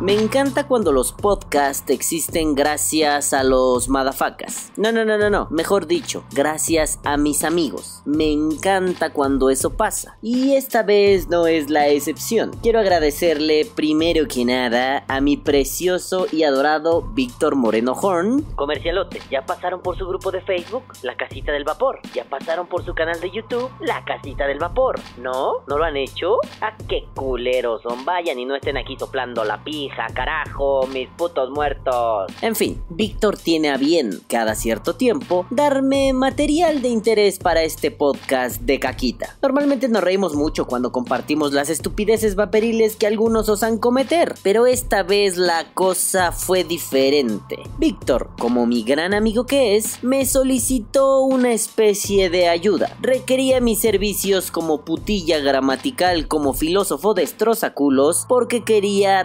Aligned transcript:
Me 0.00 0.14
encanta 0.14 0.68
cuando 0.68 0.92
los 0.92 1.12
podcasts 1.12 1.90
existen 1.90 2.54
gracias 2.54 3.32
a 3.32 3.42
los 3.42 3.88
madafacas. 3.88 4.72
No, 4.76 4.92
no, 4.92 5.04
no, 5.04 5.18
no, 5.18 5.28
no. 5.28 5.48
Mejor 5.50 5.88
dicho, 5.88 6.24
gracias 6.32 7.00
a 7.02 7.16
mis 7.16 7.42
amigos. 7.42 8.02
Me 8.04 8.30
encanta 8.30 9.12
cuando 9.12 9.50
eso 9.50 9.76
pasa. 9.76 10.16
Y 10.22 10.54
esta 10.54 10.84
vez 10.84 11.28
no 11.28 11.48
es 11.48 11.68
la 11.68 11.88
excepción. 11.88 12.52
Quiero 12.62 12.78
agradecerle 12.78 13.64
primero 13.64 14.28
que 14.28 14.44
nada 14.44 15.04
a 15.08 15.20
mi 15.20 15.36
precioso 15.36 16.26
y 16.30 16.44
adorado 16.44 17.02
Víctor 17.02 17.56
Moreno 17.56 17.92
Horn. 17.92 18.42
Comercialote, 18.54 19.20
ya 19.32 19.46
pasaron 19.46 19.82
por 19.82 19.98
su 19.98 20.06
grupo 20.06 20.30
de 20.30 20.42
Facebook, 20.42 20.84
La 21.02 21.16
Casita 21.16 21.50
del 21.50 21.64
Vapor. 21.64 21.98
Ya 22.14 22.22
pasaron 22.22 22.68
por 22.68 22.84
su 22.84 22.94
canal 22.94 23.20
de 23.20 23.32
YouTube, 23.32 23.68
La 23.80 24.04
Casita 24.04 24.46
del 24.46 24.60
Vapor. 24.60 25.00
¿No? 25.16 25.64
¿No 25.66 25.76
lo 25.76 25.84
han 25.84 25.96
hecho? 25.96 26.36
¿A 26.60 26.76
qué 26.86 27.08
culeros 27.16 27.82
son? 27.82 28.04
Vayan 28.04 28.38
y 28.38 28.44
no 28.44 28.54
estén 28.54 28.76
aquí 28.76 28.96
soplando 28.96 29.42
la 29.42 29.64
pija, 29.64 29.87
carajo, 30.14 30.86
mis 30.92 31.08
putos 31.10 31.50
muertos. 31.50 32.32
En 32.42 32.54
fin, 32.54 32.82
Víctor 32.88 33.36
tiene 33.36 33.70
a 33.70 33.76
bien, 33.76 34.20
cada 34.28 34.54
cierto 34.54 34.94
tiempo, 34.94 35.46
darme 35.50 36.12
material 36.12 36.82
de 36.82 36.88
interés 36.88 37.38
para 37.38 37.62
este 37.62 37.90
podcast 37.90 38.60
de 38.62 38.78
caquita. 38.80 39.36
Normalmente 39.42 39.88
nos 39.88 40.02
reímos 40.02 40.34
mucho 40.34 40.66
cuando 40.66 40.92
compartimos 40.92 41.52
las 41.52 41.70
estupideces 41.70 42.34
vaporiles 42.34 42.96
que 42.96 43.06
algunos 43.06 43.48
osan 43.48 43.78
cometer, 43.78 44.34
pero 44.42 44.66
esta 44.66 45.02
vez 45.02 45.36
la 45.36 45.72
cosa 45.74 46.32
fue 46.32 46.64
diferente. 46.64 47.58
Víctor, 47.78 48.30
como 48.38 48.66
mi 48.66 48.82
gran 48.82 49.14
amigo 49.14 49.46
que 49.46 49.76
es, 49.76 50.02
me 50.02 50.26
solicitó 50.26 51.20
una 51.20 51.52
especie 51.52 52.30
de 52.30 52.48
ayuda. 52.48 52.96
Requería 53.00 53.60
mis 53.60 53.80
servicios 53.80 54.50
como 54.50 54.82
putilla 54.82 55.38
gramatical, 55.38 56.28
como 56.28 56.54
filósofo 56.54 57.14
destrozaculos, 57.14 58.26
porque 58.28 58.64
quería 58.64 59.22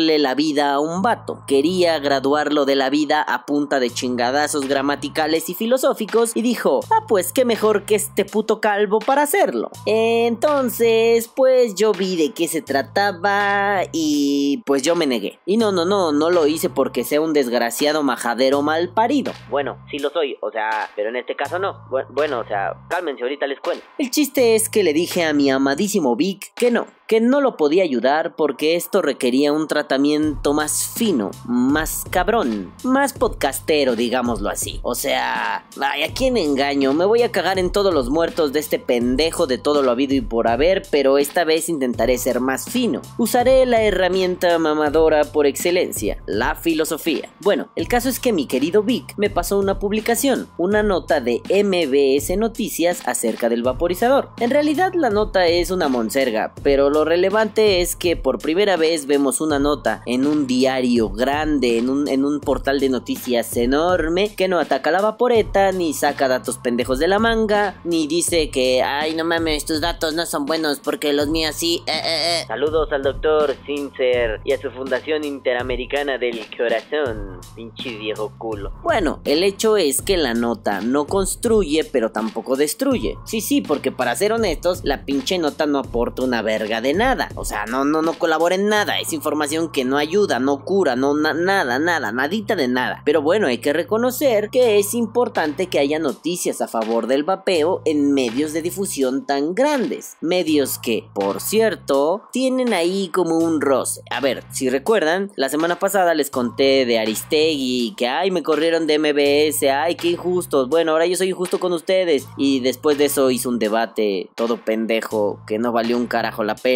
la 0.00 0.34
vida 0.34 0.72
a 0.72 0.80
un 0.80 1.02
vato. 1.02 1.42
Quería 1.46 1.98
graduarlo 1.98 2.64
de 2.64 2.76
la 2.76 2.90
vida 2.90 3.22
a 3.22 3.46
punta 3.46 3.80
de 3.80 3.90
chingadazos 3.90 4.66
gramaticales 4.68 5.48
y 5.48 5.54
filosóficos 5.54 6.32
y 6.34 6.42
dijo, 6.42 6.80
ah 6.90 7.04
pues 7.08 7.32
qué 7.32 7.44
mejor 7.44 7.84
que 7.84 7.94
este 7.94 8.24
puto 8.24 8.60
calvo 8.60 8.98
para 8.98 9.22
hacerlo. 9.22 9.70
Entonces, 9.86 11.28
pues 11.28 11.74
yo 11.74 11.92
vi 11.92 12.16
de 12.16 12.32
qué 12.32 12.48
se 12.48 12.62
trataba 12.62 13.82
y 13.92 14.62
pues 14.66 14.82
yo 14.82 14.94
me 14.96 15.06
negué. 15.06 15.38
Y 15.46 15.56
no, 15.56 15.72
no, 15.72 15.84
no, 15.84 16.12
no 16.12 16.30
lo 16.30 16.46
hice 16.46 16.70
porque 16.70 17.04
sea 17.04 17.20
un 17.20 17.32
desgraciado 17.32 18.02
majadero 18.02 18.62
mal 18.62 18.88
parido. 18.94 19.32
Bueno, 19.50 19.78
sí 19.90 19.98
lo 19.98 20.10
soy, 20.10 20.36
o 20.40 20.50
sea, 20.50 20.90
pero 20.96 21.10
en 21.10 21.16
este 21.16 21.36
caso 21.36 21.58
no. 21.58 21.84
Bu- 21.90 22.06
Bueno, 22.10 22.40
o 22.40 22.46
sea, 22.46 22.74
cálmense, 22.88 23.22
ahorita 23.22 23.46
les 23.46 23.60
cuento. 23.60 23.84
El 23.98 24.10
chiste 24.10 24.54
es 24.54 24.68
que 24.68 24.82
le 24.82 24.92
dije 24.92 25.24
a 25.24 25.32
mi 25.32 25.50
amadísimo 25.50 26.16
Vic 26.16 26.52
que 26.54 26.70
no, 26.70 26.86
que 27.12 27.20
no 27.20 27.42
lo 27.42 27.58
podía 27.58 27.82
ayudar 27.82 28.36
porque 28.36 28.74
esto 28.74 29.02
requería 29.02 29.52
un 29.52 29.68
tratamiento 29.68 30.54
más 30.54 30.86
fino, 30.96 31.30
más 31.44 32.04
cabrón, 32.08 32.72
más 32.84 33.12
podcastero, 33.12 33.96
digámoslo 33.96 34.48
así. 34.48 34.80
O 34.82 34.94
sea, 34.94 35.66
ay, 35.78 36.04
¿a 36.04 36.14
quién 36.14 36.38
engaño? 36.38 36.94
Me 36.94 37.04
voy 37.04 37.20
a 37.20 37.30
cagar 37.30 37.58
en 37.58 37.70
todos 37.70 37.92
los 37.92 38.08
muertos 38.08 38.54
de 38.54 38.60
este 38.60 38.78
pendejo 38.78 39.46
de 39.46 39.58
todo 39.58 39.82
lo 39.82 39.90
habido 39.90 40.14
y 40.14 40.22
por 40.22 40.48
haber, 40.48 40.84
pero 40.90 41.18
esta 41.18 41.44
vez 41.44 41.68
intentaré 41.68 42.16
ser 42.16 42.40
más 42.40 42.70
fino. 42.70 43.02
Usaré 43.18 43.66
la 43.66 43.82
herramienta 43.82 44.58
mamadora 44.58 45.24
por 45.24 45.44
excelencia, 45.44 46.16
la 46.24 46.54
filosofía. 46.54 47.28
Bueno, 47.40 47.68
el 47.76 47.88
caso 47.88 48.08
es 48.08 48.20
que 48.20 48.32
mi 48.32 48.46
querido 48.46 48.84
Vic 48.84 49.12
me 49.18 49.28
pasó 49.28 49.58
una 49.58 49.78
publicación, 49.78 50.48
una 50.56 50.82
nota 50.82 51.20
de 51.20 51.42
MBS 51.50 52.38
Noticias 52.38 53.06
acerca 53.06 53.50
del 53.50 53.62
vaporizador. 53.62 54.30
En 54.38 54.48
realidad 54.48 54.94
la 54.94 55.10
nota 55.10 55.46
es 55.46 55.70
una 55.70 55.88
monserga, 55.88 56.54
pero 56.62 56.88
lo 56.88 57.01
relevante 57.04 57.80
es 57.80 57.96
que 57.96 58.16
por 58.16 58.38
primera 58.38 58.76
vez 58.76 59.06
vemos 59.06 59.40
una 59.40 59.58
nota 59.58 60.02
en 60.06 60.26
un 60.26 60.46
diario 60.46 61.10
grande, 61.10 61.78
en 61.78 61.88
un, 61.88 62.08
en 62.08 62.24
un 62.24 62.40
portal 62.40 62.80
de 62.80 62.88
noticias 62.88 63.56
enorme, 63.56 64.34
que 64.34 64.48
no 64.48 64.58
ataca 64.58 64.90
la 64.90 65.00
vaporeta, 65.00 65.72
ni 65.72 65.92
saca 65.92 66.28
datos 66.28 66.58
pendejos 66.58 66.98
de 66.98 67.08
la 67.08 67.18
manga, 67.18 67.80
ni 67.84 68.06
dice 68.06 68.50
que, 68.50 68.82
ay 68.82 69.14
no 69.14 69.24
mames, 69.24 69.64
tus 69.64 69.80
datos 69.80 70.14
no 70.14 70.26
son 70.26 70.46
buenos 70.46 70.80
porque 70.80 71.12
los 71.12 71.28
míos 71.28 71.54
sí, 71.56 71.82
eh, 71.86 71.92
eh, 71.92 72.40
eh". 72.40 72.44
Saludos 72.46 72.92
al 72.92 73.02
doctor 73.02 73.54
Sincer 73.66 74.40
y 74.44 74.52
a 74.52 74.60
su 74.60 74.70
Fundación 74.70 75.24
Interamericana 75.24 76.18
del 76.18 76.40
Corazón. 76.56 77.40
Pinche 77.54 77.96
viejo 77.96 78.32
culo. 78.38 78.72
Bueno, 78.82 79.20
el 79.24 79.42
hecho 79.44 79.76
es 79.76 80.02
que 80.02 80.16
la 80.16 80.34
nota 80.34 80.80
no 80.80 81.06
construye, 81.06 81.84
pero 81.84 82.10
tampoco 82.10 82.56
destruye. 82.56 83.16
Sí, 83.24 83.40
sí, 83.40 83.60
porque 83.60 83.92
para 83.92 84.14
ser 84.16 84.32
honestos, 84.32 84.80
la 84.84 85.04
pinche 85.04 85.38
nota 85.38 85.66
no 85.66 85.78
aporta 85.78 86.22
una 86.22 86.42
verga 86.42 86.80
de 86.82 86.94
nada. 86.94 87.28
O 87.34 87.44
sea, 87.44 87.64
no, 87.66 87.84
no, 87.84 88.02
no 88.02 88.14
colabora 88.14 88.54
en 88.54 88.68
nada. 88.68 88.98
Es 89.00 89.12
información 89.12 89.70
que 89.72 89.84
no 89.84 89.96
ayuda, 89.98 90.38
no 90.38 90.64
cura, 90.64 90.96
no 90.96 91.14
na- 91.14 91.32
nada, 91.34 91.78
nada, 91.78 92.12
nadita 92.12 92.56
de 92.56 92.68
nada. 92.68 93.02
Pero 93.04 93.22
bueno, 93.22 93.46
hay 93.46 93.58
que 93.58 93.72
reconocer 93.72 94.50
que 94.50 94.78
es 94.78 94.94
importante 94.94 95.66
que 95.68 95.78
haya 95.78 95.98
noticias 95.98 96.60
a 96.60 96.68
favor 96.68 97.06
del 97.06 97.24
vapeo 97.24 97.80
en 97.84 98.12
medios 98.12 98.52
de 98.52 98.62
difusión 98.62 99.24
tan 99.26 99.54
grandes. 99.54 100.16
Medios 100.20 100.78
que, 100.78 101.04
por 101.14 101.40
cierto, 101.40 102.22
tienen 102.32 102.72
ahí 102.74 103.08
como 103.08 103.38
un 103.38 103.60
roce. 103.60 104.02
A 104.10 104.20
ver, 104.20 104.42
si 104.50 104.68
recuerdan, 104.68 105.30
la 105.36 105.48
semana 105.48 105.78
pasada 105.78 106.14
les 106.14 106.30
conté 106.30 106.84
de 106.86 106.98
Aristegui, 106.98 107.94
que 107.96 108.08
ay, 108.08 108.30
me 108.30 108.42
corrieron 108.42 108.86
de 108.86 108.98
MBS, 108.98 109.70
ay, 109.70 109.94
qué 109.94 110.08
injustos. 110.08 110.68
Bueno, 110.68 110.92
ahora 110.92 111.06
yo 111.06 111.16
soy 111.16 111.28
injusto 111.30 111.60
con 111.60 111.72
ustedes. 111.72 112.26
Y 112.36 112.60
después 112.60 112.98
de 112.98 113.06
eso 113.06 113.30
hizo 113.30 113.48
un 113.48 113.58
debate 113.58 114.30
todo 114.34 114.56
pendejo 114.56 115.40
que 115.46 115.58
no 115.58 115.72
valió 115.72 115.96
un 115.96 116.06
carajo 116.06 116.42
la 116.44 116.54
pena, 116.54 116.71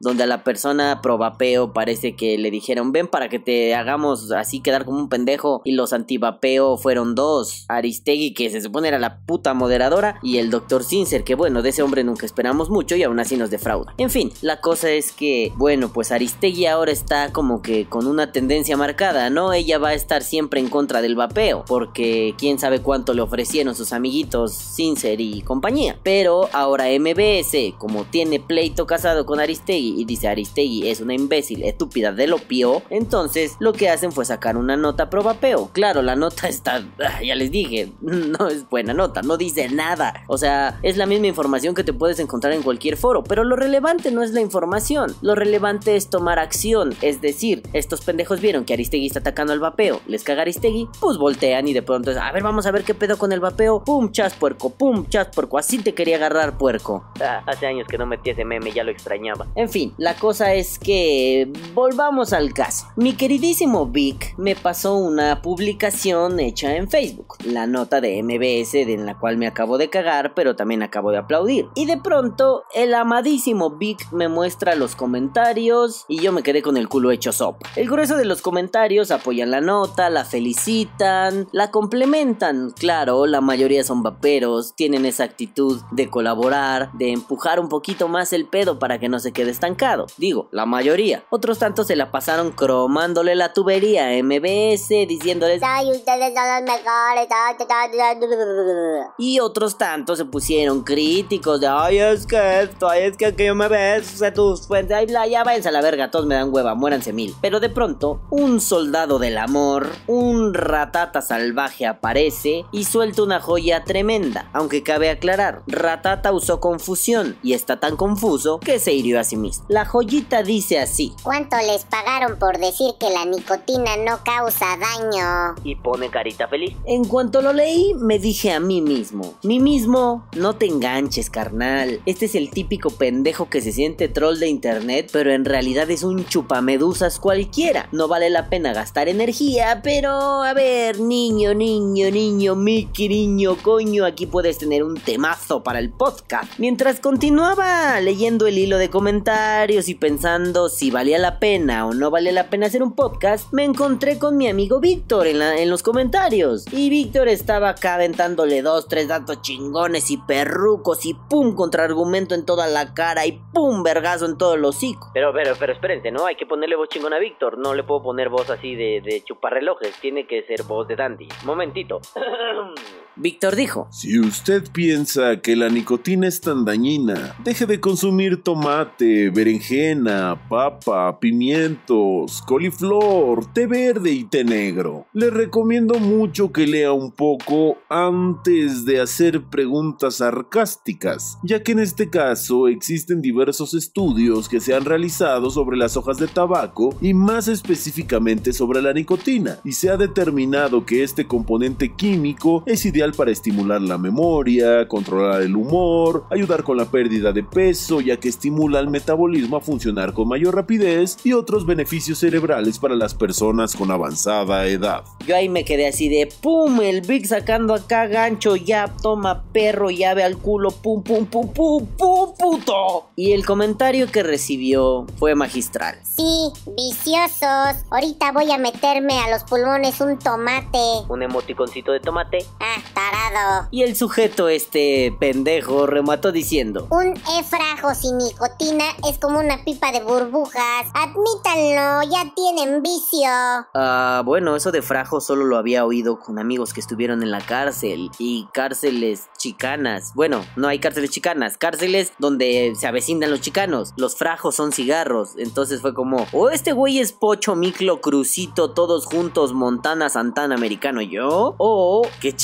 donde 0.00 0.22
a 0.22 0.26
la 0.26 0.44
persona 0.44 1.00
pro 1.02 1.18
vapeo 1.18 1.72
parece 1.72 2.14
que 2.14 2.38
le 2.38 2.50
dijeron, 2.50 2.92
ven 2.92 3.08
para 3.08 3.28
que 3.28 3.38
te 3.38 3.74
hagamos 3.74 4.30
así 4.32 4.60
quedar 4.60 4.84
como 4.84 4.98
un 4.98 5.08
pendejo. 5.08 5.62
Y 5.64 5.72
los 5.72 5.92
antivapeo 5.92 6.76
fueron 6.76 7.14
dos. 7.14 7.64
Aristegui, 7.68 8.34
que 8.34 8.50
se 8.50 8.60
supone 8.60 8.88
era 8.88 8.98
la 8.98 9.20
puta 9.20 9.54
moderadora, 9.54 10.18
y 10.22 10.38
el 10.38 10.50
doctor 10.50 10.84
Sincer, 10.84 11.24
que 11.24 11.34
bueno, 11.34 11.62
de 11.62 11.70
ese 11.70 11.82
hombre 11.82 12.04
nunca 12.04 12.26
esperamos 12.26 12.70
mucho 12.70 12.96
y 12.96 13.02
aún 13.02 13.20
así 13.20 13.36
nos 13.36 13.50
defrauda. 13.50 13.94
En 13.98 14.10
fin, 14.10 14.32
la 14.42 14.60
cosa 14.60 14.90
es 14.90 15.12
que, 15.12 15.52
bueno, 15.56 15.92
pues 15.92 16.12
Aristegui 16.12 16.66
ahora 16.66 16.92
está 16.92 17.32
como 17.32 17.62
que 17.62 17.86
con 17.86 18.06
una 18.06 18.32
tendencia 18.32 18.76
marcada, 18.76 19.30
¿no? 19.30 19.52
Ella 19.52 19.78
va 19.78 19.88
a 19.88 19.94
estar 19.94 20.22
siempre 20.22 20.60
en 20.60 20.68
contra 20.68 21.02
del 21.02 21.16
vapeo, 21.16 21.64
porque 21.66 22.34
quién 22.38 22.58
sabe 22.58 22.80
cuánto 22.82 23.14
le 23.14 23.22
ofrecieron 23.22 23.74
sus 23.74 23.92
amiguitos 23.92 24.54
Sincer 24.54 25.20
y 25.20 25.42
compañía. 25.42 25.98
Pero 26.02 26.48
ahora 26.52 26.86
MBS, 26.98 27.74
como 27.78 28.04
tiene 28.04 28.40
pleito 28.40 28.86
casado 28.86 29.26
con 29.26 29.39
Aristegui 29.42 30.00
y 30.00 30.04
dice 30.04 30.28
Aristegui 30.28 30.88
es 30.88 31.00
una 31.00 31.14
imbécil 31.14 31.62
estúpida 31.64 32.12
de 32.12 32.26
lo 32.26 32.38
pío, 32.38 32.82
entonces 32.90 33.56
lo 33.60 33.72
que 33.72 33.88
hacen 33.88 34.12
fue 34.12 34.24
sacar 34.24 34.56
una 34.56 34.76
nota 34.76 35.10
pro 35.10 35.22
vapeo. 35.22 35.70
Claro, 35.72 36.02
la 36.02 36.16
nota 36.16 36.48
está, 36.48 36.84
ah, 37.04 37.22
ya 37.22 37.34
les 37.34 37.50
dije, 37.50 37.92
no 38.00 38.48
es 38.48 38.68
buena 38.68 38.94
nota, 38.94 39.22
no 39.22 39.36
dice 39.36 39.68
nada. 39.68 40.24
O 40.26 40.38
sea, 40.38 40.78
es 40.82 40.96
la 40.96 41.06
misma 41.06 41.26
información 41.26 41.74
que 41.74 41.84
te 41.84 41.92
puedes 41.92 42.18
encontrar 42.18 42.52
en 42.52 42.62
cualquier 42.62 42.96
foro, 42.96 43.24
pero 43.24 43.44
lo 43.44 43.56
relevante 43.56 44.10
no 44.10 44.22
es 44.22 44.32
la 44.32 44.40
información, 44.40 45.14
lo 45.22 45.34
relevante 45.34 45.96
es 45.96 46.08
tomar 46.08 46.38
acción, 46.38 46.94
es 47.02 47.20
decir, 47.20 47.62
estos 47.72 48.00
pendejos 48.02 48.40
vieron 48.40 48.64
que 48.64 48.74
Aristegui 48.74 49.06
está 49.06 49.20
atacando 49.20 49.52
al 49.52 49.60
vapeo, 49.60 50.00
les 50.06 50.24
caga 50.24 50.42
Aristegui, 50.42 50.88
pues 51.00 51.18
voltean 51.18 51.68
y 51.68 51.72
de 51.72 51.82
pronto 51.82 52.10
es, 52.10 52.16
a 52.16 52.30
ver, 52.32 52.42
vamos 52.42 52.66
a 52.66 52.70
ver 52.70 52.84
qué 52.84 52.94
pedo 52.94 53.18
con 53.18 53.32
el 53.32 53.40
vapeo, 53.40 53.84
pum, 53.84 54.10
chas 54.10 54.34
puerco, 54.34 54.70
pum, 54.70 55.06
chas 55.08 55.28
puerco, 55.28 55.58
así 55.58 55.78
te 55.78 55.94
quería 55.94 56.16
agarrar 56.16 56.58
puerco. 56.58 57.04
Ah, 57.20 57.42
hace 57.46 57.66
años 57.66 57.86
que 57.86 57.98
no 57.98 58.06
metí 58.06 58.30
ese 58.30 58.44
meme, 58.44 58.72
ya 58.72 58.84
lo 58.84 58.90
extrañaba. 58.90 59.29
En 59.54 59.68
fin, 59.68 59.94
la 59.98 60.14
cosa 60.14 60.54
es 60.54 60.78
que 60.78 61.50
volvamos 61.74 62.32
al 62.32 62.52
caso. 62.52 62.86
Mi 62.96 63.14
queridísimo 63.14 63.86
Vic 63.86 64.34
me 64.38 64.56
pasó 64.56 64.96
una 64.96 65.42
publicación 65.42 66.40
hecha 66.40 66.76
en 66.76 66.88
Facebook, 66.88 67.36
la 67.44 67.66
nota 67.66 68.00
de 68.00 68.22
MBS 68.22 68.74
en 68.74 69.06
la 69.06 69.18
cual 69.18 69.36
me 69.36 69.46
acabo 69.46 69.78
de 69.78 69.90
cagar, 69.90 70.34
pero 70.34 70.56
también 70.56 70.82
acabo 70.82 71.10
de 71.10 71.18
aplaudir. 71.18 71.68
Y 71.74 71.86
de 71.86 71.96
pronto, 71.98 72.64
el 72.74 72.94
amadísimo 72.94 73.70
Vic 73.76 74.10
me 74.12 74.28
muestra 74.28 74.74
los 74.74 74.96
comentarios 74.96 76.04
y 76.08 76.20
yo 76.20 76.32
me 76.32 76.42
quedé 76.42 76.62
con 76.62 76.76
el 76.76 76.88
culo 76.88 77.10
hecho 77.10 77.32
sopa. 77.32 77.68
El 77.76 77.88
grueso 77.88 78.16
de 78.16 78.24
los 78.24 78.42
comentarios 78.42 79.10
apoyan 79.10 79.50
la 79.50 79.60
nota, 79.60 80.10
la 80.10 80.24
felicitan, 80.24 81.48
la 81.52 81.70
complementan. 81.70 82.72
Claro, 82.76 83.26
la 83.26 83.40
mayoría 83.40 83.84
son 83.84 84.02
vaperos, 84.02 84.74
tienen 84.74 85.06
esa 85.06 85.24
actitud 85.24 85.80
de 85.92 86.10
colaborar, 86.10 86.90
de 86.94 87.12
empujar 87.12 87.60
un 87.60 87.68
poquito 87.68 88.08
más 88.08 88.32
el 88.32 88.46
pedo 88.46 88.78
para 88.78 88.98
que 88.98 89.08
no 89.08 89.19
se 89.20 89.32
quede 89.32 89.50
estancado. 89.50 90.06
Digo, 90.16 90.48
la 90.50 90.66
mayoría. 90.66 91.24
Otros 91.30 91.58
tantos 91.58 91.86
se 91.86 91.96
la 91.96 92.10
pasaron 92.10 92.50
cromándole 92.52 93.34
la 93.34 93.52
tubería 93.52 94.08
a 94.08 94.22
MBS, 94.22 94.88
diciéndoles 95.06 95.62
Ay, 95.64 95.90
ustedes 95.90 96.34
son 96.34 96.44
los 96.54 96.62
mejores. 96.62 97.28
ta, 97.28 97.56
ta, 97.58 97.66
ta, 97.66 97.90
ta, 97.90 98.20
ta, 98.20 98.20
ta, 98.20 98.36
ta". 98.36 99.14
Y 99.18 99.40
otros 99.40 99.78
tantos 99.78 100.18
se 100.18 100.24
pusieron 100.24 100.82
críticos 100.82 101.60
de 101.60 101.68
ay 101.68 101.98
es 101.98 102.26
que 102.26 102.60
esto, 102.62 102.88
ay 102.88 103.04
es 103.04 103.16
que 103.16 103.26
aquello 103.26 103.54
me 103.54 103.68
ves 103.68 104.18
de 104.18 104.32
tus 104.32 104.66
fuentes, 104.66 104.96
ay 104.96 105.06
bla, 105.06 105.26
ya 105.26 105.44
váyanse 105.44 105.68
a 105.68 105.72
la 105.72 105.80
verga, 105.82 106.10
todos 106.10 106.26
me 106.26 106.34
dan 106.34 106.52
hueva, 106.52 106.74
muéranse 106.74 107.12
mil. 107.12 107.34
Pero 107.40 107.60
de 107.60 107.68
pronto, 107.68 108.22
un 108.30 108.60
soldado 108.60 109.18
del 109.18 109.38
amor, 109.38 109.88
un 110.06 110.54
ratata 110.54 111.20
salvaje 111.22 111.86
aparece 111.86 112.64
y 112.72 112.84
suelta 112.84 113.22
una 113.22 113.40
joya 113.40 113.84
tremenda. 113.84 114.48
Aunque 114.52 114.82
cabe 114.82 115.10
aclarar, 115.10 115.62
ratata 115.66 116.32
usó 116.32 116.60
confusión 116.60 117.36
y 117.42 117.54
está 117.54 117.80
tan 117.80 117.96
confuso 117.96 118.60
que 118.60 118.78
se 118.78 118.92
hirió 118.92 119.09
respondió 119.10 119.20
a 119.20 119.24
sí 119.24 119.36
mismo. 119.36 119.64
La 119.68 119.84
joyita 119.84 120.42
dice 120.42 120.78
así. 120.78 121.12
¿Cuánto 121.22 121.56
les 121.58 121.84
pagaron 121.84 122.38
por 122.38 122.58
decir 122.58 122.94
que 122.98 123.10
la 123.10 123.24
nicotina 123.24 123.96
no 123.96 124.22
causa 124.24 124.66
daño? 124.76 125.54
Y 125.64 125.76
pone 125.76 126.10
carita 126.10 126.48
feliz. 126.48 126.76
En 126.84 127.04
cuanto 127.04 127.42
lo 127.42 127.52
leí, 127.52 127.94
me 127.94 128.18
dije 128.18 128.52
a 128.52 128.60
mí 128.60 128.80
mismo, 128.80 129.34
mí 129.42 129.60
mismo, 129.60 130.26
no 130.36 130.54
te 130.54 130.66
enganches, 130.66 131.30
carnal. 131.30 132.00
Este 132.06 132.26
es 132.26 132.34
el 132.34 132.50
típico 132.50 132.90
pendejo 132.90 133.48
que 133.48 133.60
se 133.60 133.72
siente 133.72 134.08
troll 134.08 134.38
de 134.38 134.48
internet, 134.48 135.10
pero 135.12 135.32
en 135.32 135.44
realidad 135.44 135.90
es 135.90 136.02
un 136.02 136.26
chupamedusas 136.26 137.18
cualquiera. 137.18 137.88
No 137.92 138.08
vale 138.08 138.30
la 138.30 138.48
pena 138.48 138.72
gastar 138.72 139.08
energía, 139.08 139.80
pero 139.82 140.42
a 140.42 140.52
ver, 140.52 141.00
niño, 141.00 141.54
niño, 141.54 142.10
niño, 142.10 142.54
Mickey, 142.54 143.08
niño, 143.08 143.56
coño, 143.62 144.04
aquí 144.04 144.26
puedes 144.26 144.58
tener 144.58 144.82
un 144.82 144.98
temazo 144.98 145.62
para 145.62 145.78
el 145.78 145.90
podcast. 145.90 146.58
Mientras 146.58 147.00
continuaba 147.00 148.00
leyendo 148.00 148.46
el 148.46 148.58
hilo 148.58 148.78
de 148.78 148.90
comentarios 149.00 149.88
y 149.88 149.94
pensando 149.94 150.68
si 150.68 150.90
valía 150.90 151.18
la 151.18 151.38
pena 151.38 151.86
o 151.86 151.94
no 151.94 152.10
valía 152.10 152.32
la 152.32 152.50
pena 152.50 152.66
hacer 152.66 152.82
un 152.82 152.94
podcast, 152.94 153.50
me 153.50 153.64
encontré 153.64 154.18
con 154.18 154.36
mi 154.36 154.46
amigo 154.46 154.78
Víctor 154.78 155.26
en, 155.26 155.70
los 155.70 155.82
comentarios. 155.82 156.70
Y 156.70 156.90
Víctor 156.90 157.28
estaba 157.28 157.70
acá 157.70 157.94
aventándole 157.94 158.60
dos, 158.60 158.88
tres 158.88 159.08
datos 159.08 159.40
chingones 159.40 160.10
y 160.10 160.18
perrucos 160.18 161.06
y 161.06 161.14
pum, 161.14 161.54
contraargumento 161.54 162.34
en 162.34 162.44
toda 162.44 162.66
la 162.66 162.92
cara 162.92 163.24
y 163.24 163.40
pum, 163.54 163.82
vergazo 163.82 164.26
en 164.26 164.36
todo 164.36 164.52
el 164.52 164.64
hocico. 164.66 165.12
Pero, 165.14 165.32
pero, 165.32 165.54
pero 165.58 165.72
espérense, 165.72 166.10
¿no? 166.10 166.26
Hay 166.26 166.36
que 166.36 166.44
ponerle 166.44 166.76
voz 166.76 166.90
chingona 166.90 167.16
a 167.16 167.20
Víctor. 167.20 167.56
No 167.56 167.72
le 167.72 167.84
puedo 167.84 168.02
poner 168.02 168.28
voz 168.28 168.50
así 168.50 168.74
de, 168.74 169.00
de 169.00 169.24
chupar 169.24 169.54
relojes. 169.54 169.98
Tiene 169.98 170.26
que 170.26 170.42
ser 170.42 170.64
voz 170.64 170.86
de 170.88 170.96
Dandy. 170.96 171.26
Momentito. 171.46 172.02
Víctor 173.22 173.54
dijo, 173.54 173.86
Si 173.90 174.18
usted 174.18 174.64
piensa 174.72 175.42
que 175.42 175.54
la 175.54 175.68
nicotina 175.68 176.26
es 176.26 176.40
tan 176.40 176.64
dañina, 176.64 177.36
deje 177.44 177.66
de 177.66 177.78
consumir 177.78 178.42
tomate, 178.42 179.28
berenjena, 179.28 180.48
papa, 180.48 181.20
pimientos, 181.20 182.40
coliflor, 182.46 183.52
té 183.52 183.66
verde 183.66 184.10
y 184.10 184.24
té 184.24 184.42
negro. 184.42 185.06
Le 185.12 185.28
recomiendo 185.28 185.98
mucho 185.98 186.50
que 186.50 186.66
lea 186.66 186.92
un 186.92 187.12
poco 187.12 187.76
antes 187.90 188.86
de 188.86 189.02
hacer 189.02 189.42
preguntas 189.50 190.16
sarcásticas, 190.16 191.36
ya 191.42 191.62
que 191.62 191.72
en 191.72 191.80
este 191.80 192.08
caso 192.08 192.68
existen 192.68 193.20
diversos 193.20 193.74
estudios 193.74 194.48
que 194.48 194.60
se 194.60 194.74
han 194.74 194.86
realizado 194.86 195.50
sobre 195.50 195.76
las 195.76 195.94
hojas 195.98 196.16
de 196.16 196.26
tabaco 196.26 196.96
y 197.02 197.12
más 197.12 197.48
específicamente 197.48 198.54
sobre 198.54 198.80
la 198.80 198.94
nicotina, 198.94 199.58
y 199.62 199.72
se 199.72 199.90
ha 199.90 199.98
determinado 199.98 200.86
que 200.86 201.02
este 201.02 201.26
componente 201.26 201.94
químico 201.94 202.62
es 202.64 202.86
ideal 202.86 203.09
para 203.12 203.30
estimular 203.30 203.80
la 203.80 203.98
memoria, 203.98 204.86
controlar 204.88 205.42
el 205.42 205.56
humor, 205.56 206.24
ayudar 206.30 206.62
con 206.62 206.76
la 206.76 206.86
pérdida 206.86 207.32
de 207.32 207.42
peso 207.42 208.00
ya 208.00 208.16
que 208.18 208.28
estimula 208.28 208.80
el 208.80 208.88
metabolismo 208.88 209.56
a 209.56 209.60
funcionar 209.60 210.12
con 210.12 210.28
mayor 210.28 210.54
rapidez 210.54 211.18
y 211.24 211.32
otros 211.32 211.66
beneficios 211.66 212.18
cerebrales 212.18 212.78
para 212.78 212.94
las 212.94 213.14
personas 213.14 213.74
con 213.74 213.90
avanzada 213.90 214.66
edad. 214.66 215.04
Yo 215.26 215.36
ahí 215.36 215.48
me 215.48 215.64
quedé 215.64 215.88
así 215.88 216.08
de 216.08 216.28
pum, 216.40 216.80
el 216.80 217.00
Big 217.02 217.26
sacando 217.26 217.74
acá 217.74 218.06
gancho, 218.06 218.56
ya 218.56 218.92
toma 219.02 219.42
perro, 219.52 219.90
llave 219.90 220.22
al 220.22 220.38
culo, 220.38 220.70
pum, 220.70 221.02
pum, 221.02 221.26
pum, 221.26 221.48
pum, 221.52 221.86
pum, 221.86 222.34
puto. 222.38 223.10
Y 223.16 223.32
el 223.32 223.44
comentario 223.44 224.10
que 224.10 224.22
recibió 224.22 225.06
fue 225.18 225.34
magistral. 225.34 225.98
Sí, 226.02 226.50
viciosos. 226.76 227.84
Ahorita 227.90 228.32
voy 228.32 228.50
a 228.50 228.58
meterme 228.58 229.18
a 229.18 229.30
los 229.30 229.44
pulmones 229.44 230.00
un 230.00 230.18
tomate. 230.18 230.78
Un 231.08 231.22
emoticoncito 231.22 231.92
de 231.92 232.00
tomate. 232.00 232.38
Ah, 232.60 232.82
tarado. 232.94 233.68
Y 233.70 233.82
el 233.82 233.96
sujeto, 233.96 234.48
este 234.48 235.14
pendejo, 235.18 235.86
remató 235.86 236.32
diciendo: 236.32 236.86
Un 236.90 237.14
efrajo 237.38 237.94
sin 237.94 238.18
nicotina 238.18 238.84
es 239.08 239.18
como 239.18 239.38
una 239.38 239.64
pipa 239.64 239.92
de 239.92 240.02
burbujas. 240.02 240.86
Admítanlo, 240.94 242.02
ya 242.10 242.32
tienen 242.34 242.82
vicio. 242.82 243.28
Ah, 243.74 244.22
bueno, 244.24 244.56
eso 244.56 244.72
de 244.72 244.82
frajo 244.82 245.20
solo 245.20 245.44
lo 245.44 245.56
había 245.56 245.84
oído 245.84 246.18
con 246.18 246.38
amigos 246.38 246.72
que 246.72 246.80
estuvieron 246.80 247.22
en 247.22 247.30
la 247.30 247.40
cárcel 247.40 248.10
y 248.18 248.48
cárceles 248.52 249.28
chicanas. 249.38 250.12
Bueno, 250.14 250.44
no 250.56 250.68
hay 250.68 250.78
cárceles 250.78 251.10
chicanas, 251.10 251.56
cárceles 251.56 252.12
donde 252.18 252.74
se 252.76 252.86
avecinan 252.86 253.30
los 253.30 253.40
chicanos. 253.40 253.92
Los 253.96 254.16
frajos 254.16 254.54
son 254.54 254.72
cigarros. 254.72 255.36
Entonces 255.36 255.80
fue 255.80 255.94
como, 255.94 256.26
o 256.32 256.50
este 256.50 256.72
güey 256.72 256.98
es 256.98 257.12
Pocho, 257.12 257.54
Miclo, 257.54 258.00
Crucito, 258.00 258.70
todos 258.70 259.06
juntos, 259.06 259.52
Montana, 259.52 260.08
Santana, 260.08 260.54
Americano, 260.54 261.00
yo. 261.00 261.54
O, 261.58 262.06
¿qué 262.20 262.34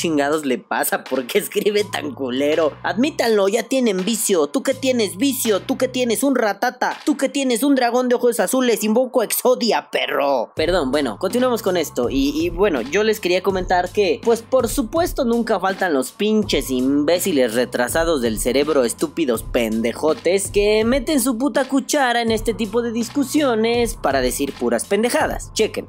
le 0.45 0.59
pasa? 0.59 1.05
¿Por 1.05 1.27
qué 1.27 1.39
escribe 1.39 1.85
tan 1.85 2.13
culero? 2.13 2.73
Admítanlo, 2.83 3.49
ya 3.49 3.63
tienen 3.63 4.05
vicio. 4.05 4.49
Tú 4.49 4.63
que 4.63 4.75
tienes 4.75 5.17
vicio, 5.17 5.61
tú 5.61 5.79
que 5.79 5.89
tienes 5.89 6.23
un 6.23 6.35
ratata, 6.35 6.99
tú 7.05 7.17
que 7.17 7.29
tienes 7.29 7.63
un 7.63 7.75
dragón 7.75 8.09
de 8.09 8.17
ojos 8.17 8.41
azules, 8.41 8.85
invoco 8.85 9.23
Exodia, 9.23 9.89
perro. 9.91 10.53
Perdón, 10.55 10.91
bueno, 10.91 11.19
continuamos 11.19 11.63
con 11.63 11.77
esto. 11.77 12.11
Y, 12.11 12.33
y 12.35 12.51
bueno, 12.51 12.81
yo 12.81 13.03
les 13.03 13.21
quería 13.21 13.43
comentar 13.43 13.91
que, 13.91 14.21
pues 14.25 14.43
por 14.43 14.69
supuesto 14.69 15.25
nunca 15.25 15.61
faltan 15.61 15.95
los 15.95 16.13
pinches 16.13 16.71
imbéciles 16.71 17.55
retrasados 17.55 18.21
del 18.21 18.39
cerebro, 18.39 18.85
estúpidos 18.85 19.43
pendejotes, 19.43 20.51
que 20.51 20.85
meten 20.85 21.21
su 21.21 21.39
puta 21.39 21.69
cuchara 21.69 22.23
en 22.23 22.33
este 22.33 22.55
tipo 22.55 22.83
de 22.83 22.93
discusiones 22.93 23.95
para 23.95 24.21
decir 24.21 24.53
puras 24.53 24.87
pendejadas. 24.87 25.53
Chequen. 25.53 25.89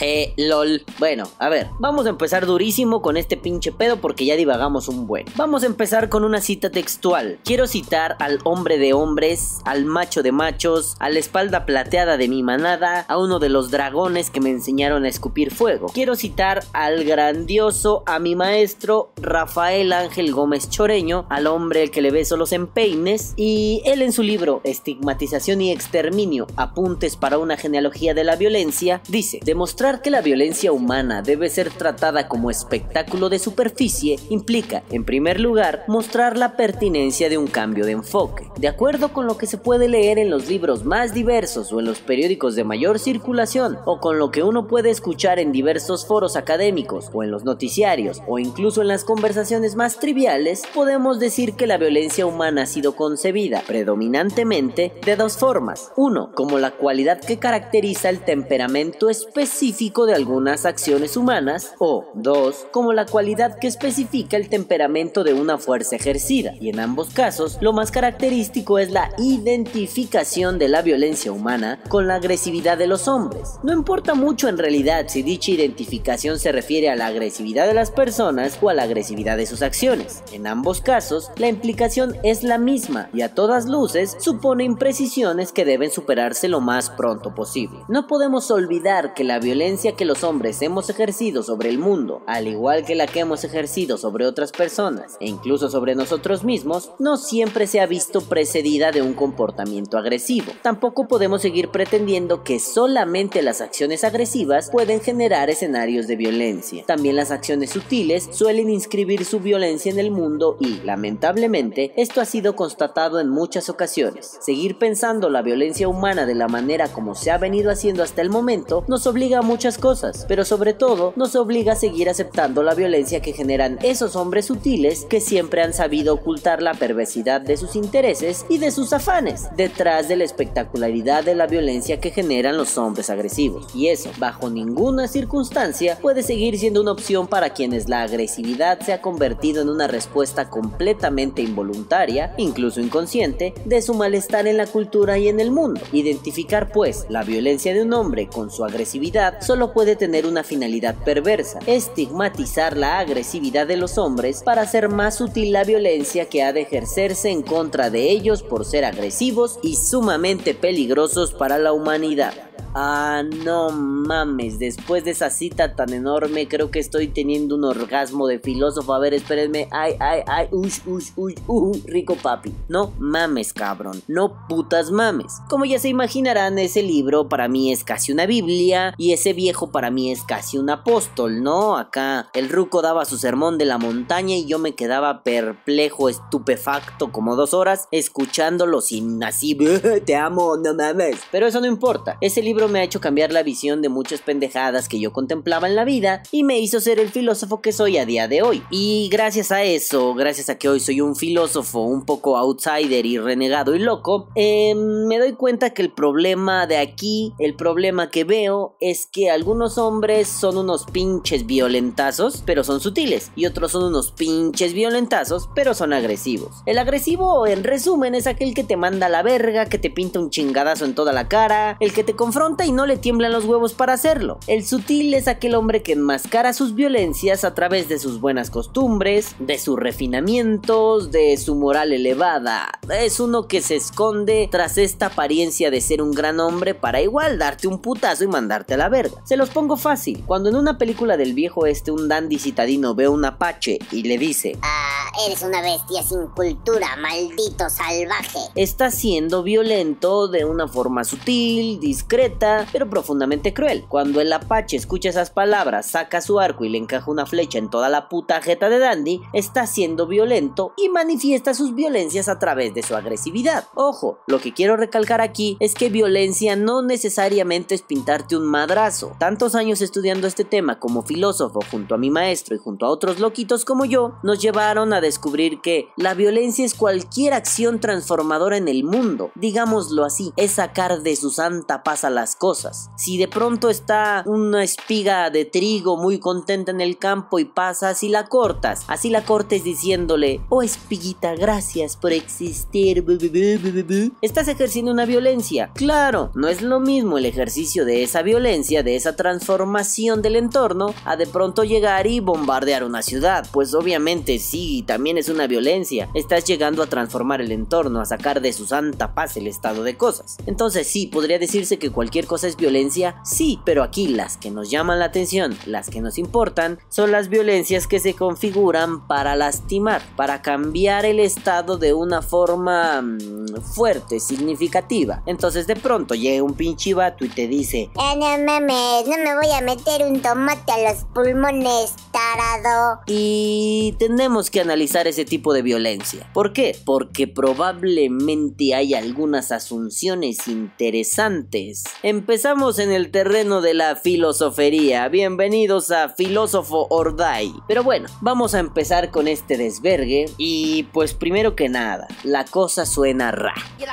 Eh, 0.00 0.34
lol. 0.36 0.84
Bueno, 0.98 1.28
a 1.38 1.48
ver, 1.48 1.68
vamos 1.78 2.06
a 2.06 2.10
empezar 2.10 2.46
durísimo 2.46 3.02
con 3.02 3.16
este 3.16 3.36
pinche 3.36 3.72
pedo 3.72 3.98
porque 3.98 4.24
ya 4.24 4.36
divagamos 4.36 4.88
un 4.88 5.06
buen. 5.06 5.26
Vamos 5.36 5.62
a 5.62 5.66
empezar 5.66 6.08
con 6.08 6.24
una 6.24 6.40
cita 6.40 6.70
textual. 6.70 7.38
Quiero 7.44 7.66
citar 7.66 8.16
al 8.18 8.40
hombre 8.44 8.78
de 8.78 8.92
hombres, 8.92 9.60
al 9.64 9.84
macho 9.84 10.22
de 10.22 10.32
machos, 10.32 10.96
a 10.98 11.10
la 11.10 11.18
espalda 11.18 11.66
plateada 11.66 12.16
de 12.16 12.28
mi 12.28 12.42
manada, 12.42 13.04
a 13.08 13.18
uno 13.18 13.38
de 13.38 13.48
los 13.48 13.70
dragones 13.70 14.30
que 14.30 14.40
me 14.40 14.50
enseñaron 14.50 15.04
a 15.04 15.08
escupir 15.08 15.52
fuego. 15.52 15.86
Quiero 15.92 16.16
citar 16.16 16.64
al 16.72 17.04
grandioso, 17.04 18.02
a 18.06 18.18
mi 18.18 18.34
maestro 18.34 19.12
Rafael 19.16 19.92
Ángel 19.92 20.32
Gómez 20.32 20.68
Choreño, 20.70 21.26
al 21.28 21.46
hombre 21.46 21.90
que 21.90 22.02
le 22.02 22.10
beso 22.10 22.36
los 22.36 22.52
empeines, 22.52 23.34
y 23.36 23.82
él 23.84 24.02
en 24.02 24.12
su 24.12 24.22
libro 24.22 24.60
Estigmatización 24.64 25.60
y 25.60 25.70
Exterminio, 25.70 26.46
apuntes 26.56 27.16
para 27.16 27.38
una 27.38 27.56
genealogía 27.56 28.14
de 28.14 28.24
la 28.24 28.36
violencia, 28.36 29.00
dice, 29.08 29.40
demostrar 29.44 29.83
que 29.84 30.10
la 30.10 30.22
violencia 30.22 30.72
humana 30.72 31.20
debe 31.20 31.50
ser 31.50 31.70
tratada 31.70 32.26
como 32.26 32.50
espectáculo 32.50 33.28
de 33.28 33.38
superficie 33.38 34.18
implica, 34.30 34.82
en 34.88 35.04
primer 35.04 35.38
lugar, 35.40 35.84
mostrar 35.88 36.38
la 36.38 36.56
pertinencia 36.56 37.28
de 37.28 37.36
un 37.36 37.48
cambio 37.48 37.84
de 37.84 37.92
enfoque. 37.92 38.48
De 38.56 38.66
acuerdo 38.66 39.12
con 39.12 39.26
lo 39.26 39.36
que 39.36 39.46
se 39.46 39.58
puede 39.58 39.90
leer 39.90 40.18
en 40.18 40.30
los 40.30 40.48
libros 40.48 40.86
más 40.86 41.12
diversos 41.12 41.70
o 41.70 41.80
en 41.80 41.84
los 41.84 41.98
periódicos 41.98 42.54
de 42.54 42.64
mayor 42.64 42.98
circulación, 42.98 43.76
o 43.84 44.00
con 44.00 44.18
lo 44.18 44.30
que 44.30 44.42
uno 44.42 44.68
puede 44.68 44.88
escuchar 44.88 45.38
en 45.38 45.52
diversos 45.52 46.06
foros 46.06 46.36
académicos, 46.36 47.10
o 47.12 47.22
en 47.22 47.30
los 47.30 47.44
noticiarios, 47.44 48.22
o 48.26 48.38
incluso 48.38 48.80
en 48.80 48.88
las 48.88 49.04
conversaciones 49.04 49.76
más 49.76 49.98
triviales, 49.98 50.62
podemos 50.72 51.20
decir 51.20 51.56
que 51.56 51.66
la 51.66 51.76
violencia 51.76 52.24
humana 52.24 52.62
ha 52.62 52.66
sido 52.66 52.96
concebida 52.96 53.62
predominantemente 53.66 54.94
de 55.04 55.16
dos 55.16 55.36
formas. 55.36 55.92
Uno, 55.94 56.32
como 56.34 56.58
la 56.58 56.70
cualidad 56.70 57.20
que 57.20 57.38
caracteriza 57.38 58.08
el 58.08 58.20
temperamento 58.20 59.10
específico 59.10 59.73
de 59.74 60.14
algunas 60.14 60.66
acciones 60.66 61.16
humanas, 61.16 61.74
o 61.78 62.06
dos, 62.14 62.66
como 62.70 62.92
la 62.92 63.06
cualidad 63.06 63.58
que 63.58 63.66
especifica 63.66 64.36
el 64.36 64.48
temperamento 64.48 65.24
de 65.24 65.34
una 65.34 65.58
fuerza 65.58 65.96
ejercida. 65.96 66.54
Y 66.60 66.68
en 66.68 66.78
ambos 66.78 67.10
casos, 67.10 67.58
lo 67.60 67.72
más 67.72 67.90
característico 67.90 68.78
es 68.78 68.92
la 68.92 69.10
identificación 69.18 70.58
de 70.58 70.68
la 70.68 70.82
violencia 70.82 71.32
humana 71.32 71.80
con 71.88 72.06
la 72.06 72.14
agresividad 72.14 72.78
de 72.78 72.86
los 72.86 73.08
hombres. 73.08 73.54
No 73.64 73.72
importa 73.72 74.14
mucho 74.14 74.48
en 74.48 74.58
realidad 74.58 75.06
si 75.08 75.22
dicha 75.22 75.50
identificación 75.50 76.38
se 76.38 76.52
refiere 76.52 76.88
a 76.88 76.96
la 76.96 77.08
agresividad 77.08 77.66
de 77.66 77.74
las 77.74 77.90
personas 77.90 78.58
o 78.62 78.68
a 78.68 78.74
la 78.74 78.84
agresividad 78.84 79.36
de 79.36 79.46
sus 79.46 79.62
acciones. 79.62 80.22
En 80.32 80.46
ambos 80.46 80.80
casos, 80.80 81.30
la 81.36 81.48
implicación 81.48 82.16
es 82.22 82.44
la 82.44 82.58
misma 82.58 83.08
y 83.12 83.22
a 83.22 83.34
todas 83.34 83.66
luces 83.66 84.16
supone 84.20 84.62
imprecisiones 84.64 85.50
que 85.50 85.64
deben 85.64 85.90
superarse 85.90 86.48
lo 86.48 86.60
más 86.60 86.90
pronto 86.90 87.34
posible. 87.34 87.80
No 87.88 88.06
podemos 88.06 88.50
olvidar 88.52 89.14
que 89.14 89.24
la 89.24 89.40
violencia 89.40 89.63
que 89.64 90.04
los 90.04 90.24
hombres 90.24 90.60
hemos 90.60 90.90
ejercido 90.90 91.42
sobre 91.42 91.70
el 91.70 91.78
mundo, 91.78 92.22
al 92.26 92.48
igual 92.48 92.84
que 92.84 92.94
la 92.94 93.06
que 93.06 93.20
hemos 93.20 93.44
ejercido 93.44 93.96
sobre 93.96 94.26
otras 94.26 94.52
personas 94.52 95.16
e 95.20 95.26
incluso 95.26 95.70
sobre 95.70 95.94
nosotros 95.94 96.44
mismos, 96.44 96.90
no 96.98 97.16
siempre 97.16 97.66
se 97.66 97.80
ha 97.80 97.86
visto 97.86 98.20
precedida 98.20 98.92
de 98.92 99.00
un 99.00 99.14
comportamiento 99.14 99.96
agresivo. 99.96 100.52
Tampoco 100.60 101.08
podemos 101.08 101.40
seguir 101.40 101.70
pretendiendo 101.70 102.44
que 102.44 102.58
solamente 102.58 103.40
las 103.40 103.62
acciones 103.62 104.04
agresivas 104.04 104.68
pueden 104.70 105.00
generar 105.00 105.48
escenarios 105.48 106.06
de 106.08 106.16
violencia. 106.16 106.84
También 106.86 107.16
las 107.16 107.30
acciones 107.30 107.70
sutiles 107.70 108.28
suelen 108.32 108.68
inscribir 108.68 109.24
su 109.24 109.40
violencia 109.40 109.90
en 109.90 109.98
el 109.98 110.10
mundo 110.10 110.58
y, 110.60 110.82
lamentablemente, 110.84 111.94
esto 111.96 112.20
ha 112.20 112.26
sido 112.26 112.54
constatado 112.54 113.18
en 113.18 113.30
muchas 113.30 113.70
ocasiones. 113.70 114.36
Seguir 114.40 114.78
pensando 114.78 115.30
la 115.30 115.40
violencia 115.40 115.88
humana 115.88 116.26
de 116.26 116.34
la 116.34 116.48
manera 116.48 116.88
como 116.88 117.14
se 117.14 117.30
ha 117.30 117.38
venido 117.38 117.70
haciendo 117.70 118.02
hasta 118.02 118.20
el 118.20 118.28
momento 118.28 118.84
nos 118.88 119.06
obliga 119.06 119.38
a 119.38 119.42
muchas 119.54 119.78
cosas, 119.78 120.24
pero 120.26 120.44
sobre 120.44 120.72
todo 120.72 121.12
nos 121.14 121.36
obliga 121.36 121.74
a 121.74 121.76
seguir 121.76 122.10
aceptando 122.10 122.64
la 122.64 122.74
violencia 122.74 123.22
que 123.22 123.32
generan 123.32 123.78
esos 123.84 124.16
hombres 124.16 124.46
sutiles 124.46 125.06
que 125.08 125.20
siempre 125.20 125.62
han 125.62 125.72
sabido 125.72 126.14
ocultar 126.14 126.60
la 126.60 126.74
perversidad 126.74 127.40
de 127.40 127.56
sus 127.56 127.76
intereses 127.76 128.46
y 128.48 128.58
de 128.58 128.72
sus 128.72 128.92
afanes 128.92 129.44
detrás 129.56 130.08
de 130.08 130.16
la 130.16 130.24
espectacularidad 130.24 131.22
de 131.22 131.36
la 131.36 131.46
violencia 131.46 132.00
que 132.00 132.10
generan 132.10 132.56
los 132.56 132.76
hombres 132.78 133.10
agresivos. 133.10 133.72
Y 133.76 133.90
eso, 133.90 134.10
bajo 134.18 134.50
ninguna 134.50 135.06
circunstancia, 135.06 135.98
puede 136.02 136.24
seguir 136.24 136.58
siendo 136.58 136.80
una 136.80 136.90
opción 136.90 137.28
para 137.28 137.50
quienes 137.50 137.88
la 137.88 138.02
agresividad 138.02 138.80
se 138.80 138.92
ha 138.92 139.00
convertido 139.00 139.62
en 139.62 139.68
una 139.68 139.86
respuesta 139.86 140.50
completamente 140.50 141.42
involuntaria, 141.42 142.34
incluso 142.38 142.80
inconsciente, 142.80 143.54
de 143.64 143.82
su 143.82 143.94
malestar 143.94 144.48
en 144.48 144.56
la 144.56 144.66
cultura 144.66 145.16
y 145.16 145.28
en 145.28 145.38
el 145.38 145.52
mundo. 145.52 145.80
Identificar 145.92 146.72
pues 146.72 147.06
la 147.08 147.22
violencia 147.22 147.72
de 147.72 147.82
un 147.82 147.92
hombre 147.92 148.26
con 148.26 148.50
su 148.50 148.64
agresividad 148.64 149.43
solo 149.44 149.72
puede 149.72 149.96
tener 149.96 150.26
una 150.26 150.42
finalidad 150.42 150.94
perversa, 151.04 151.58
estigmatizar 151.66 152.76
la 152.76 152.98
agresividad 152.98 153.66
de 153.66 153.76
los 153.76 153.98
hombres 153.98 154.42
para 154.42 154.62
hacer 154.62 154.88
más 154.88 155.20
útil 155.20 155.52
la 155.52 155.64
violencia 155.64 156.28
que 156.28 156.42
ha 156.42 156.52
de 156.52 156.62
ejercerse 156.62 157.30
en 157.30 157.42
contra 157.42 157.90
de 157.90 158.10
ellos 158.10 158.42
por 158.42 158.64
ser 158.64 158.84
agresivos 158.84 159.58
y 159.62 159.76
sumamente 159.76 160.54
peligrosos 160.54 161.32
para 161.32 161.58
la 161.58 161.72
humanidad. 161.72 162.53
Ah, 162.76 163.22
no 163.44 163.70
mames, 163.70 164.58
después 164.58 165.04
de 165.04 165.12
esa 165.12 165.30
cita 165.30 165.76
tan 165.76 165.92
enorme 165.92 166.48
creo 166.48 166.72
que 166.72 166.80
estoy 166.80 167.06
teniendo 167.06 167.54
un 167.54 167.62
orgasmo 167.62 168.26
de 168.26 168.40
filósofo. 168.40 168.94
A 168.94 168.98
ver, 168.98 169.14
espérenme. 169.14 169.68
Ay, 169.70 169.94
ay, 170.00 170.22
ay, 170.26 170.48
uy, 170.50 170.72
uy, 170.84 171.04
uy, 171.14 171.34
uy, 171.46 171.84
rico 171.86 172.16
papi. 172.20 172.52
No 172.68 172.92
mames, 172.98 173.52
cabrón. 173.52 174.02
No 174.08 174.48
putas 174.48 174.90
mames. 174.90 175.34
Como 175.48 175.64
ya 175.64 175.78
se 175.78 175.88
imaginarán, 175.88 176.58
ese 176.58 176.82
libro 176.82 177.28
para 177.28 177.46
mí 177.46 177.72
es 177.72 177.84
casi 177.84 178.10
una 178.10 178.26
Biblia 178.26 178.92
y 178.98 179.12
ese 179.12 179.34
viejo 179.34 179.70
para 179.70 179.92
mí 179.92 180.10
es 180.10 180.24
casi 180.24 180.58
un 180.58 180.68
apóstol, 180.68 181.44
¿no? 181.44 181.76
Acá 181.76 182.28
el 182.34 182.48
ruco 182.48 182.82
daba 182.82 183.04
su 183.04 183.18
sermón 183.18 183.56
de 183.56 183.66
la 183.66 183.78
montaña 183.78 184.34
y 184.34 184.46
yo 184.46 184.58
me 184.58 184.74
quedaba 184.74 185.22
perplejo, 185.22 186.08
estupefacto 186.08 187.12
como 187.12 187.36
dos 187.36 187.54
horas 187.54 187.86
escuchándolo 187.92 188.80
sin 188.80 189.22
así, 189.22 189.56
te 190.04 190.16
amo, 190.16 190.56
no 190.56 190.74
mames. 190.74 191.20
Pero 191.30 191.46
eso 191.46 191.60
no 191.60 191.66
importa. 191.66 192.18
Ese 192.20 192.42
libro 192.42 192.63
me 192.68 192.80
ha 192.80 192.84
hecho 192.84 193.00
cambiar 193.00 193.32
la 193.32 193.42
visión 193.42 193.82
de 193.82 193.88
muchas 193.88 194.20
pendejadas 194.20 194.88
que 194.88 195.00
yo 195.00 195.12
contemplaba 195.12 195.68
en 195.68 195.76
la 195.76 195.84
vida 195.84 196.22
y 196.30 196.44
me 196.44 196.58
hizo 196.58 196.80
ser 196.80 196.98
el 196.98 197.10
filósofo 197.10 197.60
que 197.60 197.72
soy 197.72 197.98
a 197.98 198.06
día 198.06 198.28
de 198.28 198.42
hoy. 198.42 198.62
Y 198.70 199.08
gracias 199.10 199.52
a 199.52 199.62
eso, 199.62 200.14
gracias 200.14 200.48
a 200.48 200.58
que 200.58 200.68
hoy 200.68 200.80
soy 200.80 201.00
un 201.00 201.16
filósofo 201.16 201.80
un 201.80 202.04
poco 202.04 202.36
outsider 202.36 203.06
y 203.06 203.18
renegado 203.18 203.74
y 203.74 203.78
loco, 203.78 204.28
eh, 204.34 204.74
me 204.74 205.18
doy 205.18 205.32
cuenta 205.34 205.70
que 205.70 205.82
el 205.82 205.92
problema 205.92 206.66
de 206.66 206.78
aquí, 206.78 207.32
el 207.38 207.54
problema 207.54 208.10
que 208.10 208.24
veo 208.24 208.76
es 208.80 209.06
que 209.06 209.30
algunos 209.30 209.78
hombres 209.78 210.28
son 210.28 210.58
unos 210.58 210.84
pinches 210.86 211.46
violentazos, 211.46 212.42
pero 212.44 212.64
son 212.64 212.80
sutiles, 212.80 213.30
y 213.36 213.46
otros 213.46 213.72
son 213.72 213.84
unos 213.84 214.12
pinches 214.12 214.72
violentazos, 214.72 215.48
pero 215.54 215.74
son 215.74 215.92
agresivos. 215.92 216.62
El 216.66 216.78
agresivo, 216.78 217.46
en 217.46 217.64
resumen, 217.64 218.14
es 218.14 218.26
aquel 218.26 218.54
que 218.54 218.64
te 218.64 218.76
manda 218.76 219.06
a 219.06 219.10
la 219.10 219.22
verga, 219.22 219.66
que 219.66 219.78
te 219.78 219.90
pinta 219.90 220.20
un 220.20 220.30
chingadazo 220.30 220.84
en 220.84 220.94
toda 220.94 221.12
la 221.12 221.28
cara, 221.28 221.76
el 221.80 221.92
que 221.92 222.04
te 222.04 222.14
confronta 222.14 222.53
y 222.62 222.72
no 222.72 222.86
le 222.86 222.96
tiemblan 222.96 223.32
los 223.32 223.44
huevos 223.46 223.72
para 223.72 223.94
hacerlo. 223.94 224.38
El 224.46 224.64
sutil 224.64 225.12
es 225.14 225.26
aquel 225.26 225.54
hombre 225.54 225.82
que 225.82 225.92
enmascara 225.92 226.52
sus 226.52 226.74
violencias 226.74 227.42
a 227.44 227.54
través 227.54 227.88
de 227.88 227.98
sus 227.98 228.20
buenas 228.20 228.50
costumbres, 228.50 229.34
de 229.38 229.58
sus 229.58 229.78
refinamientos, 229.78 231.10
de 231.10 231.36
su 231.36 231.54
moral 231.54 231.92
elevada. 231.92 232.78
Es 232.90 233.18
uno 233.18 233.48
que 233.48 233.60
se 233.62 233.76
esconde 233.76 234.48
tras 234.50 234.78
esta 234.78 235.06
apariencia 235.06 235.70
de 235.70 235.80
ser 235.80 236.02
un 236.02 236.12
gran 236.12 236.38
hombre 236.40 236.74
para 236.74 237.00
igual 237.00 237.38
darte 237.38 237.66
un 237.66 237.80
putazo 237.80 238.24
y 238.24 238.28
mandarte 238.28 238.74
a 238.74 238.76
la 238.76 238.88
verga. 238.88 239.16
Se 239.24 239.36
los 239.36 239.50
pongo 239.50 239.76
fácil. 239.76 240.22
Cuando 240.26 240.50
en 240.50 240.56
una 240.56 240.78
película 240.78 241.16
del 241.16 241.32
viejo 241.32 241.66
este 241.66 241.90
un 241.90 242.08
dandy 242.08 242.38
citadino 242.38 242.94
ve 242.94 243.08
un 243.08 243.24
apache 243.24 243.78
y 243.90 244.02
le 244.02 244.18
dice 244.18 244.56
Ah, 244.62 245.06
eres 245.26 245.42
una 245.42 245.62
bestia 245.62 246.02
sin 246.02 246.26
cultura, 246.28 246.96
maldito 246.96 247.68
salvaje. 247.70 248.38
está 248.54 248.90
siendo 248.90 249.42
violento 249.42 250.28
de 250.28 250.44
una 250.44 250.68
forma 250.68 251.04
sutil, 251.04 251.80
discreta, 251.80 252.43
pero 252.72 252.88
profundamente 252.88 253.54
cruel. 253.54 253.84
Cuando 253.88 254.20
el 254.20 254.32
Apache 254.32 254.76
escucha 254.76 255.08
esas 255.08 255.30
palabras, 255.30 255.86
saca 255.86 256.20
su 256.20 256.40
arco 256.40 256.64
y 256.64 256.68
le 256.68 256.78
encaja 256.78 257.10
una 257.10 257.26
flecha 257.26 257.58
en 257.58 257.70
toda 257.70 257.88
la 257.88 258.08
puta 258.08 258.40
jeta 258.42 258.68
de 258.68 258.78
Dandy, 258.78 259.20
está 259.32 259.66
siendo 259.66 260.06
violento 260.06 260.72
y 260.76 260.88
manifiesta 260.88 261.54
sus 261.54 261.74
violencias 261.74 262.28
a 262.28 262.38
través 262.38 262.74
de 262.74 262.82
su 262.82 262.94
agresividad. 262.96 263.64
Ojo, 263.74 264.18
lo 264.26 264.40
que 264.40 264.52
quiero 264.52 264.76
recalcar 264.76 265.20
aquí 265.20 265.56
es 265.60 265.74
que 265.74 265.88
violencia 265.88 266.56
no 266.56 266.82
necesariamente 266.82 267.74
es 267.74 267.82
pintarte 267.82 268.36
un 268.36 268.44
madrazo. 268.46 269.16
Tantos 269.18 269.54
años 269.54 269.80
estudiando 269.80 270.26
este 270.26 270.44
tema 270.44 270.78
como 270.78 271.02
filósofo 271.02 271.60
junto 271.70 271.94
a 271.94 271.98
mi 271.98 272.10
maestro 272.10 272.54
y 272.54 272.58
junto 272.58 272.86
a 272.86 272.90
otros 272.90 273.18
loquitos 273.18 273.64
como 273.64 273.84
yo, 273.84 274.14
nos 274.22 274.40
llevaron 274.40 274.92
a 274.92 275.00
descubrir 275.00 275.60
que 275.60 275.88
la 275.96 276.14
violencia 276.14 276.64
es 276.64 276.74
cualquier 276.74 277.34
acción 277.34 277.80
transformadora 277.80 278.56
en 278.56 278.68
el 278.68 278.84
mundo. 278.84 279.30
Digámoslo 279.34 280.04
así, 280.04 280.32
es 280.36 280.52
sacar 280.52 281.02
de 281.02 281.16
su 281.16 281.30
santa 281.30 281.82
paz 281.82 282.04
a 282.04 282.10
cosas. 282.34 282.90
Si 282.96 283.18
de 283.18 283.28
pronto 283.28 283.68
está 283.68 284.22
una 284.26 284.64
espiga 284.64 285.30
de 285.30 285.44
trigo 285.44 285.96
muy 285.96 286.18
contenta 286.18 286.70
en 286.70 286.80
el 286.80 286.96
campo 286.96 287.38
y 287.38 287.44
pasas 287.44 288.02
y 288.02 288.08
la 288.08 288.26
cortas, 288.26 288.84
así 288.88 289.10
la 289.10 289.24
cortes 289.24 289.64
diciéndole, 289.64 290.40
oh 290.48 290.62
espiguita, 290.62 291.34
gracias 291.34 291.96
por 291.96 292.12
existir, 292.12 293.02
bu, 293.02 293.18
bu, 293.18 293.28
bu, 293.28 293.58
bu, 293.62 293.72
bu, 293.72 293.84
bu", 293.86 294.16
estás 294.22 294.48
ejerciendo 294.48 294.90
una 294.90 295.04
violencia. 295.04 295.70
Claro, 295.74 296.30
no 296.34 296.48
es 296.48 296.62
lo 296.62 296.80
mismo 296.80 297.18
el 297.18 297.26
ejercicio 297.26 297.84
de 297.84 298.02
esa 298.02 298.22
violencia, 298.22 298.82
de 298.82 298.96
esa 298.96 299.16
transformación 299.16 300.22
del 300.22 300.36
entorno, 300.36 300.94
a 301.04 301.16
de 301.16 301.26
pronto 301.26 301.64
llegar 301.64 302.06
y 302.06 302.20
bombardear 302.20 302.84
una 302.84 303.02
ciudad. 303.02 303.46
Pues 303.52 303.74
obviamente 303.74 304.38
sí, 304.38 304.84
también 304.86 305.18
es 305.18 305.28
una 305.28 305.46
violencia. 305.46 306.08
Estás 306.14 306.44
llegando 306.44 306.82
a 306.82 306.86
transformar 306.86 307.40
el 307.40 307.50
entorno, 307.50 308.00
a 308.00 308.06
sacar 308.06 308.40
de 308.40 308.52
su 308.52 308.66
santa 308.66 309.14
paz 309.14 309.36
el 309.36 309.48
estado 309.48 309.82
de 309.82 309.96
cosas. 309.96 310.36
Entonces 310.46 310.86
sí, 310.86 311.08
podría 311.08 311.38
decirse 311.38 311.78
que 311.78 311.90
cualquier 311.90 312.13
cosa 312.22 312.46
es 312.46 312.56
violencia, 312.56 313.16
sí, 313.24 313.60
pero 313.64 313.82
aquí 313.82 314.08
las 314.08 314.36
que 314.36 314.50
nos 314.50 314.70
llaman 314.70 314.98
la 314.98 315.06
atención, 315.06 315.56
las 315.66 315.90
que 315.90 316.00
nos 316.00 316.18
importan, 316.18 316.78
son 316.88 317.10
las 317.10 317.28
violencias 317.28 317.86
que 317.86 318.00
se 318.00 318.14
configuran 318.14 319.06
para 319.06 319.36
lastimar, 319.36 320.02
para 320.16 320.42
cambiar 320.42 321.04
el 321.04 321.20
estado 321.20 321.76
de 321.76 321.94
una 321.94 322.22
forma 322.22 323.02
mm, 323.02 323.62
fuerte, 323.74 324.20
significativa. 324.20 325.22
Entonces 325.26 325.66
de 325.66 325.76
pronto 325.76 326.14
llega 326.14 326.42
un 326.42 326.54
pinche 326.54 326.94
vato 326.94 327.24
y 327.24 327.28
te 327.28 327.48
dice, 327.48 327.90
Ah, 327.96 328.14
no 328.16 328.44
mames, 328.44 329.06
no 329.06 329.16
me 329.16 329.34
voy 329.34 329.52
a 329.52 329.60
meter 329.60 330.06
un 330.06 330.20
tomate 330.22 330.72
a 330.72 330.92
los 330.92 331.04
pulmones, 331.14 331.94
tarado. 332.12 333.00
Y 333.06 333.94
tenemos 333.98 334.50
que 334.50 334.60
analizar 334.60 335.06
ese 335.06 335.24
tipo 335.24 335.52
de 335.52 335.62
violencia. 335.62 336.28
¿Por 336.32 336.52
qué? 336.52 336.76
Porque 336.84 337.26
probablemente 337.26 338.74
hay 338.74 338.94
algunas 338.94 339.52
asunciones 339.52 340.48
interesantes. 340.48 341.84
Empezamos 342.06 342.78
en 342.80 342.92
el 342.92 343.10
terreno 343.10 343.62
de 343.62 343.72
la 343.72 343.96
filosofería. 343.96 345.08
Bienvenidos 345.08 345.90
a 345.90 346.10
Filósofo 346.10 346.86
Ordai. 346.90 347.50
Pero 347.66 347.82
bueno, 347.82 348.10
vamos 348.20 348.54
a 348.54 348.58
empezar 348.58 349.10
con 349.10 349.26
este 349.26 349.56
desvergue. 349.56 350.26
Y 350.36 350.82
pues 350.92 351.14
primero 351.14 351.56
que 351.56 351.70
nada, 351.70 352.06
la 352.22 352.44
cosa 352.44 352.84
suena 352.84 353.30
ra. 353.30 353.54
Y 353.78 353.84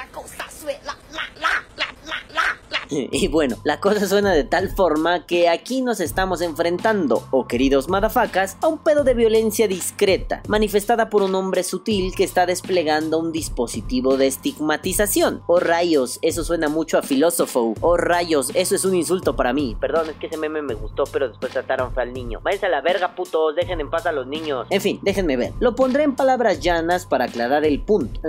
bueno, 3.31 3.57
la 3.63 3.79
cosa 3.79 4.07
suena 4.07 4.33
de 4.33 4.43
tal 4.43 4.69
forma 4.69 5.25
que 5.25 5.49
aquí 5.49 5.81
nos 5.81 5.99
estamos 5.99 6.41
enfrentando, 6.41 7.23
oh 7.31 7.47
queridos 7.47 7.89
madafacas, 7.89 8.57
a 8.61 8.67
un 8.67 8.79
pedo 8.79 9.03
de 9.03 9.13
violencia 9.13 9.67
discreta, 9.67 10.41
manifestada 10.47 11.09
por 11.09 11.23
un 11.23 11.35
hombre 11.35 11.63
sutil 11.63 12.13
que 12.15 12.23
está 12.23 12.45
desplegando 12.45 13.19
un 13.19 13.31
dispositivo 13.31 14.17
de 14.17 14.27
estigmatización. 14.27 15.41
Oh 15.47 15.59
rayos, 15.59 16.19
eso 16.21 16.43
suena 16.43 16.69
mucho 16.69 16.97
a 16.97 17.01
filósofo. 17.01 17.73
Oh 17.81 17.97
rayos, 17.97 18.51
eso 18.53 18.75
es 18.75 18.85
un 18.85 18.95
insulto 18.95 19.35
para 19.35 19.53
mí. 19.53 19.75
Perdón, 19.79 20.09
es 20.09 20.15
que 20.17 20.27
ese 20.27 20.37
meme 20.37 20.61
me 20.61 20.73
gustó, 20.73 21.03
pero 21.11 21.29
después 21.29 21.51
trataron 21.51 21.91
al 21.95 22.13
niño. 22.13 22.39
Váyanse 22.43 22.65
a 22.65 22.69
la 22.69 22.81
verga, 22.81 23.15
putos, 23.15 23.55
dejen 23.55 23.79
en 23.79 23.89
paz 23.89 24.05
a 24.05 24.11
los 24.11 24.27
niños. 24.27 24.67
En 24.69 24.81
fin, 24.81 24.99
déjenme 25.01 25.37
ver. 25.37 25.53
Lo 25.59 25.75
pondré 25.75 26.03
en 26.03 26.15
palabras 26.15 26.59
llanas 26.59 27.05
para 27.05 27.25
aclarar 27.25 27.65
el 27.65 27.79
punto. 27.81 28.19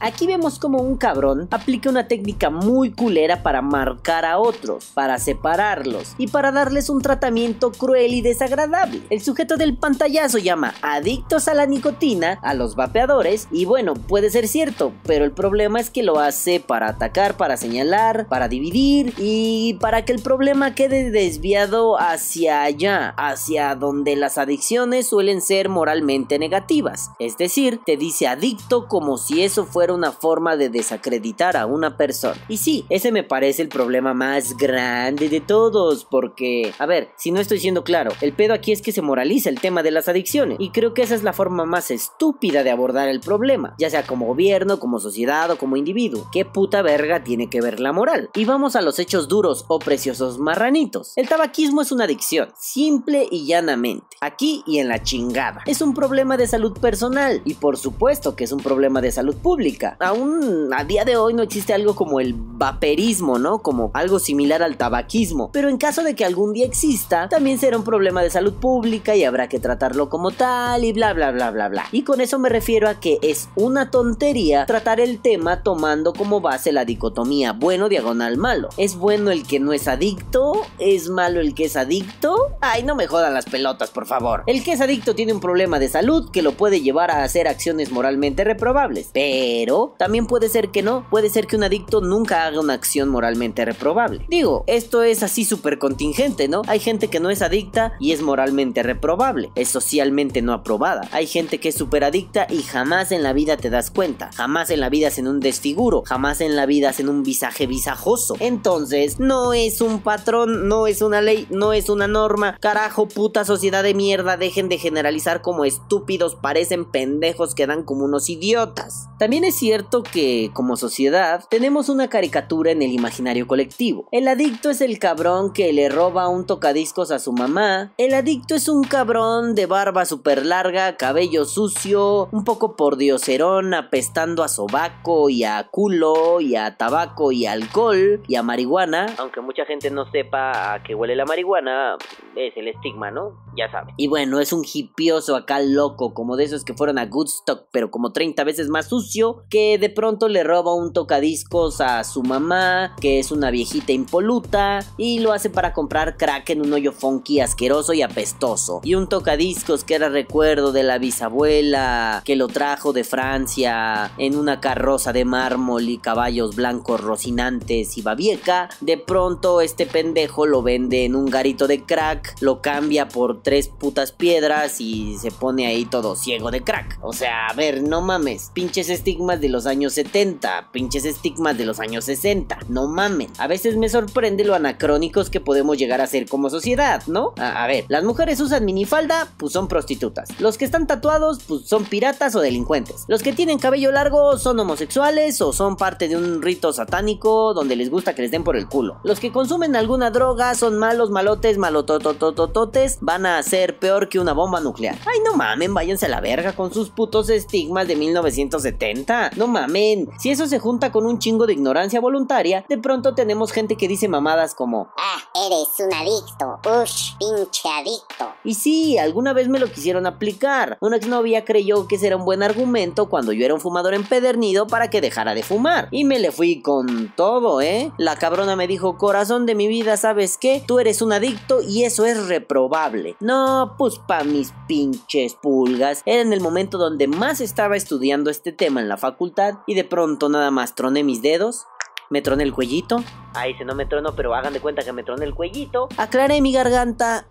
Aquí 0.00 0.26
vemos 0.26 0.58
como 0.58 0.78
un 0.78 0.96
cabrón 0.96 1.48
aplica 1.50 1.90
una 1.90 2.08
técnica 2.08 2.50
muy 2.50 2.65
culera 2.96 3.42
para 3.42 3.62
marcar 3.62 4.24
a 4.24 4.38
otros, 4.38 4.86
para 4.94 5.18
separarlos 5.18 6.14
y 6.18 6.28
para 6.28 6.52
darles 6.52 6.90
un 6.90 7.00
tratamiento 7.00 7.72
cruel 7.72 8.14
y 8.14 8.22
desagradable. 8.22 9.02
El 9.10 9.20
sujeto 9.20 9.56
del 9.56 9.76
pantallazo 9.76 10.38
llama 10.38 10.74
adictos 10.82 11.48
a 11.48 11.54
la 11.54 11.66
nicotina 11.66 12.38
a 12.42 12.54
los 12.54 12.76
vapeadores 12.76 13.48
y 13.50 13.64
bueno, 13.64 13.94
puede 13.94 14.30
ser 14.30 14.48
cierto, 14.48 14.92
pero 15.04 15.24
el 15.24 15.32
problema 15.32 15.80
es 15.80 15.90
que 15.90 16.02
lo 16.02 16.18
hace 16.18 16.60
para 16.60 16.88
atacar, 16.88 17.36
para 17.36 17.56
señalar, 17.56 18.26
para 18.28 18.48
dividir 18.48 19.14
y 19.18 19.74
para 19.80 20.04
que 20.04 20.12
el 20.12 20.22
problema 20.22 20.74
quede 20.74 21.10
desviado 21.10 22.00
hacia 22.00 22.62
allá, 22.62 23.14
hacia 23.16 23.74
donde 23.74 24.16
las 24.16 24.38
adicciones 24.38 25.08
suelen 25.08 25.40
ser 25.40 25.68
moralmente 25.68 26.38
negativas. 26.38 27.10
Es 27.18 27.36
decir, 27.36 27.80
te 27.84 27.96
dice 27.96 28.26
adicto 28.26 28.88
como 28.88 29.18
si 29.18 29.42
eso 29.42 29.64
fuera 29.64 29.92
una 29.92 30.12
forma 30.12 30.56
de 30.56 30.68
desacreditar 30.68 31.56
a 31.56 31.66
una 31.66 31.96
persona. 31.96 32.36
Y 32.56 32.58
sí, 32.58 32.86
ese 32.88 33.12
me 33.12 33.22
parece 33.22 33.60
el 33.60 33.68
problema 33.68 34.14
más 34.14 34.56
grande 34.56 35.28
de 35.28 35.42
todos, 35.42 36.06
porque, 36.06 36.72
a 36.78 36.86
ver, 36.86 37.10
si 37.18 37.30
no 37.30 37.38
estoy 37.38 37.58
siendo 37.58 37.84
claro, 37.84 38.12
el 38.22 38.32
pedo 38.32 38.54
aquí 38.54 38.72
es 38.72 38.80
que 38.80 38.92
se 38.92 39.02
moraliza 39.02 39.50
el 39.50 39.60
tema 39.60 39.82
de 39.82 39.90
las 39.90 40.08
adicciones, 40.08 40.56
y 40.58 40.70
creo 40.70 40.94
que 40.94 41.02
esa 41.02 41.14
es 41.14 41.22
la 41.22 41.34
forma 41.34 41.66
más 41.66 41.90
estúpida 41.90 42.62
de 42.62 42.70
abordar 42.70 43.10
el 43.10 43.20
problema, 43.20 43.74
ya 43.78 43.90
sea 43.90 44.06
como 44.06 44.24
gobierno, 44.24 44.80
como 44.80 45.00
sociedad 45.00 45.50
o 45.50 45.58
como 45.58 45.76
individuo. 45.76 46.30
¿Qué 46.32 46.46
puta 46.46 46.80
verga 46.80 47.22
tiene 47.22 47.50
que 47.50 47.60
ver 47.60 47.78
la 47.78 47.92
moral? 47.92 48.30
Y 48.34 48.46
vamos 48.46 48.74
a 48.74 48.80
los 48.80 48.98
hechos 49.00 49.28
duros 49.28 49.66
o 49.68 49.78
preciosos 49.78 50.38
marranitos. 50.38 51.12
El 51.16 51.28
tabaquismo 51.28 51.82
es 51.82 51.92
una 51.92 52.04
adicción, 52.04 52.48
simple 52.58 53.28
y 53.30 53.44
llanamente, 53.44 54.16
aquí 54.22 54.62
y 54.66 54.78
en 54.78 54.88
la 54.88 55.02
chingada. 55.02 55.60
Es 55.66 55.82
un 55.82 55.92
problema 55.92 56.38
de 56.38 56.46
salud 56.46 56.72
personal, 56.80 57.42
y 57.44 57.52
por 57.52 57.76
supuesto 57.76 58.34
que 58.34 58.44
es 58.44 58.52
un 58.52 58.60
problema 58.60 59.02
de 59.02 59.12
salud 59.12 59.36
pública. 59.36 59.98
Aún 60.00 60.70
a 60.72 60.84
día 60.84 61.04
de 61.04 61.18
hoy 61.18 61.34
no 61.34 61.42
existe 61.42 61.74
algo 61.74 61.94
como 61.94 62.18
el 62.18 62.32
vaperismo, 62.36 63.38
¿no? 63.38 63.58
Como 63.58 63.90
algo 63.94 64.18
similar 64.18 64.62
al 64.62 64.76
tabaquismo. 64.76 65.50
Pero 65.52 65.68
en 65.68 65.78
caso 65.78 66.02
de 66.02 66.14
que 66.14 66.24
algún 66.24 66.52
día 66.52 66.66
exista, 66.66 67.28
también 67.28 67.58
será 67.58 67.76
un 67.76 67.84
problema 67.84 68.22
de 68.22 68.30
salud 68.30 68.54
pública 68.54 69.14
y 69.14 69.24
habrá 69.24 69.48
que 69.48 69.58
tratarlo 69.58 70.08
como 70.08 70.30
tal 70.30 70.84
y 70.84 70.92
bla 70.92 71.12
bla 71.12 71.30
bla 71.30 71.50
bla 71.50 71.68
bla. 71.68 71.84
Y 71.92 72.02
con 72.02 72.20
eso 72.20 72.38
me 72.38 72.48
refiero 72.48 72.88
a 72.88 73.00
que 73.00 73.18
es 73.22 73.48
una 73.56 73.90
tontería 73.90 74.66
tratar 74.66 75.00
el 75.00 75.20
tema 75.20 75.62
tomando 75.62 76.12
como 76.12 76.40
base 76.40 76.72
la 76.72 76.84
dicotomía 76.84 77.52
bueno 77.52 77.88
diagonal 77.88 78.36
malo. 78.36 78.68
¿Es 78.76 78.96
bueno 78.96 79.30
el 79.30 79.46
que 79.46 79.60
no 79.60 79.72
es 79.72 79.88
adicto? 79.88 80.62
¿Es 80.78 81.08
malo 81.08 81.40
el 81.40 81.54
que 81.54 81.64
es 81.64 81.76
adicto? 81.76 82.36
Ay, 82.60 82.82
no 82.82 82.94
me 82.94 83.06
jodan 83.06 83.34
las 83.34 83.46
pelotas, 83.46 83.90
por 83.90 84.06
favor. 84.06 84.42
El 84.46 84.62
que 84.64 84.72
es 84.72 84.80
adicto 84.80 85.14
tiene 85.14 85.32
un 85.32 85.40
problema 85.40 85.78
de 85.78 85.88
salud 85.88 86.30
que 86.30 86.42
lo 86.42 86.52
puede 86.52 86.80
llevar 86.80 87.10
a 87.10 87.22
hacer 87.22 87.48
acciones 87.48 87.90
moralmente 87.90 88.44
reprobables. 88.44 89.10
Pero 89.12 89.94
también 89.98 90.26
puede 90.26 90.48
ser 90.48 90.70
que 90.70 90.82
no. 90.82 91.06
Puede 91.10 91.30
ser 91.30 91.46
que 91.46 91.56
un 91.56 91.64
adicto 91.64 92.00
nunca 92.00 92.25
haga 92.34 92.60
una 92.60 92.74
acción 92.74 93.08
moralmente 93.08 93.64
reprobable. 93.64 94.24
Digo, 94.28 94.64
esto 94.66 95.02
es 95.02 95.22
así 95.22 95.44
súper 95.44 95.78
contingente, 95.78 96.48
¿no? 96.48 96.62
Hay 96.66 96.80
gente 96.80 97.08
que 97.08 97.20
no 97.20 97.30
es 97.30 97.42
adicta 97.42 97.94
y 98.00 98.12
es 98.12 98.22
moralmente 98.22 98.82
reprobable. 98.82 99.50
Es 99.54 99.68
socialmente 99.68 100.42
no 100.42 100.52
aprobada. 100.52 101.08
Hay 101.12 101.26
gente 101.26 101.58
que 101.58 101.68
es 101.68 101.74
súper 101.74 102.04
adicta 102.04 102.46
y 102.50 102.62
jamás 102.62 103.12
en 103.12 103.22
la 103.22 103.32
vida 103.32 103.56
te 103.56 103.70
das 103.70 103.90
cuenta. 103.90 104.30
Jamás 104.34 104.70
en 104.70 104.80
la 104.80 104.88
vida 104.88 105.08
hacen 105.08 105.28
un 105.28 105.40
desfiguro. 105.40 106.02
Jamás 106.06 106.40
en 106.40 106.56
la 106.56 106.66
vida 106.66 106.90
hacen 106.90 107.08
un 107.08 107.22
visaje 107.22 107.66
visajoso. 107.66 108.36
Entonces, 108.40 109.18
no 109.18 109.52
es 109.52 109.80
un 109.80 110.00
patrón, 110.00 110.68
no 110.68 110.86
es 110.86 111.02
una 111.02 111.20
ley, 111.20 111.46
no 111.50 111.72
es 111.72 111.88
una 111.88 112.08
norma. 112.08 112.56
Carajo, 112.60 113.08
puta 113.08 113.44
sociedad 113.44 113.82
de 113.82 113.94
mierda. 113.94 114.36
Dejen 114.36 114.68
de 114.68 114.78
generalizar 114.78 115.42
como 115.42 115.64
estúpidos. 115.64 116.34
Parecen 116.34 116.84
pendejos 116.84 117.54
que 117.54 117.66
dan 117.66 117.82
como 117.82 118.04
unos 118.04 118.28
idiotas. 118.28 119.08
También 119.18 119.44
es 119.44 119.56
cierto 119.56 120.02
que, 120.02 120.50
como 120.52 120.76
sociedad, 120.76 121.44
tenemos 121.50 121.88
una 121.88 122.08
caricatura 122.16 122.70
en 122.70 122.80
el 122.80 122.92
imaginario 122.92 123.46
colectivo. 123.46 124.08
El 124.10 124.26
adicto 124.26 124.70
es 124.70 124.80
el 124.80 124.98
cabrón 124.98 125.52
que 125.52 125.70
le 125.74 125.90
roba 125.90 126.30
un 126.30 126.46
tocadiscos 126.46 127.10
a 127.10 127.18
su 127.18 127.30
mamá. 127.30 127.92
El 127.98 128.14
adicto 128.14 128.54
es 128.54 128.70
un 128.70 128.84
cabrón 128.84 129.54
de 129.54 129.66
barba 129.66 130.06
súper 130.06 130.46
larga, 130.46 130.96
cabello 130.96 131.44
sucio, 131.44 132.30
un 132.32 132.42
poco 132.42 132.74
por 132.74 132.96
dioserón, 132.96 133.74
apestando 133.74 134.42
a 134.42 134.48
sobaco 134.48 135.28
y 135.28 135.44
a 135.44 135.68
culo 135.70 136.40
y 136.40 136.56
a 136.56 136.78
tabaco 136.78 137.32
y 137.32 137.44
alcohol 137.44 138.22
y 138.26 138.36
a 138.36 138.42
marihuana. 138.42 139.14
Aunque 139.18 139.42
mucha 139.42 139.66
gente 139.66 139.90
no 139.90 140.10
sepa 140.10 140.72
a 140.72 140.82
qué 140.82 140.94
huele 140.94 141.16
la 141.16 141.26
marihuana, 141.26 141.98
es 142.34 142.56
el 142.56 142.68
estigma, 142.68 143.10
¿no? 143.10 143.45
Ya 143.56 143.70
saben. 143.70 143.94
Y 143.96 144.08
bueno, 144.08 144.40
es 144.40 144.52
un 144.52 144.64
hipioso 144.70 145.36
acá 145.36 145.60
loco, 145.60 146.14
como 146.14 146.36
de 146.36 146.44
esos 146.44 146.64
que 146.64 146.74
fueron 146.74 146.98
a 146.98 147.04
Woodstock, 147.04 147.66
pero 147.72 147.90
como 147.90 148.12
30 148.12 148.44
veces 148.44 148.68
más 148.68 148.88
sucio, 148.88 149.44
que 149.48 149.78
de 149.78 149.90
pronto 149.90 150.28
le 150.28 150.44
roba 150.44 150.74
un 150.74 150.92
tocadiscos 150.92 151.80
a 151.80 152.04
su 152.04 152.22
mamá, 152.22 152.94
que 153.00 153.18
es 153.18 153.32
una 153.32 153.50
viejita 153.50 153.92
impoluta, 153.92 154.80
y 154.96 155.20
lo 155.20 155.32
hace 155.32 155.50
para 155.50 155.72
comprar 155.72 156.16
crack 156.16 156.50
en 156.50 156.60
un 156.60 156.72
hoyo 156.72 156.92
funky 156.92 157.40
asqueroso 157.40 157.92
y 157.92 158.02
apestoso. 158.02 158.80
Y 158.84 158.94
un 158.94 159.08
tocadiscos 159.08 159.84
que 159.84 159.94
era 159.94 160.08
recuerdo 160.08 160.72
de 160.72 160.82
la 160.82 160.98
bisabuela, 160.98 162.22
que 162.24 162.36
lo 162.36 162.48
trajo 162.48 162.92
de 162.92 163.04
Francia 163.04 164.12
en 164.18 164.36
una 164.36 164.60
carroza 164.60 165.12
de 165.12 165.24
mármol 165.24 165.88
y 165.88 165.98
caballos 165.98 166.56
blancos 166.56 167.00
rocinantes 167.00 167.96
y 167.96 168.02
babieca, 168.02 168.68
de 168.80 168.98
pronto 168.98 169.60
este 169.60 169.86
pendejo 169.86 170.46
lo 170.46 170.62
vende 170.62 171.04
en 171.04 171.14
un 171.14 171.26
garito 171.26 171.66
de 171.66 171.84
crack, 171.84 172.36
lo 172.40 172.60
cambia 172.60 173.08
por 173.08 173.42
tres 173.46 173.68
putas 173.68 174.10
piedras 174.10 174.80
y 174.80 175.18
se 175.18 175.30
pone 175.30 175.68
ahí 175.68 175.84
todo 175.84 176.16
ciego 176.16 176.50
de 176.50 176.64
crack. 176.64 176.98
O 177.00 177.12
sea, 177.12 177.46
a 177.46 177.52
ver, 177.52 177.80
no 177.80 178.00
mames, 178.00 178.50
pinches 178.52 178.88
estigmas 178.88 179.40
de 179.40 179.48
los 179.48 179.66
años 179.66 179.92
70, 179.92 180.70
pinches 180.72 181.04
estigmas 181.04 181.56
de 181.56 181.64
los 181.64 181.78
años 181.78 182.06
60, 182.06 182.58
no 182.68 182.88
mames. 182.88 183.30
A 183.38 183.46
veces 183.46 183.76
me 183.76 183.88
sorprende 183.88 184.42
lo 184.42 184.56
anacrónicos 184.56 185.30
que 185.30 185.40
podemos 185.40 185.78
llegar 185.78 186.00
a 186.00 186.08
ser 186.08 186.28
como 186.28 186.50
sociedad, 186.50 187.04
¿no? 187.06 187.34
A, 187.38 187.62
a 187.62 187.68
ver, 187.68 187.84
las 187.86 188.02
mujeres 188.02 188.40
usan 188.40 188.64
minifalda, 188.64 189.28
pues 189.36 189.52
son 189.52 189.68
prostitutas. 189.68 190.28
Los 190.40 190.58
que 190.58 190.64
están 190.64 190.88
tatuados, 190.88 191.38
pues 191.46 191.66
son 191.66 191.84
piratas 191.84 192.34
o 192.34 192.40
delincuentes. 192.40 193.04
Los 193.06 193.22
que 193.22 193.32
tienen 193.32 193.60
cabello 193.60 193.92
largo 193.92 194.38
son 194.38 194.58
homosexuales 194.58 195.40
o 195.40 195.52
son 195.52 195.76
parte 195.76 196.08
de 196.08 196.16
un 196.16 196.42
rito 196.42 196.72
satánico 196.72 197.54
donde 197.54 197.76
les 197.76 197.90
gusta 197.90 198.12
que 198.12 198.22
les 198.22 198.32
den 198.32 198.42
por 198.42 198.56
el 198.56 198.66
culo. 198.66 198.98
Los 199.04 199.20
que 199.20 199.30
consumen 199.30 199.76
alguna 199.76 200.10
droga 200.10 200.56
son 200.56 200.78
malos, 200.78 201.10
malotes, 201.10 201.58
malotototototes, 201.58 202.98
van 203.02 203.24
a 203.24 203.35
ser 203.42 203.78
peor 203.78 204.08
que 204.08 204.18
una 204.18 204.32
bomba 204.32 204.60
nuclear. 204.60 204.96
Ay, 205.06 205.18
no 205.24 205.36
mamen, 205.36 205.74
váyanse 205.74 206.06
a 206.06 206.08
la 206.08 206.20
verga 206.20 206.54
con 206.54 206.72
sus 206.72 206.90
putos 206.90 207.28
estigmas 207.30 207.88
de 207.88 207.96
1970. 207.96 209.30
No 209.36 209.46
mamen, 209.46 210.08
si 210.18 210.30
eso 210.30 210.46
se 210.46 210.58
junta 210.58 210.92
con 210.92 211.06
un 211.06 211.18
chingo 211.18 211.46
de 211.46 211.52
ignorancia 211.52 212.00
voluntaria, 212.00 212.64
de 212.68 212.78
pronto 212.78 213.14
tenemos 213.14 213.52
gente 213.52 213.76
que 213.76 213.88
dice 213.88 214.08
mamadas 214.08 214.54
como 214.54 214.88
Ah, 214.96 215.18
eres 215.46 215.68
un 215.78 215.92
adicto. 215.92 216.60
Ush, 216.82 217.16
pinche 217.18 217.68
adicto. 217.68 218.32
Y 218.44 218.54
sí, 218.54 218.98
alguna 218.98 219.32
vez 219.32 219.48
me 219.48 219.58
lo 219.58 219.70
quisieron 219.70 220.06
aplicar. 220.06 220.78
Una 220.80 220.96
exnovia 220.96 221.44
creyó 221.44 221.86
que 221.86 221.96
ese 221.96 222.08
era 222.08 222.16
un 222.16 222.24
buen 222.24 222.42
argumento 222.42 223.08
cuando 223.08 223.32
yo 223.32 223.44
era 223.44 223.54
un 223.54 223.60
fumador 223.60 223.94
empedernido 223.94 224.66
para 224.66 224.90
que 224.90 225.00
dejara 225.00 225.34
de 225.34 225.42
fumar. 225.42 225.88
Y 225.90 226.04
me 226.04 226.18
le 226.18 226.32
fui 226.32 226.62
con 226.62 227.12
todo, 227.16 227.60
¿eh? 227.60 227.92
La 227.98 228.16
cabrona 228.16 228.56
me 228.56 228.66
dijo, 228.66 228.98
corazón 228.98 229.46
de 229.46 229.54
mi 229.54 229.68
vida, 229.68 229.96
¿sabes 229.96 230.38
qué? 230.38 230.62
Tú 230.66 230.78
eres 230.78 231.02
un 231.02 231.12
adicto 231.12 231.60
y 231.62 231.84
eso 231.84 232.04
es 232.06 232.26
reprobable. 232.28 233.16
No, 233.26 233.74
pues 233.76 233.98
pa' 233.98 234.22
mis 234.22 234.52
pinches 234.68 235.34
pulgas. 235.34 236.02
Era 236.06 236.22
en 236.22 236.32
el 236.32 236.40
momento 236.40 236.78
donde 236.78 237.08
más 237.08 237.40
estaba 237.40 237.74
estudiando 237.76 238.30
este 238.30 238.52
tema 238.52 238.80
en 238.80 238.88
la 238.88 238.96
facultad 238.96 239.54
y 239.66 239.74
de 239.74 239.82
pronto 239.82 240.28
nada 240.28 240.52
más 240.52 240.76
troné 240.76 241.02
mis 241.02 241.22
dedos, 241.22 241.66
me 242.10 242.22
troné 242.22 242.44
el 242.44 242.52
cuellito, 242.52 243.02
Ahí 243.36 243.52
se 243.58 243.66
no 243.66 243.74
me 243.74 243.84
trono, 243.84 244.14
pero 244.16 244.34
hagan 244.34 244.54
de 244.54 244.60
cuenta 244.60 244.82
que 244.82 244.94
me 244.94 245.02
troné 245.02 245.26
el 245.26 245.34
cuellito. 245.34 245.90
Aclaré 245.98 246.40
mi 246.40 246.54
garganta 246.54 247.26